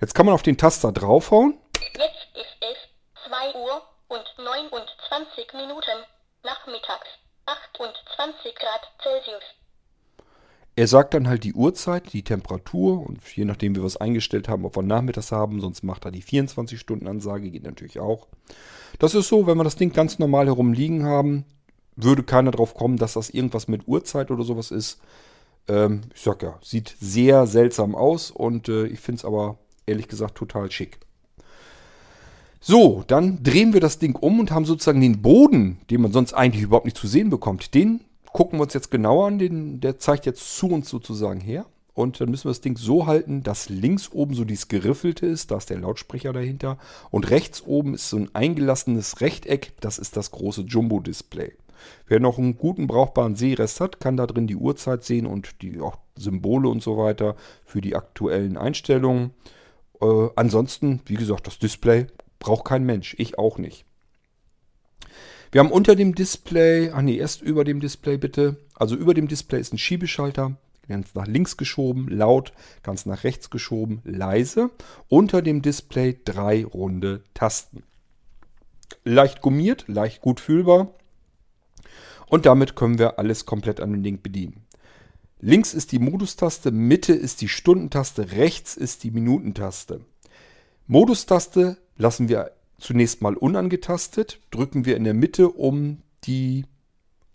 Jetzt 0.00 0.14
kann 0.14 0.26
man 0.26 0.34
auf 0.34 0.42
den 0.42 0.58
Taster 0.58 0.92
draufhauen. 0.92 1.58
Jetzt 1.76 2.26
ist 2.34 2.56
es 2.60 3.28
2 3.28 3.54
Uhr 3.58 3.82
und 4.08 4.24
29 4.44 5.52
Minuten 5.54 6.04
nachmittags. 6.42 7.08
28 7.46 8.54
Grad 8.56 8.82
Celsius. 9.00 9.42
Er 10.74 10.86
sagt 10.86 11.12
dann 11.12 11.28
halt 11.28 11.44
die 11.44 11.52
Uhrzeit, 11.52 12.12
die 12.12 12.22
Temperatur 12.22 13.06
und 13.06 13.20
je 13.36 13.44
nachdem, 13.44 13.76
wie 13.76 13.80
wir 13.80 13.86
es 13.86 13.98
eingestellt 13.98 14.48
haben, 14.48 14.64
ob 14.64 14.76
wir 14.76 14.82
nachmittags 14.82 15.30
haben, 15.30 15.60
sonst 15.60 15.82
macht 15.82 16.06
er 16.06 16.10
die 16.10 16.22
24-Stunden-Ansage, 16.22 17.50
geht 17.50 17.64
natürlich 17.64 18.00
auch. 18.00 18.26
Das 18.98 19.14
ist 19.14 19.28
so, 19.28 19.46
wenn 19.46 19.58
wir 19.58 19.64
das 19.64 19.76
Ding 19.76 19.92
ganz 19.92 20.18
normal 20.18 20.46
herumliegen 20.46 21.04
haben, 21.04 21.44
würde 21.96 22.22
keiner 22.22 22.52
drauf 22.52 22.72
kommen, 22.72 22.96
dass 22.96 23.14
das 23.14 23.28
irgendwas 23.28 23.68
mit 23.68 23.86
Uhrzeit 23.86 24.30
oder 24.30 24.44
sowas 24.44 24.70
ist. 24.70 24.98
Ähm, 25.68 26.02
ich 26.14 26.22
sag 26.22 26.42
ja, 26.42 26.58
sieht 26.62 26.96
sehr 27.00 27.46
seltsam 27.46 27.94
aus 27.94 28.30
und 28.30 28.68
äh, 28.68 28.86
ich 28.86 29.00
finde 29.00 29.18
es 29.18 29.24
aber 29.26 29.58
ehrlich 29.84 30.08
gesagt 30.08 30.36
total 30.36 30.70
schick. 30.70 31.00
So, 32.60 33.02
dann 33.08 33.42
drehen 33.42 33.74
wir 33.74 33.80
das 33.80 33.98
Ding 33.98 34.14
um 34.14 34.40
und 34.40 34.52
haben 34.52 34.64
sozusagen 34.64 35.00
den 35.00 35.20
Boden, 35.20 35.78
den 35.90 36.00
man 36.00 36.12
sonst 36.12 36.32
eigentlich 36.32 36.62
überhaupt 36.62 36.86
nicht 36.86 36.96
zu 36.96 37.08
sehen 37.08 37.28
bekommt. 37.28 37.74
Den 37.74 38.04
gucken 38.32 38.58
wir 38.58 38.64
uns 38.64 38.74
jetzt 38.74 38.90
genauer 38.90 39.26
an. 39.26 39.38
Den, 39.38 39.80
der 39.80 39.98
zeigt 39.98 40.26
jetzt 40.26 40.56
zu 40.56 40.68
uns 40.68 40.88
sozusagen 40.88 41.40
her. 41.40 41.66
Und 41.94 42.20
dann 42.20 42.30
müssen 42.30 42.44
wir 42.44 42.50
das 42.50 42.62
Ding 42.62 42.78
so 42.78 43.06
halten, 43.06 43.42
dass 43.42 43.68
links 43.68 44.10
oben 44.12 44.34
so 44.34 44.44
dieses 44.44 44.68
Geriffelte 44.68 45.26
ist, 45.26 45.50
da 45.50 45.58
ist 45.58 45.68
der 45.68 45.78
Lautsprecher 45.78 46.32
dahinter. 46.32 46.78
Und 47.10 47.30
rechts 47.30 47.62
oben 47.66 47.94
ist 47.94 48.08
so 48.08 48.16
ein 48.16 48.34
eingelassenes 48.34 49.20
Rechteck, 49.20 49.74
das 49.80 49.98
ist 49.98 50.16
das 50.16 50.30
große 50.30 50.62
Jumbo-Display. 50.62 51.52
Wer 52.06 52.20
noch 52.20 52.38
einen 52.38 52.56
guten 52.56 52.86
brauchbaren 52.86 53.34
Sehrest 53.34 53.80
hat, 53.80 54.00
kann 54.00 54.16
da 54.16 54.26
drin 54.26 54.46
die 54.46 54.56
Uhrzeit 54.56 55.04
sehen 55.04 55.26
und 55.26 55.60
die 55.60 55.80
auch 55.80 55.98
Symbole 56.16 56.68
und 56.68 56.82
so 56.82 56.96
weiter 56.96 57.36
für 57.64 57.80
die 57.80 57.94
aktuellen 57.94 58.56
Einstellungen. 58.56 59.32
Äh, 60.00 60.28
ansonsten, 60.36 61.00
wie 61.06 61.14
gesagt, 61.14 61.46
das 61.46 61.58
Display 61.58 62.06
braucht 62.38 62.64
kein 62.64 62.84
Mensch, 62.84 63.14
ich 63.18 63.38
auch 63.38 63.58
nicht. 63.58 63.84
Wir 65.52 65.58
haben 65.58 65.70
unter 65.70 65.94
dem 65.94 66.14
Display, 66.14 66.90
ach 66.92 67.02
nee, 67.02 67.16
erst 67.16 67.42
über 67.42 67.62
dem 67.64 67.78
Display 67.78 68.16
bitte. 68.16 68.56
Also 68.74 68.96
über 68.96 69.12
dem 69.12 69.28
Display 69.28 69.60
ist 69.60 69.74
ein 69.74 69.78
Schiebeschalter, 69.78 70.56
ganz 70.88 71.14
nach 71.14 71.26
links 71.26 71.58
geschoben, 71.58 72.08
laut, 72.08 72.54
ganz 72.82 73.04
nach 73.04 73.22
rechts 73.22 73.50
geschoben, 73.50 74.00
leise. 74.02 74.70
Unter 75.08 75.42
dem 75.42 75.60
Display 75.60 76.18
drei 76.24 76.64
runde 76.64 77.22
Tasten. 77.34 77.82
Leicht 79.04 79.42
gummiert, 79.42 79.84
leicht 79.88 80.22
gut 80.22 80.40
fühlbar. 80.40 80.94
Und 82.28 82.46
damit 82.46 82.74
können 82.74 82.98
wir 82.98 83.18
alles 83.18 83.44
komplett 83.44 83.78
an 83.80 83.92
dem 83.92 84.02
Ding 84.02 84.22
bedienen. 84.22 84.64
Links 85.38 85.74
ist 85.74 85.92
die 85.92 85.98
Modustaste, 85.98 86.70
Mitte 86.70 87.12
ist 87.12 87.42
die 87.42 87.48
Stundentaste, 87.48 88.32
rechts 88.32 88.74
ist 88.74 89.04
die 89.04 89.10
Minutentaste. 89.10 90.00
Modustaste 90.86 91.76
lassen 91.98 92.30
wir 92.30 92.52
zunächst 92.82 93.22
mal 93.22 93.36
unangetastet, 93.36 94.40
drücken 94.50 94.84
wir 94.84 94.96
in 94.96 95.04
der 95.04 95.14
Mitte, 95.14 95.48
um 95.48 96.02
die 96.24 96.64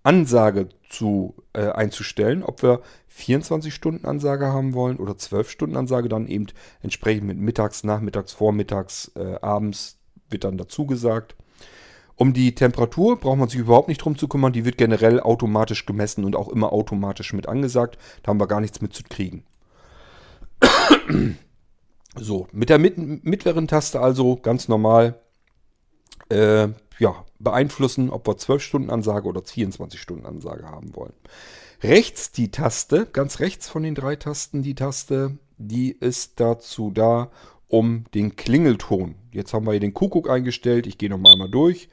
Ansage 0.03 0.69
zu, 0.89 1.35
äh, 1.53 1.69
einzustellen, 1.69 2.43
ob 2.43 2.61
wir 2.63 2.81
24-Stunden-Ansage 3.17 4.47
haben 4.47 4.73
wollen 4.73 4.97
oder 4.97 5.13
12-Stunden-Ansage, 5.13 6.09
dann 6.09 6.27
eben 6.27 6.47
entsprechend 6.81 7.27
mit 7.27 7.37
mittags, 7.37 7.83
nachmittags, 7.83 8.33
vormittags, 8.33 9.11
äh, 9.15 9.35
abends 9.41 9.99
wird 10.29 10.43
dann 10.43 10.57
dazu 10.57 10.85
gesagt. 10.85 11.35
Um 12.15 12.33
die 12.33 12.55
Temperatur 12.55 13.19
braucht 13.19 13.37
man 13.37 13.49
sich 13.49 13.59
überhaupt 13.59 13.89
nicht 13.89 13.99
drum 13.99 14.17
zu 14.17 14.27
kümmern, 14.27 14.53
die 14.53 14.65
wird 14.65 14.77
generell 14.77 15.19
automatisch 15.19 15.85
gemessen 15.85 16.25
und 16.25 16.35
auch 16.35 16.49
immer 16.49 16.73
automatisch 16.73 17.33
mit 17.33 17.47
angesagt. 17.47 17.97
Da 18.23 18.29
haben 18.29 18.39
wir 18.39 18.47
gar 18.47 18.61
nichts 18.61 18.81
mit 18.81 18.93
zu 18.93 19.03
kriegen. 19.03 19.43
so, 22.15 22.47
mit 22.51 22.69
der 22.69 22.79
mittleren 22.79 23.67
Taste 23.67 23.99
also 23.99 24.35
ganz 24.37 24.67
normal 24.67 25.19
äh, 26.29 26.69
ja, 26.99 27.25
beeinflussen, 27.39 28.09
ob 28.09 28.27
wir 28.27 28.33
12-Stunden-Ansage 28.33 29.27
oder 29.27 29.41
24-Stunden-Ansage 29.41 30.65
haben 30.65 30.95
wollen. 30.95 31.13
Rechts 31.83 32.31
die 32.31 32.49
Taste, 32.49 33.05
ganz 33.05 33.39
rechts 33.39 33.69
von 33.69 33.83
den 33.83 33.95
drei 33.95 34.15
Tasten 34.15 34.63
die 34.63 34.75
Taste, 34.75 35.37
die 35.57 35.91
ist 35.91 36.39
dazu 36.39 36.91
da, 36.91 37.29
um 37.67 38.05
den 38.13 38.35
Klingelton. 38.35 39.15
Jetzt 39.31 39.53
haben 39.53 39.65
wir 39.65 39.71
hier 39.71 39.79
den 39.79 39.93
Kuckuck 39.93 40.29
eingestellt. 40.29 40.87
Ich 40.87 40.97
gehe 40.97 41.09
nochmal 41.09 41.33
einmal 41.33 41.49
durch. 41.49 41.89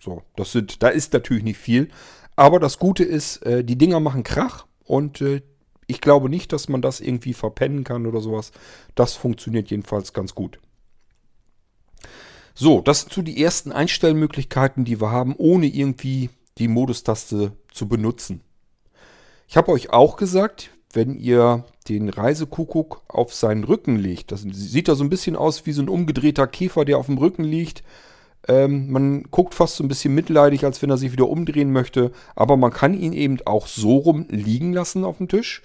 So, 0.00 0.22
das 0.36 0.52
sind, 0.52 0.82
da 0.82 0.88
ist 0.88 1.12
natürlich 1.12 1.42
nicht 1.42 1.58
viel. 1.58 1.90
Aber 2.36 2.58
das 2.58 2.78
Gute 2.78 3.04
ist, 3.04 3.44
äh, 3.44 3.64
die 3.64 3.76
Dinger 3.76 4.00
machen 4.00 4.22
Krach 4.22 4.66
und 4.84 5.20
äh, 5.20 5.42
ich 5.90 6.00
glaube 6.00 6.28
nicht, 6.30 6.52
dass 6.52 6.68
man 6.68 6.82
das 6.82 7.00
irgendwie 7.00 7.34
verpennen 7.34 7.84
kann 7.84 8.06
oder 8.06 8.20
sowas. 8.20 8.52
Das 8.94 9.14
funktioniert 9.14 9.70
jedenfalls 9.70 10.12
ganz 10.12 10.34
gut. 10.34 10.58
So, 12.54 12.80
das 12.80 13.00
sind 13.00 13.12
so 13.12 13.22
die 13.22 13.42
ersten 13.42 13.72
Einstellmöglichkeiten, 13.72 14.84
die 14.84 15.00
wir 15.00 15.10
haben, 15.10 15.34
ohne 15.36 15.66
irgendwie 15.66 16.30
die 16.58 16.68
Modustaste 16.68 17.52
zu 17.72 17.88
benutzen. 17.88 18.42
Ich 19.48 19.56
habe 19.56 19.72
euch 19.72 19.90
auch 19.90 20.16
gesagt, 20.16 20.70
wenn 20.92 21.16
ihr 21.16 21.64
den 21.88 22.08
Reisekuckuck 22.08 23.02
auf 23.08 23.34
seinen 23.34 23.64
Rücken 23.64 23.96
legt, 23.96 24.32
das 24.32 24.42
sieht 24.42 24.88
da 24.88 24.94
so 24.94 25.04
ein 25.04 25.10
bisschen 25.10 25.36
aus 25.36 25.66
wie 25.66 25.72
so 25.72 25.82
ein 25.82 25.88
umgedrehter 25.88 26.46
Käfer, 26.46 26.84
der 26.84 26.98
auf 26.98 27.06
dem 27.06 27.18
Rücken 27.18 27.44
liegt. 27.44 27.82
Ähm, 28.48 28.90
man 28.90 29.24
guckt 29.30 29.54
fast 29.54 29.76
so 29.76 29.84
ein 29.84 29.88
bisschen 29.88 30.14
mitleidig, 30.14 30.64
als 30.64 30.80
wenn 30.82 30.90
er 30.90 30.98
sich 30.98 31.12
wieder 31.12 31.28
umdrehen 31.28 31.72
möchte, 31.72 32.10
aber 32.34 32.56
man 32.56 32.72
kann 32.72 32.94
ihn 32.94 33.12
eben 33.12 33.38
auch 33.44 33.66
so 33.66 33.96
rum 33.96 34.26
liegen 34.28 34.72
lassen 34.72 35.04
auf 35.04 35.18
dem 35.18 35.28
Tisch. 35.28 35.62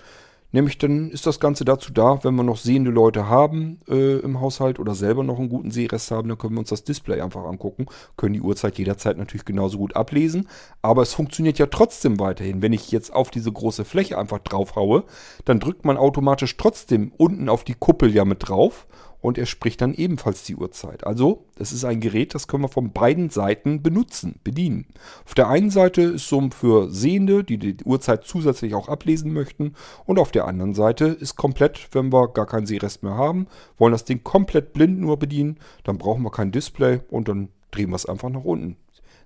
Nämlich 0.56 0.78
dann 0.78 1.10
ist 1.10 1.28
das 1.28 1.42
Ganze 1.42 1.66
dazu 1.66 1.92
da, 1.92 2.24
wenn 2.24 2.34
wir 2.36 2.44
noch 2.44 2.56
sehende 2.56 2.90
Leute 2.90 3.28
haben 3.28 3.82
äh, 3.90 4.20
im 4.20 4.40
Haushalt 4.40 4.80
oder 4.80 4.96
selber 4.96 5.22
noch 5.22 5.38
einen 5.38 5.50
guten 5.50 5.70
Sehrest 5.70 6.12
haben, 6.12 6.30
dann 6.30 6.38
können 6.38 6.54
wir 6.54 6.60
uns 6.60 6.70
das 6.70 6.86
Display 6.86 7.20
einfach 7.20 7.44
angucken, 7.44 7.88
können 8.16 8.36
die 8.36 8.42
Uhrzeit 8.42 8.78
jederzeit 8.78 9.18
natürlich 9.18 9.44
genauso 9.44 9.78
gut 9.78 9.98
ablesen. 9.98 10.48
Aber 10.82 11.02
es 11.02 11.14
funktioniert 11.14 11.60
ja 11.60 11.66
trotzdem 11.66 12.22
weiterhin. 12.22 12.62
Wenn 12.62 12.72
ich 12.72 12.90
jetzt 12.90 13.14
auf 13.14 13.32
diese 13.32 13.52
große 13.52 13.84
Fläche 13.84 14.18
einfach 14.18 14.40
drauf 14.40 14.78
haue, 14.78 15.04
dann 15.44 15.60
drückt 15.60 15.84
man 15.84 15.98
automatisch 15.98 16.56
trotzdem 16.56 17.12
unten 17.18 17.50
auf 17.50 17.66
die 17.66 17.76
Kuppel 17.76 18.16
ja 18.16 18.24
mit 18.24 18.48
drauf 18.48 18.88
und 19.26 19.40
er 19.40 19.48
spricht 19.48 19.82
dann 19.82 19.96
ebenfalls 19.96 20.44
die 20.44 20.56
Uhrzeit. 20.56 21.04
Also, 21.06 21.46
es 21.58 21.72
ist 21.72 21.84
ein 21.84 22.00
Gerät, 22.00 22.36
das 22.36 22.48
können 22.48 22.64
wir 22.64 22.70
von 22.70 22.92
beiden 22.92 23.32
Seiten 23.32 23.82
benutzen, 23.82 24.40
bedienen. 24.44 24.86
Auf 25.26 25.34
der 25.34 25.50
einen 25.50 25.72
Seite 25.72 26.04
ist 26.04 26.30
so 26.30 26.48
für 26.52 26.92
Sehende, 26.92 27.44
die 27.44 27.58
die 27.58 27.84
Uhrzeit 27.84 28.26
zusätzlich 28.26 28.76
auch 28.76 28.88
ablesen 28.88 29.34
möchten 29.34 29.74
und 30.06 30.20
auf 30.20 30.32
der 30.32 30.46
anderen 30.46 30.76
Seite 30.76 31.06
ist 31.06 31.38
komplett, 31.38 31.90
wenn 31.92 32.14
wir 32.14 32.28
gar 32.28 32.46
keinen 32.46 32.68
Sehrest 32.68 33.02
mehr 33.02 33.16
haben, 33.16 33.48
wollen 33.80 33.94
das 33.94 34.06
Ding 34.06 34.24
komplett 34.24 34.74
blind 34.74 35.00
nur 35.00 35.18
bedienen, 35.18 35.58
dann 35.84 35.98
brauchen 35.98 36.22
wir 36.22 36.32
kein 36.32 36.52
Display 36.52 37.02
und 37.10 37.28
dann 37.28 37.50
drehen 37.72 37.90
wir 37.90 37.96
es 37.96 38.06
einfach 38.06 38.30
nach 38.30 38.44
unten. 38.44 38.78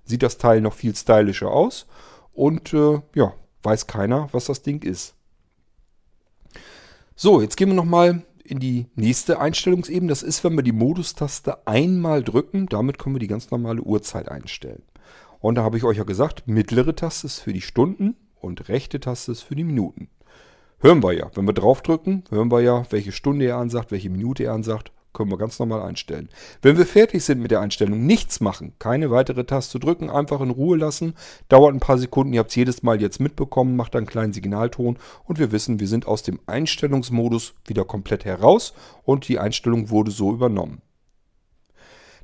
Sieht 0.04 0.22
das 0.22 0.38
Teil 0.38 0.62
noch 0.62 0.72
viel 0.72 0.96
stylischer 0.96 1.50
aus 1.50 1.86
und 2.32 2.72
äh, 2.72 3.02
ja, 3.14 3.34
weiß 3.64 3.86
keiner, 3.86 4.30
was 4.32 4.46
das 4.46 4.62
Ding 4.62 4.82
ist. 4.82 5.14
So, 7.14 7.42
jetzt 7.42 7.58
gehen 7.58 7.68
wir 7.68 7.74
nochmal 7.74 8.22
in 8.50 8.58
die 8.58 8.86
nächste 8.94 9.38
Einstellungsebene. 9.38 10.10
Das 10.10 10.22
ist, 10.22 10.42
wenn 10.44 10.56
wir 10.56 10.62
die 10.62 10.72
Modustaste 10.72 11.66
einmal 11.66 12.22
drücken. 12.22 12.66
Damit 12.66 12.98
können 12.98 13.14
wir 13.14 13.20
die 13.20 13.28
ganz 13.28 13.50
normale 13.50 13.82
Uhrzeit 13.82 14.28
einstellen. 14.28 14.82
Und 15.38 15.54
da 15.54 15.62
habe 15.62 15.76
ich 15.76 15.84
euch 15.84 15.96
ja 15.96 16.04
gesagt, 16.04 16.46
mittlere 16.46 16.94
Taste 16.94 17.26
ist 17.26 17.38
für 17.38 17.52
die 17.52 17.60
Stunden 17.60 18.16
und 18.40 18.68
rechte 18.68 19.00
Taste 19.00 19.32
ist 19.32 19.42
für 19.42 19.54
die 19.54 19.64
Minuten. 19.64 20.08
Hören 20.80 21.02
wir 21.02 21.12
ja. 21.12 21.30
Wenn 21.34 21.46
wir 21.46 21.52
draufdrücken, 21.52 22.24
hören 22.30 22.50
wir 22.50 22.60
ja, 22.60 22.84
welche 22.90 23.12
Stunde 23.12 23.46
er 23.46 23.56
ansagt, 23.56 23.92
welche 23.92 24.10
Minute 24.10 24.44
er 24.44 24.52
ansagt. 24.52 24.92
Können 25.12 25.30
wir 25.30 25.38
ganz 25.38 25.58
normal 25.58 25.82
einstellen. 25.82 26.28
Wenn 26.62 26.78
wir 26.78 26.86
fertig 26.86 27.24
sind 27.24 27.40
mit 27.40 27.50
der 27.50 27.60
Einstellung, 27.60 28.06
nichts 28.06 28.40
machen, 28.40 28.74
keine 28.78 29.10
weitere 29.10 29.44
Taste 29.44 29.80
drücken, 29.80 30.08
einfach 30.08 30.40
in 30.40 30.50
Ruhe 30.50 30.76
lassen. 30.76 31.14
Dauert 31.48 31.74
ein 31.74 31.80
paar 31.80 31.98
Sekunden, 31.98 32.32
ihr 32.32 32.40
habt 32.40 32.50
es 32.50 32.56
jedes 32.56 32.84
Mal 32.84 33.00
jetzt 33.00 33.18
mitbekommen, 33.18 33.74
macht 33.74 33.96
einen 33.96 34.06
kleinen 34.06 34.32
Signalton 34.32 34.98
und 35.24 35.38
wir 35.38 35.50
wissen, 35.50 35.80
wir 35.80 35.88
sind 35.88 36.06
aus 36.06 36.22
dem 36.22 36.38
Einstellungsmodus 36.46 37.54
wieder 37.66 37.84
komplett 37.84 38.24
heraus 38.24 38.72
und 39.02 39.26
die 39.26 39.40
Einstellung 39.40 39.90
wurde 39.90 40.12
so 40.12 40.32
übernommen. 40.32 40.80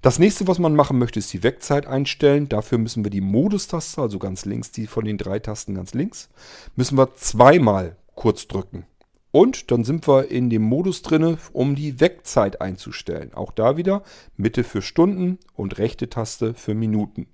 Das 0.03 0.21
nächste, 0.21 0.47
was 0.47 0.61
man 0.61 0.77
machen 0.77 0.99
möchte, 0.99 1.19
ist 1.19 1.33
die 1.33 1.43
Wegzeit 1.43 1.89
einstellen. 1.89 2.49
Dafür 2.49 2.79
müssen 2.79 3.03
wir 3.03 3.11
die 3.11 3.21
Modustaste, 3.21 4.01
also 4.01 4.21
ganz 4.21 4.45
links, 4.45 4.71
die 4.71 4.87
von 4.87 5.05
den 5.05 5.19
drei 5.19 5.41
Tasten 5.41 5.75
ganz 5.75 5.95
links, 5.95 6.29
müssen 6.77 6.97
wir 6.97 7.17
zweimal 7.17 7.97
kurz 8.15 8.47
drücken. 8.47 8.87
Und 9.37 9.71
dann 9.71 9.85
sind 9.85 10.09
wir 10.09 10.31
in 10.31 10.49
dem 10.49 10.63
Modus 10.63 11.03
drin, 11.03 11.37
um 11.53 11.75
die 11.75 12.01
Wegzeit 12.01 12.63
einzustellen. 12.63 13.35
Auch 13.35 13.53
da 13.53 13.77
wieder 13.77 14.03
Mitte 14.39 14.65
für 14.65 14.81
Stunden 14.81 15.39
und 15.53 15.77
rechte 15.77 16.09
Taste 16.09 16.55
für 16.55 16.73
Minuten. 16.75 17.27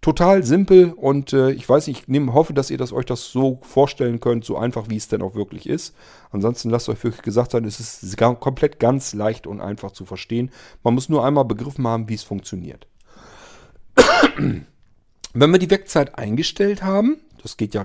Total 0.00 0.42
simpel 0.42 0.94
und 0.94 1.34
äh, 1.34 1.50
ich 1.50 1.68
weiß 1.68 1.86
nicht, 1.86 2.00
ich 2.00 2.08
nehm, 2.08 2.32
hoffe, 2.32 2.54
dass 2.54 2.70
ihr 2.70 2.78
das 2.78 2.94
euch 2.94 3.04
das 3.04 3.26
so 3.26 3.58
vorstellen 3.60 4.20
könnt, 4.20 4.46
so 4.46 4.56
einfach 4.56 4.88
wie 4.88 4.96
es 4.96 5.08
denn 5.08 5.20
auch 5.20 5.34
wirklich 5.34 5.68
ist. 5.68 5.94
Ansonsten 6.30 6.70
lasst 6.70 6.88
euch 6.88 7.04
wirklich 7.04 7.20
gesagt 7.20 7.50
sein, 7.50 7.66
es 7.66 7.78
ist 7.78 8.16
komplett 8.16 8.80
ganz 8.80 9.12
leicht 9.12 9.46
und 9.46 9.60
einfach 9.60 9.90
zu 9.90 10.06
verstehen. 10.06 10.50
Man 10.82 10.94
muss 10.94 11.10
nur 11.10 11.26
einmal 11.26 11.44
begriffen 11.44 11.86
haben, 11.86 12.08
wie 12.08 12.14
es 12.14 12.22
funktioniert. 12.22 12.86
Wenn 14.38 15.50
wir 15.52 15.58
die 15.58 15.70
Wegzeit 15.70 16.18
eingestellt 16.18 16.82
haben, 16.82 17.20
das 17.48 17.56
geht 17.56 17.74
ja 17.74 17.84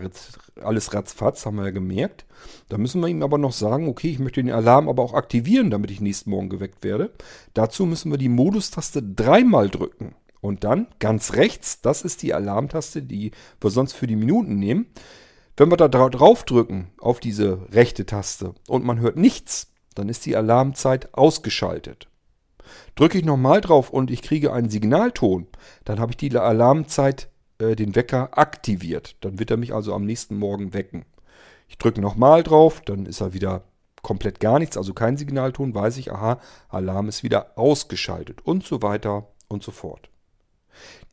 alles 0.61 0.93
ratzfatz, 0.93 1.45
haben 1.45 1.55
wir 1.55 1.65
ja 1.65 1.71
gemerkt. 1.71 2.25
Da 2.67 2.77
müssen 2.77 3.01
wir 3.01 3.07
ihm 3.07 3.23
aber 3.23 3.37
noch 3.37 3.53
sagen, 3.53 3.87
okay, 3.87 4.09
ich 4.09 4.19
möchte 4.19 4.43
den 4.43 4.51
Alarm 4.51 4.89
aber 4.89 5.03
auch 5.03 5.13
aktivieren, 5.13 5.71
damit 5.71 5.89
ich 5.89 6.01
nächsten 6.01 6.29
Morgen 6.29 6.49
geweckt 6.49 6.83
werde. 6.83 7.11
Dazu 7.53 7.85
müssen 7.85 8.11
wir 8.11 8.17
die 8.17 8.29
Modustaste 8.29 9.01
dreimal 9.01 9.69
drücken. 9.69 10.15
Und 10.41 10.65
dann 10.65 10.87
ganz 10.99 11.33
rechts, 11.33 11.79
das 11.79 12.01
ist 12.01 12.21
die 12.21 12.33
Alarmtaste, 12.33 13.01
die 13.01 13.31
wir 13.61 13.69
sonst 13.69 13.93
für 13.93 14.07
die 14.07 14.17
Minuten 14.17 14.59
nehmen. 14.59 14.87
Wenn 15.55 15.71
wir 15.71 15.77
da 15.77 15.87
drauf 15.87 16.43
drücken, 16.43 16.91
auf 16.99 17.21
diese 17.21 17.65
rechte 17.71 18.05
Taste, 18.05 18.53
und 18.67 18.83
man 18.83 18.99
hört 18.99 19.15
nichts, 19.15 19.71
dann 19.95 20.09
ist 20.09 20.25
die 20.25 20.35
Alarmzeit 20.35 21.13
ausgeschaltet. 21.13 22.09
Drücke 22.95 23.19
ich 23.19 23.25
nochmal 23.25 23.61
drauf 23.61 23.89
und 23.89 24.11
ich 24.11 24.21
kriege 24.21 24.51
einen 24.51 24.69
Signalton, 24.69 25.47
dann 25.85 25.99
habe 25.99 26.11
ich 26.11 26.17
die 26.17 26.35
Alarmzeit 26.35 27.29
äh, 27.63 27.75
den 27.75 27.95
Wecker 27.95 28.37
aktiviert. 28.37 29.15
Dann 29.21 29.39
wird 29.39 29.51
er 29.51 29.57
mich 29.57 29.73
also 29.73 29.93
am 29.93 30.05
nächsten 30.05 30.37
Morgen 30.37 30.73
wecken. 30.73 31.05
Ich 31.67 31.77
drücke 31.77 32.01
nochmal 32.01 32.43
drauf, 32.43 32.81
dann 32.81 33.05
ist 33.05 33.21
er 33.21 33.33
wieder 33.33 33.63
komplett 34.01 34.39
gar 34.39 34.59
nichts, 34.59 34.77
also 34.77 34.93
kein 34.93 35.17
Signalton, 35.17 35.73
weiß 35.73 35.97
ich, 35.97 36.11
aha, 36.11 36.39
Alarm 36.69 37.07
ist 37.07 37.23
wieder 37.23 37.57
ausgeschaltet 37.57 38.41
und 38.43 38.65
so 38.65 38.81
weiter 38.81 39.27
und 39.47 39.63
so 39.63 39.71
fort. 39.71 40.09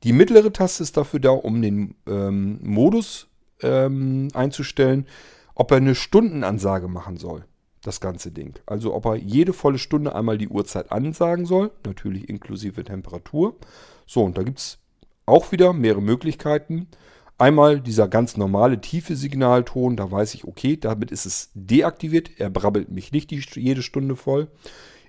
Die 0.02 0.12
mittlere 0.12 0.52
Taste 0.52 0.82
ist 0.82 0.96
dafür 0.96 1.20
da, 1.20 1.30
um 1.30 1.62
den 1.62 1.94
ähm, 2.06 2.58
Modus 2.62 3.28
ähm, 3.62 4.28
einzustellen, 4.34 5.06
ob 5.54 5.70
er 5.70 5.76
eine 5.76 5.94
Stundenansage 5.94 6.88
machen 6.88 7.16
soll, 7.16 7.44
das 7.82 8.00
ganze 8.00 8.32
Ding. 8.32 8.58
Also 8.66 8.94
ob 8.94 9.06
er 9.06 9.16
jede 9.16 9.52
volle 9.52 9.78
Stunde 9.78 10.14
einmal 10.14 10.38
die 10.38 10.48
Uhrzeit 10.48 10.90
ansagen 10.90 11.46
soll, 11.46 11.70
natürlich 11.86 12.28
inklusive 12.28 12.82
Temperatur. 12.82 13.56
So, 14.06 14.24
und 14.24 14.36
da 14.36 14.42
gibt 14.42 14.58
es 14.58 14.79
auch 15.30 15.52
wieder 15.52 15.72
mehrere 15.72 16.02
Möglichkeiten. 16.02 16.88
Einmal 17.38 17.80
dieser 17.80 18.06
ganz 18.06 18.36
normale 18.36 18.82
tiefe 18.82 19.16
Signalton, 19.16 19.96
da 19.96 20.10
weiß 20.10 20.34
ich, 20.34 20.44
okay, 20.44 20.76
damit 20.76 21.10
ist 21.10 21.24
es 21.24 21.50
deaktiviert. 21.54 22.38
Er 22.38 22.50
brabbelt 22.50 22.90
mich 22.90 23.12
nicht 23.12 23.30
die, 23.30 23.42
jede 23.54 23.82
Stunde 23.82 24.14
voll. 24.14 24.48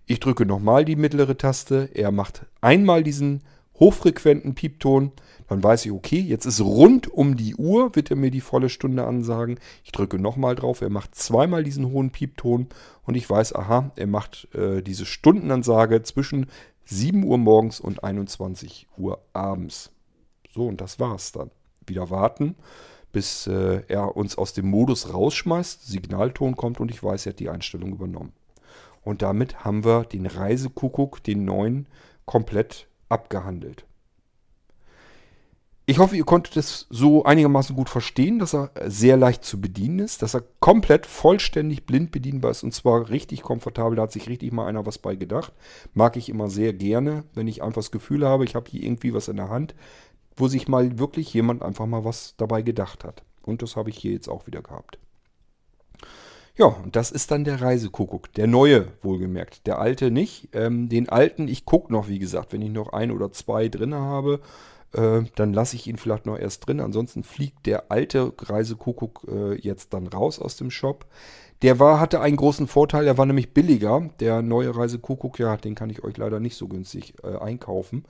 Ich 0.06 0.22
drücke 0.22 0.46
nochmal 0.46 0.86
die 0.86 0.96
mittlere 0.96 1.38
Taste. 1.38 1.90
Er 1.94 2.12
macht 2.12 2.46
einmal 2.62 3.04
diesen 3.04 3.44
hochfrequenten 3.82 4.56
Piepton. 4.56 5.12
Dann 5.50 5.62
weiß 5.62 5.86
ich, 5.86 5.92
okay, 5.92 6.20
jetzt 6.22 6.46
ist 6.46 6.62
rund 6.62 7.12
um 7.12 7.36
die 7.36 7.56
Uhr, 7.56 7.96
wird 7.96 8.12
er 8.12 8.16
mir 8.16 8.32
die 8.32 8.40
volle 8.40 8.70
Stunde 8.70 9.06
ansagen. 9.06 9.60
Ich 9.84 9.92
drücke 9.92 10.18
nochmal 10.18 10.56
drauf. 10.56 10.80
Er 10.80 10.90
macht 10.90 11.16
zweimal 11.16 11.66
diesen 11.66 11.92
hohen 11.92 12.12
Piepton. 12.12 12.68
Und 13.04 13.16
ich 13.16 13.30
weiß, 13.30 13.56
aha, 13.56 13.92
er 13.98 14.08
macht 14.08 14.48
äh, 14.56 14.82
diese 14.82 15.06
Stundenansage 15.06 16.02
zwischen 16.04 16.46
7 16.86 17.26
Uhr 17.26 17.38
morgens 17.38 17.82
und 17.82 18.04
21 18.04 18.88
Uhr 18.98 19.20
abends. 19.34 19.92
So, 20.54 20.68
und 20.68 20.82
das 20.82 21.00
war's 21.00 21.32
dann. 21.32 21.52
Wieder 21.86 22.10
warten, 22.10 22.56
bis 23.12 23.48
äh, 23.48 23.82
er 23.88 24.16
uns 24.16 24.38
aus 24.38 24.54
dem 24.54 24.70
Modus 24.70 25.14
rausschmeißt, 25.14 25.88
Signalton 25.88 26.56
kommt 26.56 26.80
und 26.80 26.92
ich 26.92 27.04
weiß, 27.04 27.26
er 27.26 27.32
hat 27.32 27.40
die 27.40 27.50
Einstellung 27.50 27.94
übernommen. 27.94 28.34
Und 29.04 29.22
damit 29.22 29.64
haben 29.64 29.84
wir 29.84 30.04
den 30.04 30.28
Reisekuckuck, 30.28 31.24
den 31.24 31.44
neuen, 31.46 31.88
komplett 32.26 32.88
abgehandelt. 33.10 33.86
Ich 35.88 35.98
hoffe, 35.98 36.16
ihr 36.16 36.24
konntet 36.24 36.56
es 36.56 36.86
so 36.90 37.26
einigermaßen 37.26 37.76
gut 37.76 37.90
verstehen, 37.90 38.40
dass 38.40 38.54
er 38.54 38.72
sehr 38.86 39.18
leicht 39.18 39.44
zu 39.44 39.60
bedienen 39.60 40.00
ist, 40.00 40.22
dass 40.22 40.36
er 40.36 40.44
komplett 40.60 41.06
vollständig 41.06 41.86
blind 41.86 42.12
bedienbar 42.12 42.52
ist 42.52 42.64
und 42.64 42.74
zwar 42.74 43.10
richtig 43.10 43.42
komfortabel. 43.42 43.96
Da 43.96 44.04
hat 44.04 44.12
sich 44.12 44.30
richtig 44.30 44.54
mal 44.54 44.68
einer 44.68 44.86
was 44.86 45.00
bei 45.00 45.16
gedacht. 45.16 45.52
Mag 45.94 46.16
ich 46.16 46.30
immer 46.30 46.50
sehr 46.50 46.72
gerne, 46.72 47.24
wenn 47.34 47.48
ich 47.48 47.64
einfach 47.64 47.82
das 47.82 47.92
Gefühl 47.92 48.26
habe, 48.26 48.46
ich 48.46 48.56
habe 48.56 48.70
hier 48.70 48.84
irgendwie 48.84 49.14
was 49.14 49.28
in 49.28 49.38
der 49.38 49.50
Hand, 49.50 49.76
wo 50.36 50.48
sich 50.48 50.68
mal 50.68 51.00
wirklich 51.00 51.34
jemand 51.34 51.62
einfach 51.62 51.86
mal 51.86 52.06
was 52.06 52.36
dabei 52.38 52.62
gedacht 52.62 53.04
hat. 53.04 53.24
Und 53.44 53.62
das 53.62 53.76
habe 53.76 53.90
ich 53.90 53.98
hier 53.98 54.12
jetzt 54.12 54.30
auch 54.30 54.48
wieder 54.48 54.62
gehabt. 54.62 54.98
Ja, 56.58 56.66
und 56.66 56.96
das 56.96 57.12
ist 57.12 57.32
dann 57.32 57.44
der 57.44 57.62
Reisekuckuck. 57.62 58.34
Der 58.34 58.48
neue, 58.48 58.88
wohlgemerkt. 59.02 59.66
Der 59.68 59.80
alte 59.80 60.12
nicht. 60.12 60.50
Ähm, 60.54 60.90
den 60.90 61.10
alten, 61.10 61.48
ich 61.48 61.66
gucke 61.66 61.92
noch, 61.92 62.08
wie 62.08 62.20
gesagt, 62.20 62.54
wenn 62.54 62.62
ich 62.62 62.72
noch 62.72 62.94
ein 62.94 63.12
oder 63.12 63.32
zwei 63.32 63.70
drin 63.70 63.96
habe, 63.96 64.42
äh, 64.94 65.22
dann 65.36 65.54
lasse 65.54 65.76
ich 65.76 65.88
ihn 65.88 65.98
vielleicht 65.98 66.26
noch 66.26 66.38
erst 66.38 66.68
drin. 66.68 66.82
Ansonsten 66.82 67.24
fliegt 67.24 67.66
der 67.66 67.92
alte 67.92 68.34
Reisekuckuck 68.38 69.28
äh, 69.28 69.56
jetzt 69.56 69.94
dann 69.94 70.08
raus 70.08 70.40
aus 70.40 70.58
dem 70.58 70.72
Shop. 70.72 71.06
Der 71.62 71.80
war, 71.80 72.00
hatte 72.00 72.22
einen 72.22 72.38
großen 72.38 72.68
Vorteil, 72.68 73.06
der 73.06 73.18
war 73.18 73.26
nämlich 73.26 73.54
billiger. 73.54 74.10
Der 74.20 74.42
neue 74.42 74.76
Reisekuckuck, 74.76 75.40
ja, 75.40 75.56
den 75.58 75.76
kann 75.76 75.90
ich 75.90 76.04
euch 76.04 76.18
leider 76.18 76.40
nicht 76.40 76.58
so 76.58 76.68
günstig 76.68 77.14
äh, 77.24 77.38
einkaufen. 77.38 78.04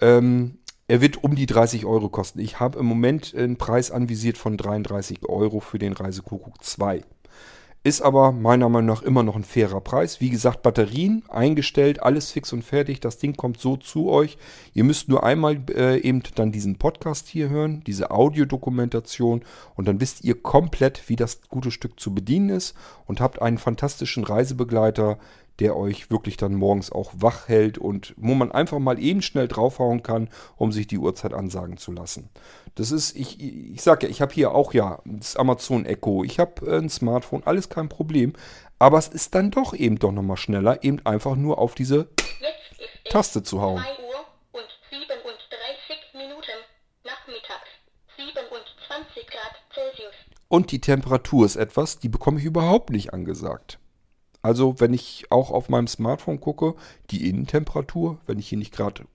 Ähm, 0.00 0.58
er 0.86 1.00
wird 1.00 1.24
um 1.24 1.34
die 1.34 1.46
30 1.46 1.86
Euro 1.86 2.08
kosten. 2.08 2.40
Ich 2.40 2.60
habe 2.60 2.78
im 2.78 2.86
Moment 2.86 3.34
einen 3.34 3.56
Preis 3.56 3.90
anvisiert 3.90 4.36
von 4.36 4.56
33 4.56 5.26
Euro 5.28 5.60
für 5.60 5.78
den 5.78 5.94
Reisekuckuck 5.94 6.62
2. 6.62 7.02
Ist 7.86 8.00
aber 8.00 8.32
meiner 8.32 8.70
Meinung 8.70 8.86
nach 8.86 9.02
immer 9.02 9.22
noch 9.22 9.36
ein 9.36 9.44
fairer 9.44 9.82
Preis. 9.82 10.18
Wie 10.18 10.30
gesagt, 10.30 10.62
Batterien 10.62 11.22
eingestellt, 11.28 12.02
alles 12.02 12.32
fix 12.32 12.50
und 12.54 12.62
fertig. 12.64 13.00
Das 13.00 13.18
Ding 13.18 13.36
kommt 13.36 13.60
so 13.60 13.76
zu 13.76 14.08
euch. 14.08 14.38
Ihr 14.72 14.84
müsst 14.84 15.10
nur 15.10 15.22
einmal 15.22 15.60
äh, 15.70 16.00
eben 16.00 16.22
dann 16.34 16.50
diesen 16.50 16.76
Podcast 16.76 17.28
hier 17.28 17.50
hören, 17.50 17.82
diese 17.86 18.10
Audiodokumentation 18.10 19.42
und 19.74 19.86
dann 19.86 20.00
wisst 20.00 20.24
ihr 20.24 20.40
komplett, 20.40 21.10
wie 21.10 21.16
das 21.16 21.42
gute 21.50 21.70
Stück 21.70 22.00
zu 22.00 22.14
bedienen 22.14 22.48
ist 22.48 22.74
und 23.04 23.20
habt 23.20 23.42
einen 23.42 23.58
fantastischen 23.58 24.24
Reisebegleiter, 24.24 25.18
der 25.60 25.76
euch 25.76 26.10
wirklich 26.10 26.36
dann 26.36 26.54
morgens 26.54 26.90
auch 26.90 27.12
wach 27.14 27.48
hält 27.48 27.78
und 27.78 28.14
wo 28.16 28.34
man 28.34 28.50
einfach 28.50 28.78
mal 28.78 28.98
eben 28.98 29.22
schnell 29.22 29.48
draufhauen 29.48 30.02
kann, 30.02 30.28
um 30.56 30.72
sich 30.72 30.86
die 30.86 30.98
Uhrzeit 30.98 31.32
ansagen 31.32 31.76
zu 31.76 31.92
lassen. 31.92 32.30
Das 32.74 32.90
ist, 32.90 33.14
ich, 33.14 33.40
ich 33.40 33.82
sag 33.82 34.02
ja, 34.02 34.08
ich 34.08 34.20
habe 34.20 34.34
hier 34.34 34.52
auch 34.52 34.74
ja 34.74 35.00
das 35.04 35.36
Amazon 35.36 35.86
Echo, 35.86 36.24
ich 36.24 36.40
habe 36.40 36.66
äh, 36.66 36.78
ein 36.78 36.88
Smartphone, 36.88 37.42
alles 37.44 37.68
kein 37.68 37.88
Problem. 37.88 38.32
Aber 38.80 38.98
es 38.98 39.08
ist 39.08 39.34
dann 39.34 39.50
doch 39.50 39.72
eben 39.72 39.98
doch 39.98 40.10
nochmal 40.10 40.36
schneller, 40.36 40.82
eben 40.82 41.00
einfach 41.06 41.36
nur 41.36 41.58
auf 41.58 41.74
diese 41.74 42.08
Taste 43.08 43.42
zu 43.42 43.60
hauen. 43.60 43.80
2 43.80 43.88
Uhr 44.02 44.26
und 44.52 44.66
37 44.90 45.96
Minuten 46.14 46.58
nachmittags. 47.04 47.70
27 48.16 49.26
Grad 49.28 49.54
Celsius. 49.72 50.14
Und 50.48 50.72
die 50.72 50.80
Temperatur 50.80 51.46
ist 51.46 51.56
etwas, 51.56 51.98
die 52.00 52.08
bekomme 52.08 52.40
ich 52.40 52.44
überhaupt 52.44 52.90
nicht 52.90 53.14
angesagt. 53.14 53.78
Also 54.44 54.78
wenn 54.78 54.92
ich 54.92 55.24
auch 55.30 55.50
auf 55.50 55.70
meinem 55.70 55.86
Smartphone 55.86 56.38
gucke, 56.38 56.74
die 57.10 57.30
Innentemperatur, 57.30 58.18
wenn 58.26 58.38
ich 58.38 58.46
hier 58.46 58.58
nicht 58.58 58.76
gerade 58.76 59.06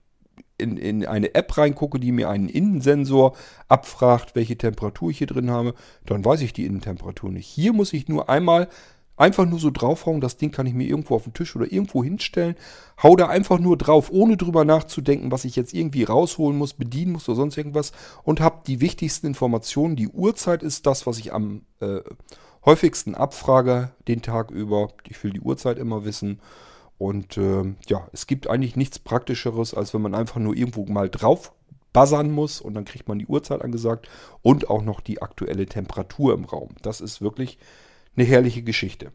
in, 0.58 0.76
in 0.76 1.06
eine 1.06 1.36
App 1.36 1.56
reingucke, 1.56 2.00
die 2.00 2.10
mir 2.10 2.28
einen 2.28 2.48
Innensensor 2.48 3.36
abfragt, 3.68 4.34
welche 4.34 4.58
Temperatur 4.58 5.10
ich 5.10 5.18
hier 5.18 5.28
drin 5.28 5.52
habe, 5.52 5.74
dann 6.04 6.24
weiß 6.24 6.40
ich 6.40 6.52
die 6.52 6.66
Innentemperatur 6.66 7.30
nicht. 7.30 7.46
Hier 7.46 7.72
muss 7.72 7.92
ich 7.92 8.08
nur 8.08 8.28
einmal 8.28 8.66
einfach 9.16 9.46
nur 9.46 9.60
so 9.60 9.70
draufhauen, 9.70 10.20
das 10.20 10.36
Ding 10.36 10.50
kann 10.50 10.66
ich 10.66 10.74
mir 10.74 10.88
irgendwo 10.88 11.14
auf 11.14 11.22
den 11.22 11.32
Tisch 11.32 11.54
oder 11.54 11.70
irgendwo 11.70 12.02
hinstellen, 12.02 12.56
hau 13.00 13.14
da 13.14 13.28
einfach 13.28 13.60
nur 13.60 13.78
drauf, 13.78 14.10
ohne 14.10 14.36
drüber 14.36 14.64
nachzudenken, 14.64 15.30
was 15.30 15.44
ich 15.44 15.54
jetzt 15.54 15.74
irgendwie 15.74 16.02
rausholen 16.02 16.58
muss, 16.58 16.74
bedienen 16.74 17.12
muss 17.12 17.28
oder 17.28 17.36
sonst 17.36 17.56
irgendwas 17.56 17.92
und 18.24 18.40
habe 18.40 18.62
die 18.66 18.80
wichtigsten 18.80 19.28
Informationen. 19.28 19.94
Die 19.94 20.08
Uhrzeit 20.08 20.64
ist 20.64 20.86
das, 20.86 21.06
was 21.06 21.18
ich 21.18 21.32
am 21.32 21.62
äh, 21.78 22.00
häufigsten 22.64 23.14
abfrage 23.14 23.92
den 24.08 24.22
Tag 24.22 24.50
über. 24.50 24.88
Ich 25.08 25.22
will 25.22 25.32
die 25.32 25.40
Uhrzeit 25.40 25.78
immer 25.78 26.04
wissen. 26.04 26.40
Und 26.98 27.38
äh, 27.38 27.74
ja, 27.88 28.06
es 28.12 28.26
gibt 28.26 28.48
eigentlich 28.48 28.76
nichts 28.76 28.98
Praktischeres, 28.98 29.72
als 29.72 29.94
wenn 29.94 30.02
man 30.02 30.14
einfach 30.14 30.36
nur 30.36 30.54
irgendwo 30.54 30.84
mal 30.84 31.08
drauf 31.08 31.52
buzzern 31.92 32.30
muss 32.30 32.60
und 32.60 32.74
dann 32.74 32.84
kriegt 32.84 33.08
man 33.08 33.18
die 33.18 33.26
Uhrzeit 33.26 33.62
angesagt 33.62 34.08
und 34.42 34.70
auch 34.70 34.82
noch 34.82 35.00
die 35.00 35.22
aktuelle 35.22 35.66
Temperatur 35.66 36.34
im 36.34 36.44
Raum. 36.44 36.70
Das 36.82 37.00
ist 37.00 37.20
wirklich 37.20 37.58
eine 38.16 38.26
herrliche 38.26 38.62
Geschichte. 38.62 39.12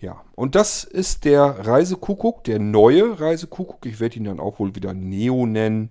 Ja, 0.00 0.22
und 0.36 0.54
das 0.54 0.84
ist 0.84 1.24
der 1.24 1.66
Reisekuckuck, 1.66 2.44
der 2.44 2.60
neue 2.60 3.18
Reisekuckuck. 3.18 3.84
Ich 3.86 3.98
werde 3.98 4.16
ihn 4.16 4.24
dann 4.24 4.38
auch 4.38 4.60
wohl 4.60 4.76
wieder 4.76 4.94
Neo 4.94 5.44
nennen. 5.44 5.90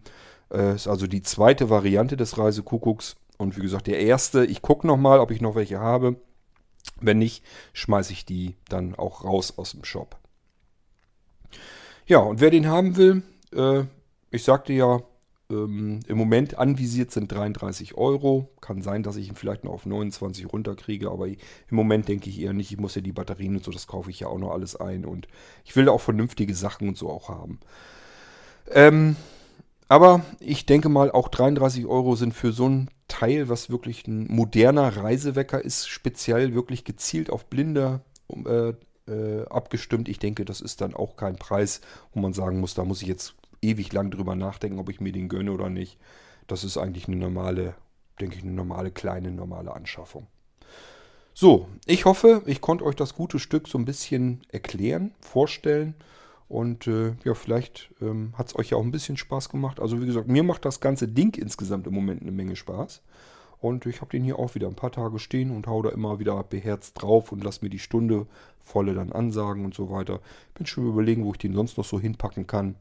Äh, 0.49 0.75
ist 0.75 0.87
also 0.87 1.07
die 1.07 1.23
zweite 1.23 1.69
Variante 1.69 2.15
des 2.15 2.37
Reisekuckucks. 2.37 3.17
Und 3.37 3.57
wie 3.57 3.61
gesagt, 3.61 3.87
der 3.87 3.99
erste, 3.99 4.45
ich 4.45 4.61
gucke 4.61 4.87
nochmal, 4.87 5.19
ob 5.19 5.31
ich 5.31 5.41
noch 5.41 5.55
welche 5.55 5.79
habe. 5.79 6.15
Wenn 6.99 7.19
nicht, 7.19 7.43
schmeiße 7.73 8.13
ich 8.13 8.25
die 8.25 8.55
dann 8.69 8.95
auch 8.95 9.23
raus 9.23 9.53
aus 9.57 9.71
dem 9.71 9.83
Shop. 9.83 10.17
Ja, 12.05 12.19
und 12.19 12.39
wer 12.39 12.49
den 12.49 12.67
haben 12.67 12.95
will, 12.95 13.23
äh, 13.53 13.83
ich 14.31 14.43
sagte 14.43 14.73
ja, 14.73 15.01
ähm, 15.49 16.01
im 16.07 16.17
Moment 16.17 16.57
anvisiert 16.57 17.11
sind 17.11 17.31
33 17.31 17.95
Euro. 17.95 18.49
Kann 18.61 18.81
sein, 18.81 19.03
dass 19.03 19.15
ich 19.15 19.29
ihn 19.29 19.35
vielleicht 19.35 19.63
noch 19.63 19.73
auf 19.73 19.85
29 19.85 20.51
runterkriege, 20.51 21.09
aber 21.09 21.27
im 21.27 21.37
Moment 21.69 22.07
denke 22.07 22.29
ich 22.29 22.41
eher 22.41 22.53
nicht. 22.53 22.71
Ich 22.71 22.77
muss 22.77 22.95
ja 22.95 23.01
die 23.01 23.13
Batterien 23.13 23.55
und 23.55 23.63
so, 23.63 23.71
das 23.71 23.87
kaufe 23.87 24.09
ich 24.09 24.19
ja 24.19 24.27
auch 24.27 24.39
noch 24.39 24.51
alles 24.51 24.75
ein 24.75 25.05
und 25.05 25.27
ich 25.63 25.75
will 25.75 25.89
auch 25.89 26.01
vernünftige 26.01 26.53
Sachen 26.53 26.89
und 26.89 26.97
so 26.97 27.09
auch 27.09 27.29
haben. 27.29 27.59
Ähm, 28.71 29.15
aber 29.87 30.21
ich 30.39 30.65
denke 30.65 30.89
mal, 30.89 31.11
auch 31.11 31.29
33 31.29 31.85
Euro 31.85 32.15
sind 32.15 32.33
für 32.33 32.51
so 32.51 32.67
ein 32.67 32.89
Teil, 33.07 33.49
was 33.49 33.69
wirklich 33.69 34.07
ein 34.07 34.27
moderner 34.27 34.97
Reisewecker 34.97 35.63
ist, 35.63 35.87
speziell 35.87 36.53
wirklich 36.53 36.83
gezielt 36.83 37.29
auf 37.29 37.45
Blinde 37.45 38.01
äh, 38.45 38.73
äh, 39.11 39.45
abgestimmt. 39.47 40.09
Ich 40.09 40.19
denke, 40.19 40.45
das 40.45 40.61
ist 40.61 40.81
dann 40.81 40.93
auch 40.93 41.15
kein 41.15 41.37
Preis, 41.37 41.81
wo 42.13 42.19
man 42.19 42.33
sagen 42.33 42.59
muss, 42.59 42.73
da 42.73 42.83
muss 42.83 43.01
ich 43.01 43.07
jetzt 43.07 43.35
ewig 43.61 43.91
lang 43.93 44.11
drüber 44.11 44.35
nachdenken, 44.35 44.79
ob 44.79 44.89
ich 44.89 44.99
mir 45.01 45.11
den 45.11 45.29
gönne 45.29 45.51
oder 45.51 45.69
nicht. 45.69 45.97
Das 46.47 46.63
ist 46.63 46.77
eigentlich 46.77 47.07
eine 47.07 47.17
normale, 47.17 47.75
denke 48.19 48.37
ich, 48.37 48.43
eine 48.43 48.51
normale 48.51 48.91
kleine, 48.91 49.31
normale 49.31 49.73
Anschaffung. 49.73 50.27
So, 51.33 51.67
ich 51.85 52.05
hoffe, 52.05 52.41
ich 52.45 52.61
konnte 52.61 52.83
euch 52.83 52.95
das 52.95 53.13
gute 53.13 53.39
Stück 53.39 53.67
so 53.67 53.77
ein 53.77 53.85
bisschen 53.85 54.41
erklären, 54.49 55.13
vorstellen. 55.21 55.93
Und 56.49 56.87
äh, 56.87 57.13
ja, 57.25 57.33
vielleicht 57.33 57.89
ähm, 58.01 58.33
hat 58.37 58.47
es 58.47 58.55
euch 58.55 58.69
ja 58.69 58.77
auch 58.77 58.83
ein 58.83 58.91
bisschen 58.91 59.17
Spaß 59.17 59.49
gemacht. 59.49 59.79
Also 59.79 60.01
wie 60.01 60.05
gesagt, 60.05 60.27
mir 60.27 60.43
macht 60.43 60.63
das 60.63 60.79
ganze 60.79 61.07
Ding 61.07 61.35
insgesamt 61.35 61.87
im 61.87 61.93
Moment 61.93 62.21
eine 62.21 62.31
Menge 62.31 62.55
Spaß. 62.55 63.01
Und 63.59 63.85
ich 63.85 64.01
habe 64.01 64.11
den 64.11 64.23
hier 64.23 64.39
auch 64.39 64.55
wieder 64.55 64.67
ein 64.67 64.75
paar 64.75 64.91
Tage 64.91 65.19
stehen 65.19 65.51
und 65.51 65.67
hau 65.67 65.81
da 65.81 65.89
immer 65.89 66.19
wieder 66.19 66.41
beherzt 66.43 67.01
drauf 67.01 67.31
und 67.31 67.43
lass 67.43 67.61
mir 67.61 67.69
die 67.69 67.79
Stunde 67.79 68.27
volle 68.63 68.93
dann 68.93 69.11
ansagen 69.11 69.65
und 69.65 69.73
so 69.73 69.89
weiter. 69.89 70.19
Bin 70.53 70.67
schon 70.67 70.87
überlegen, 70.87 71.25
wo 71.25 71.31
ich 71.31 71.39
den 71.39 71.53
sonst 71.53 71.77
noch 71.77 71.85
so 71.85 71.99
hinpacken 71.99 72.45
kann. 72.47 72.75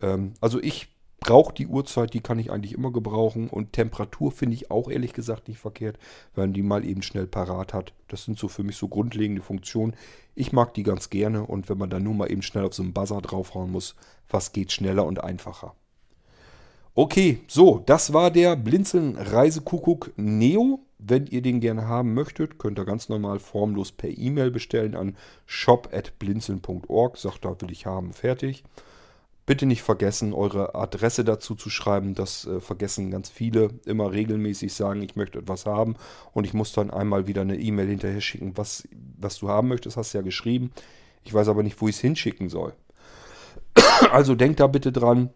Ähm, 0.00 0.32
also 0.40 0.60
ich 0.60 0.93
brauche 1.24 1.54
die 1.54 1.66
Uhrzeit, 1.66 2.12
die 2.14 2.20
kann 2.20 2.38
ich 2.38 2.52
eigentlich 2.52 2.74
immer 2.74 2.92
gebrauchen. 2.92 3.48
Und 3.48 3.72
Temperatur 3.72 4.30
finde 4.30 4.54
ich 4.54 4.70
auch 4.70 4.88
ehrlich 4.88 5.14
gesagt 5.14 5.48
nicht 5.48 5.58
verkehrt, 5.58 5.98
wenn 6.34 6.44
man 6.44 6.52
die 6.52 6.62
mal 6.62 6.84
eben 6.84 7.02
schnell 7.02 7.26
parat 7.26 7.74
hat. 7.74 7.92
Das 8.08 8.24
sind 8.24 8.38
so 8.38 8.46
für 8.46 8.62
mich 8.62 8.76
so 8.76 8.86
grundlegende 8.86 9.42
Funktionen. 9.42 9.94
Ich 10.36 10.52
mag 10.52 10.74
die 10.74 10.82
ganz 10.82 11.10
gerne 11.10 11.44
und 11.44 11.68
wenn 11.68 11.78
man 11.78 11.90
dann 11.90 12.04
nur 12.04 12.14
mal 12.14 12.30
eben 12.30 12.42
schnell 12.42 12.64
auf 12.64 12.74
so 12.74 12.82
einen 12.82 12.92
Buzzer 12.92 13.20
draufhauen 13.22 13.72
muss, 13.72 13.96
was 14.28 14.52
geht 14.52 14.70
schneller 14.70 15.06
und 15.06 15.24
einfacher. 15.24 15.74
Okay, 16.94 17.40
so, 17.48 17.82
das 17.86 18.12
war 18.12 18.30
der 18.30 18.54
Blinzeln 18.54 19.16
Reisekuckuck 19.16 20.12
Neo. 20.16 20.80
Wenn 20.98 21.26
ihr 21.26 21.42
den 21.42 21.60
gerne 21.60 21.88
haben 21.88 22.14
möchtet, 22.14 22.58
könnt 22.58 22.78
ihr 22.78 22.84
ganz 22.84 23.08
normal 23.08 23.38
formlos 23.38 23.92
per 23.92 24.10
E-Mail 24.10 24.50
bestellen 24.50 24.94
an 24.94 25.16
shop.blinzeln.org. 25.46 27.16
Sagt, 27.16 27.44
da 27.44 27.60
will 27.60 27.72
ich 27.72 27.86
haben, 27.86 28.12
fertig. 28.12 28.62
Bitte 29.46 29.66
nicht 29.66 29.82
vergessen, 29.82 30.32
eure 30.32 30.74
Adresse 30.74 31.24
dazu 31.24 31.54
zu 31.54 31.68
schreiben. 31.68 32.14
Das 32.14 32.46
äh, 32.46 32.60
vergessen 32.60 33.10
ganz 33.10 33.28
viele. 33.28 33.68
Immer 33.84 34.12
regelmäßig 34.12 34.72
sagen, 34.72 35.02
ich 35.02 35.16
möchte 35.16 35.38
etwas 35.38 35.66
haben. 35.66 35.96
Und 36.32 36.44
ich 36.44 36.54
muss 36.54 36.72
dann 36.72 36.90
einmal 36.90 37.26
wieder 37.26 37.42
eine 37.42 37.58
E-Mail 37.58 37.88
hinterher 37.88 38.20
schicken, 38.20 38.56
was, 38.56 38.88
was 39.18 39.38
du 39.38 39.48
haben 39.48 39.68
möchtest. 39.68 39.96
Hast 39.96 40.14
du 40.14 40.18
ja 40.18 40.22
geschrieben. 40.22 40.72
Ich 41.24 41.34
weiß 41.34 41.48
aber 41.48 41.62
nicht, 41.62 41.80
wo 41.80 41.88
ich 41.88 41.96
es 41.96 42.00
hinschicken 42.00 42.48
soll. 42.48 42.72
Also 44.10 44.34
denkt 44.34 44.60
da 44.60 44.66
bitte 44.66 44.92
dran 44.92 45.30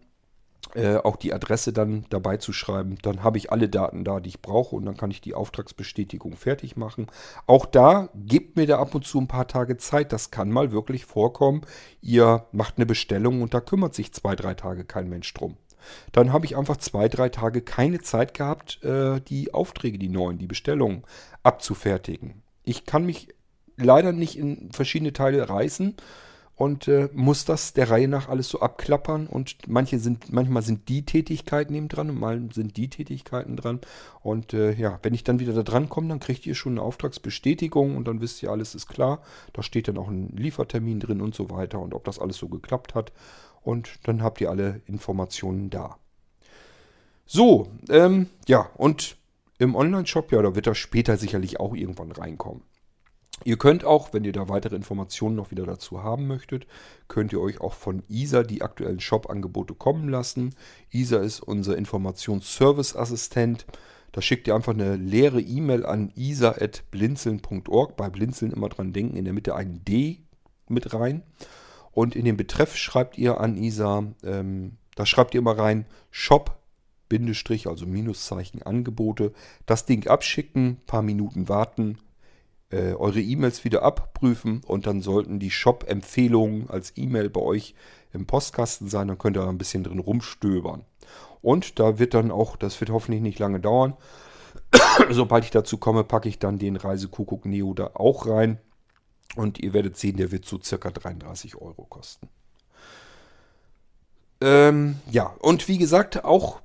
äh, 0.75 0.97
auch 0.97 1.15
die 1.15 1.33
Adresse 1.33 1.73
dann 1.73 2.05
dabei 2.09 2.37
zu 2.37 2.53
schreiben. 2.53 2.97
Dann 3.01 3.23
habe 3.23 3.37
ich 3.37 3.51
alle 3.51 3.69
Daten 3.69 4.03
da, 4.03 4.19
die 4.19 4.29
ich 4.29 4.41
brauche 4.41 4.75
und 4.75 4.85
dann 4.85 4.97
kann 4.97 5.11
ich 5.11 5.21
die 5.21 5.33
Auftragsbestätigung 5.33 6.35
fertig 6.35 6.77
machen. 6.77 7.07
Auch 7.47 7.65
da 7.65 8.09
gebt 8.15 8.55
mir 8.55 8.67
da 8.67 8.79
ab 8.79 8.93
und 8.93 9.05
zu 9.05 9.19
ein 9.19 9.27
paar 9.27 9.47
Tage 9.47 9.77
Zeit. 9.77 10.13
Das 10.13 10.31
kann 10.31 10.51
mal 10.51 10.71
wirklich 10.71 11.05
vorkommen. 11.05 11.61
Ihr 12.01 12.45
macht 12.51 12.77
eine 12.77 12.85
Bestellung 12.85 13.41
und 13.41 13.53
da 13.53 13.61
kümmert 13.61 13.95
sich 13.95 14.13
zwei, 14.13 14.35
drei 14.35 14.53
Tage 14.53 14.85
kein 14.85 15.09
Mensch 15.09 15.33
drum. 15.33 15.57
Dann 16.11 16.33
habe 16.33 16.45
ich 16.45 16.57
einfach 16.57 16.77
zwei, 16.77 17.07
drei 17.07 17.29
Tage 17.29 17.61
keine 17.61 18.01
Zeit 18.01 18.33
gehabt, 18.33 18.83
äh, 18.83 19.21
die 19.21 19.53
Aufträge, 19.53 19.97
die 19.97 20.09
neuen, 20.09 20.37
die 20.37 20.47
Bestellungen 20.47 21.03
abzufertigen. 21.41 22.43
Ich 22.63 22.85
kann 22.85 23.05
mich 23.05 23.29
leider 23.77 24.11
nicht 24.11 24.37
in 24.37 24.71
verschiedene 24.71 25.13
Teile 25.13 25.49
reißen 25.49 25.95
und 26.59 26.89
äh, 26.89 27.07
muss 27.13 27.45
das 27.45 27.71
der 27.71 27.89
Reihe 27.89 28.09
nach 28.09 28.27
alles 28.27 28.49
so 28.49 28.59
abklappern 28.59 29.27
und 29.27 29.55
manche 29.69 29.97
sind, 29.97 30.33
manchmal 30.33 30.61
sind 30.61 30.89
die 30.89 31.05
Tätigkeiten 31.05 31.73
eben 31.73 31.87
dran 31.87 32.09
und 32.09 32.19
mal 32.19 32.49
sind 32.51 32.75
die 32.75 32.89
Tätigkeiten 32.89 33.55
dran. 33.55 33.79
Und 34.19 34.53
äh, 34.53 34.73
ja, 34.73 34.99
wenn 35.01 35.13
ich 35.13 35.23
dann 35.23 35.39
wieder 35.39 35.53
da 35.53 35.63
dran 35.63 35.87
komme, 35.87 36.09
dann 36.09 36.19
kriegt 36.19 36.45
ihr 36.45 36.55
schon 36.55 36.73
eine 36.73 36.81
Auftragsbestätigung 36.81 37.95
und 37.95 38.09
dann 38.09 38.19
wisst 38.19 38.43
ihr, 38.43 38.51
alles 38.51 38.75
ist 38.75 38.87
klar. 38.87 39.21
Da 39.53 39.63
steht 39.63 39.87
dann 39.87 39.97
auch 39.97 40.09
ein 40.09 40.35
Liefertermin 40.35 40.99
drin 40.99 41.21
und 41.21 41.33
so 41.33 41.49
weiter 41.49 41.79
und 41.79 41.93
ob 41.93 42.03
das 42.03 42.19
alles 42.19 42.35
so 42.35 42.49
geklappt 42.49 42.93
hat. 42.93 43.13
Und 43.61 43.91
dann 44.03 44.21
habt 44.21 44.41
ihr 44.41 44.49
alle 44.49 44.81
Informationen 44.85 45.69
da. 45.69 45.95
So, 47.25 47.69
ähm, 47.89 48.27
ja, 48.49 48.69
und 48.75 49.15
im 49.59 49.75
Online-Shop, 49.75 50.29
ja, 50.33 50.41
da 50.41 50.55
wird 50.55 50.67
das 50.67 50.77
später 50.77 51.15
sicherlich 51.15 51.57
auch 51.61 51.73
irgendwann 51.73 52.11
reinkommen. 52.11 52.63
Ihr 53.43 53.57
könnt 53.57 53.85
auch, 53.85 54.13
wenn 54.13 54.23
ihr 54.23 54.31
da 54.31 54.49
weitere 54.49 54.75
Informationen 54.75 55.35
noch 55.35 55.51
wieder 55.51 55.65
dazu 55.65 56.03
haben 56.03 56.27
möchtet, 56.27 56.67
könnt 57.07 57.31
ihr 57.33 57.41
euch 57.41 57.61
auch 57.61 57.73
von 57.73 58.03
ISA 58.09 58.43
die 58.43 58.61
aktuellen 58.61 58.99
Shop-Angebote 58.99 59.73
kommen 59.73 60.09
lassen. 60.09 60.55
ISA 60.91 61.17
ist 61.19 61.41
unser 61.41 61.77
Informationsservice-Assistent. 61.77 63.65
Da 64.11 64.21
schickt 64.21 64.47
ihr 64.47 64.55
einfach 64.55 64.73
eine 64.73 64.95
leere 64.95 65.39
E-Mail 65.39 65.85
an 65.85 66.11
isa.blinzeln.org. 66.15 67.95
Bei 67.95 68.09
Blinzeln 68.09 68.51
immer 68.51 68.69
dran 68.69 68.93
denken, 68.93 69.17
in 69.17 69.25
der 69.25 69.33
Mitte 69.33 69.55
ein 69.55 69.83
D 69.85 70.19
mit 70.67 70.93
rein. 70.93 71.23
Und 71.91 72.15
in 72.15 72.25
den 72.25 72.37
Betreff 72.37 72.75
schreibt 72.75 73.17
ihr 73.17 73.39
an 73.39 73.57
ISA, 73.57 74.03
ähm, 74.23 74.77
da 74.95 75.05
schreibt 75.05 75.33
ihr 75.33 75.39
immer 75.39 75.57
rein 75.57 75.85
Shop 76.11 76.59
Bindestrich, 77.07 77.67
also 77.67 77.85
Minuszeichen 77.85 78.61
Angebote. 78.61 79.33
Das 79.65 79.85
Ding 79.85 80.07
abschicken, 80.07 80.77
paar 80.85 81.01
Minuten 81.01 81.49
warten, 81.49 81.97
äh, 82.71 82.93
eure 82.93 83.21
E-Mails 83.21 83.63
wieder 83.63 83.83
abprüfen 83.83 84.61
und 84.65 84.87
dann 84.87 85.01
sollten 85.01 85.39
die 85.39 85.51
Shop-Empfehlungen 85.51 86.69
als 86.69 86.93
E-Mail 86.95 87.29
bei 87.29 87.41
euch 87.41 87.75
im 88.13 88.25
Postkasten 88.25 88.89
sein. 88.89 89.07
Dann 89.07 89.17
könnt 89.17 89.37
ihr 89.37 89.47
ein 89.47 89.57
bisschen 89.57 89.83
drin 89.83 89.99
rumstöbern. 89.99 90.85
Und 91.41 91.79
da 91.79 91.99
wird 91.99 92.13
dann 92.13 92.31
auch, 92.31 92.57
das 92.57 92.79
wird 92.79 92.91
hoffentlich 92.91 93.21
nicht 93.21 93.39
lange 93.39 93.59
dauern, 93.59 93.95
sobald 95.09 95.45
ich 95.45 95.51
dazu 95.51 95.77
komme, 95.77 96.03
packe 96.03 96.29
ich 96.29 96.39
dann 96.39 96.59
den 96.59 96.75
Reisekuckuck 96.75 97.45
Neo 97.45 97.73
da 97.73 97.91
auch 97.93 98.27
rein. 98.27 98.59
Und 99.35 99.59
ihr 99.59 99.73
werdet 99.73 99.95
sehen, 99.95 100.17
der 100.17 100.31
wird 100.31 100.45
so 100.45 100.59
circa 100.61 100.89
33 100.89 101.55
Euro 101.55 101.85
kosten. 101.85 102.29
Ähm, 104.41 104.99
ja, 105.09 105.35
und 105.39 105.67
wie 105.67 105.77
gesagt, 105.77 106.23
auch 106.23 106.61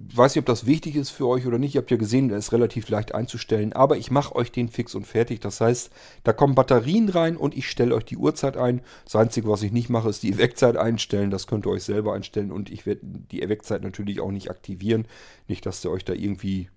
weiß 0.00 0.34
nicht, 0.34 0.42
ob 0.42 0.46
das 0.46 0.66
wichtig 0.66 0.96
ist 0.96 1.10
für 1.10 1.26
euch 1.26 1.46
oder 1.46 1.58
nicht. 1.58 1.74
Ihr 1.74 1.80
habt 1.80 1.90
ja 1.90 1.96
gesehen, 1.96 2.28
der 2.28 2.38
ist 2.38 2.52
relativ 2.52 2.88
leicht 2.88 3.14
einzustellen. 3.14 3.72
Aber 3.72 3.96
ich 3.96 4.10
mache 4.10 4.34
euch 4.36 4.52
den 4.52 4.68
fix 4.68 4.94
und 4.94 5.06
fertig. 5.06 5.40
Das 5.40 5.60
heißt, 5.60 5.90
da 6.24 6.32
kommen 6.32 6.54
Batterien 6.54 7.08
rein 7.08 7.36
und 7.36 7.56
ich 7.56 7.68
stelle 7.68 7.94
euch 7.94 8.04
die 8.04 8.16
Uhrzeit 8.16 8.56
ein. 8.56 8.80
Das 9.04 9.16
Einzige, 9.16 9.48
was 9.48 9.62
ich 9.62 9.72
nicht 9.72 9.88
mache, 9.88 10.08
ist 10.08 10.22
die 10.22 10.38
Wegzeit 10.38 10.76
einstellen. 10.76 11.30
Das 11.30 11.46
könnt 11.46 11.66
ihr 11.66 11.70
euch 11.70 11.82
selber 11.82 12.14
einstellen. 12.14 12.52
Und 12.52 12.70
ich 12.70 12.86
werde 12.86 13.00
die 13.02 13.46
Wegzeit 13.48 13.82
natürlich 13.82 14.20
auch 14.20 14.30
nicht 14.30 14.50
aktivieren. 14.50 15.06
Nicht, 15.48 15.66
dass 15.66 15.80
der 15.80 15.90
euch 15.90 16.04
da 16.04 16.12
irgendwie 16.12 16.68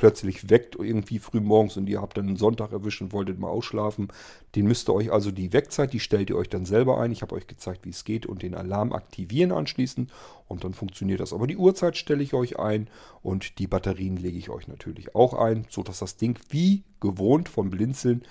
plötzlich 0.00 0.48
weckt 0.48 0.76
irgendwie 0.76 1.18
früh 1.18 1.40
morgens 1.40 1.76
und 1.76 1.86
ihr 1.86 2.00
habt 2.00 2.16
dann 2.16 2.26
einen 2.26 2.36
Sonntag 2.38 2.72
erwischt 2.72 3.02
und 3.02 3.12
wolltet 3.12 3.38
mal 3.38 3.50
ausschlafen. 3.50 4.08
Den 4.54 4.66
müsst 4.66 4.88
ihr 4.88 4.94
euch 4.94 5.12
also 5.12 5.30
die 5.30 5.52
Wegzeit, 5.52 5.92
die 5.92 6.00
stellt 6.00 6.30
ihr 6.30 6.36
euch 6.36 6.48
dann 6.48 6.64
selber 6.64 6.98
ein. 6.98 7.12
Ich 7.12 7.20
habe 7.20 7.34
euch 7.34 7.46
gezeigt, 7.46 7.84
wie 7.84 7.90
es 7.90 8.04
geht 8.04 8.24
und 8.24 8.42
den 8.42 8.54
Alarm 8.54 8.94
aktivieren 8.94 9.52
anschließend 9.52 10.10
und 10.48 10.64
dann 10.64 10.72
funktioniert 10.72 11.20
das. 11.20 11.34
Aber 11.34 11.46
die 11.46 11.58
Uhrzeit 11.58 11.98
stelle 11.98 12.22
ich 12.22 12.32
euch 12.32 12.58
ein 12.58 12.88
und 13.20 13.58
die 13.58 13.66
Batterien 13.66 14.16
lege 14.16 14.38
ich 14.38 14.48
euch 14.48 14.68
natürlich 14.68 15.14
auch 15.14 15.34
ein, 15.34 15.66
sodass 15.68 15.98
das 15.98 16.16
Ding 16.16 16.38
wie 16.48 16.82
gewohnt 17.00 17.50
vom 17.50 17.68
Blinzeln 17.68 18.22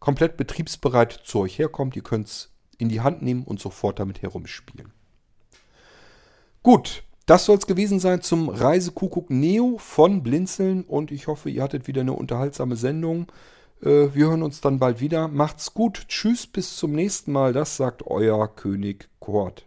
komplett 0.00 0.38
betriebsbereit 0.38 1.12
zu 1.12 1.40
euch 1.40 1.58
herkommt. 1.58 1.94
Ihr 1.94 2.04
könnt 2.04 2.28
es 2.28 2.54
in 2.78 2.88
die 2.88 3.02
Hand 3.02 3.20
nehmen 3.20 3.44
und 3.44 3.60
sofort 3.60 3.98
damit 3.98 4.22
herumspielen. 4.22 4.94
Gut, 6.62 7.02
das 7.26 7.44
soll 7.44 7.58
es 7.58 7.66
gewesen 7.66 7.98
sein 7.98 8.22
zum 8.22 8.48
Reisekuckuck 8.48 9.30
Neo 9.30 9.76
von 9.78 10.22
Blinzeln 10.22 10.84
und 10.84 11.10
ich 11.10 11.26
hoffe, 11.26 11.50
ihr 11.50 11.62
hattet 11.62 11.88
wieder 11.88 12.02
eine 12.02 12.12
unterhaltsame 12.12 12.76
Sendung. 12.76 13.26
Äh, 13.82 14.14
wir 14.14 14.28
hören 14.28 14.42
uns 14.42 14.60
dann 14.60 14.78
bald 14.78 15.00
wieder. 15.00 15.28
Macht's 15.28 15.74
gut. 15.74 16.06
Tschüss, 16.08 16.46
bis 16.46 16.76
zum 16.76 16.92
nächsten 16.92 17.32
Mal. 17.32 17.52
Das 17.52 17.76
sagt 17.76 18.06
euer 18.06 18.48
König 18.54 19.08
Kurt. 19.18 19.66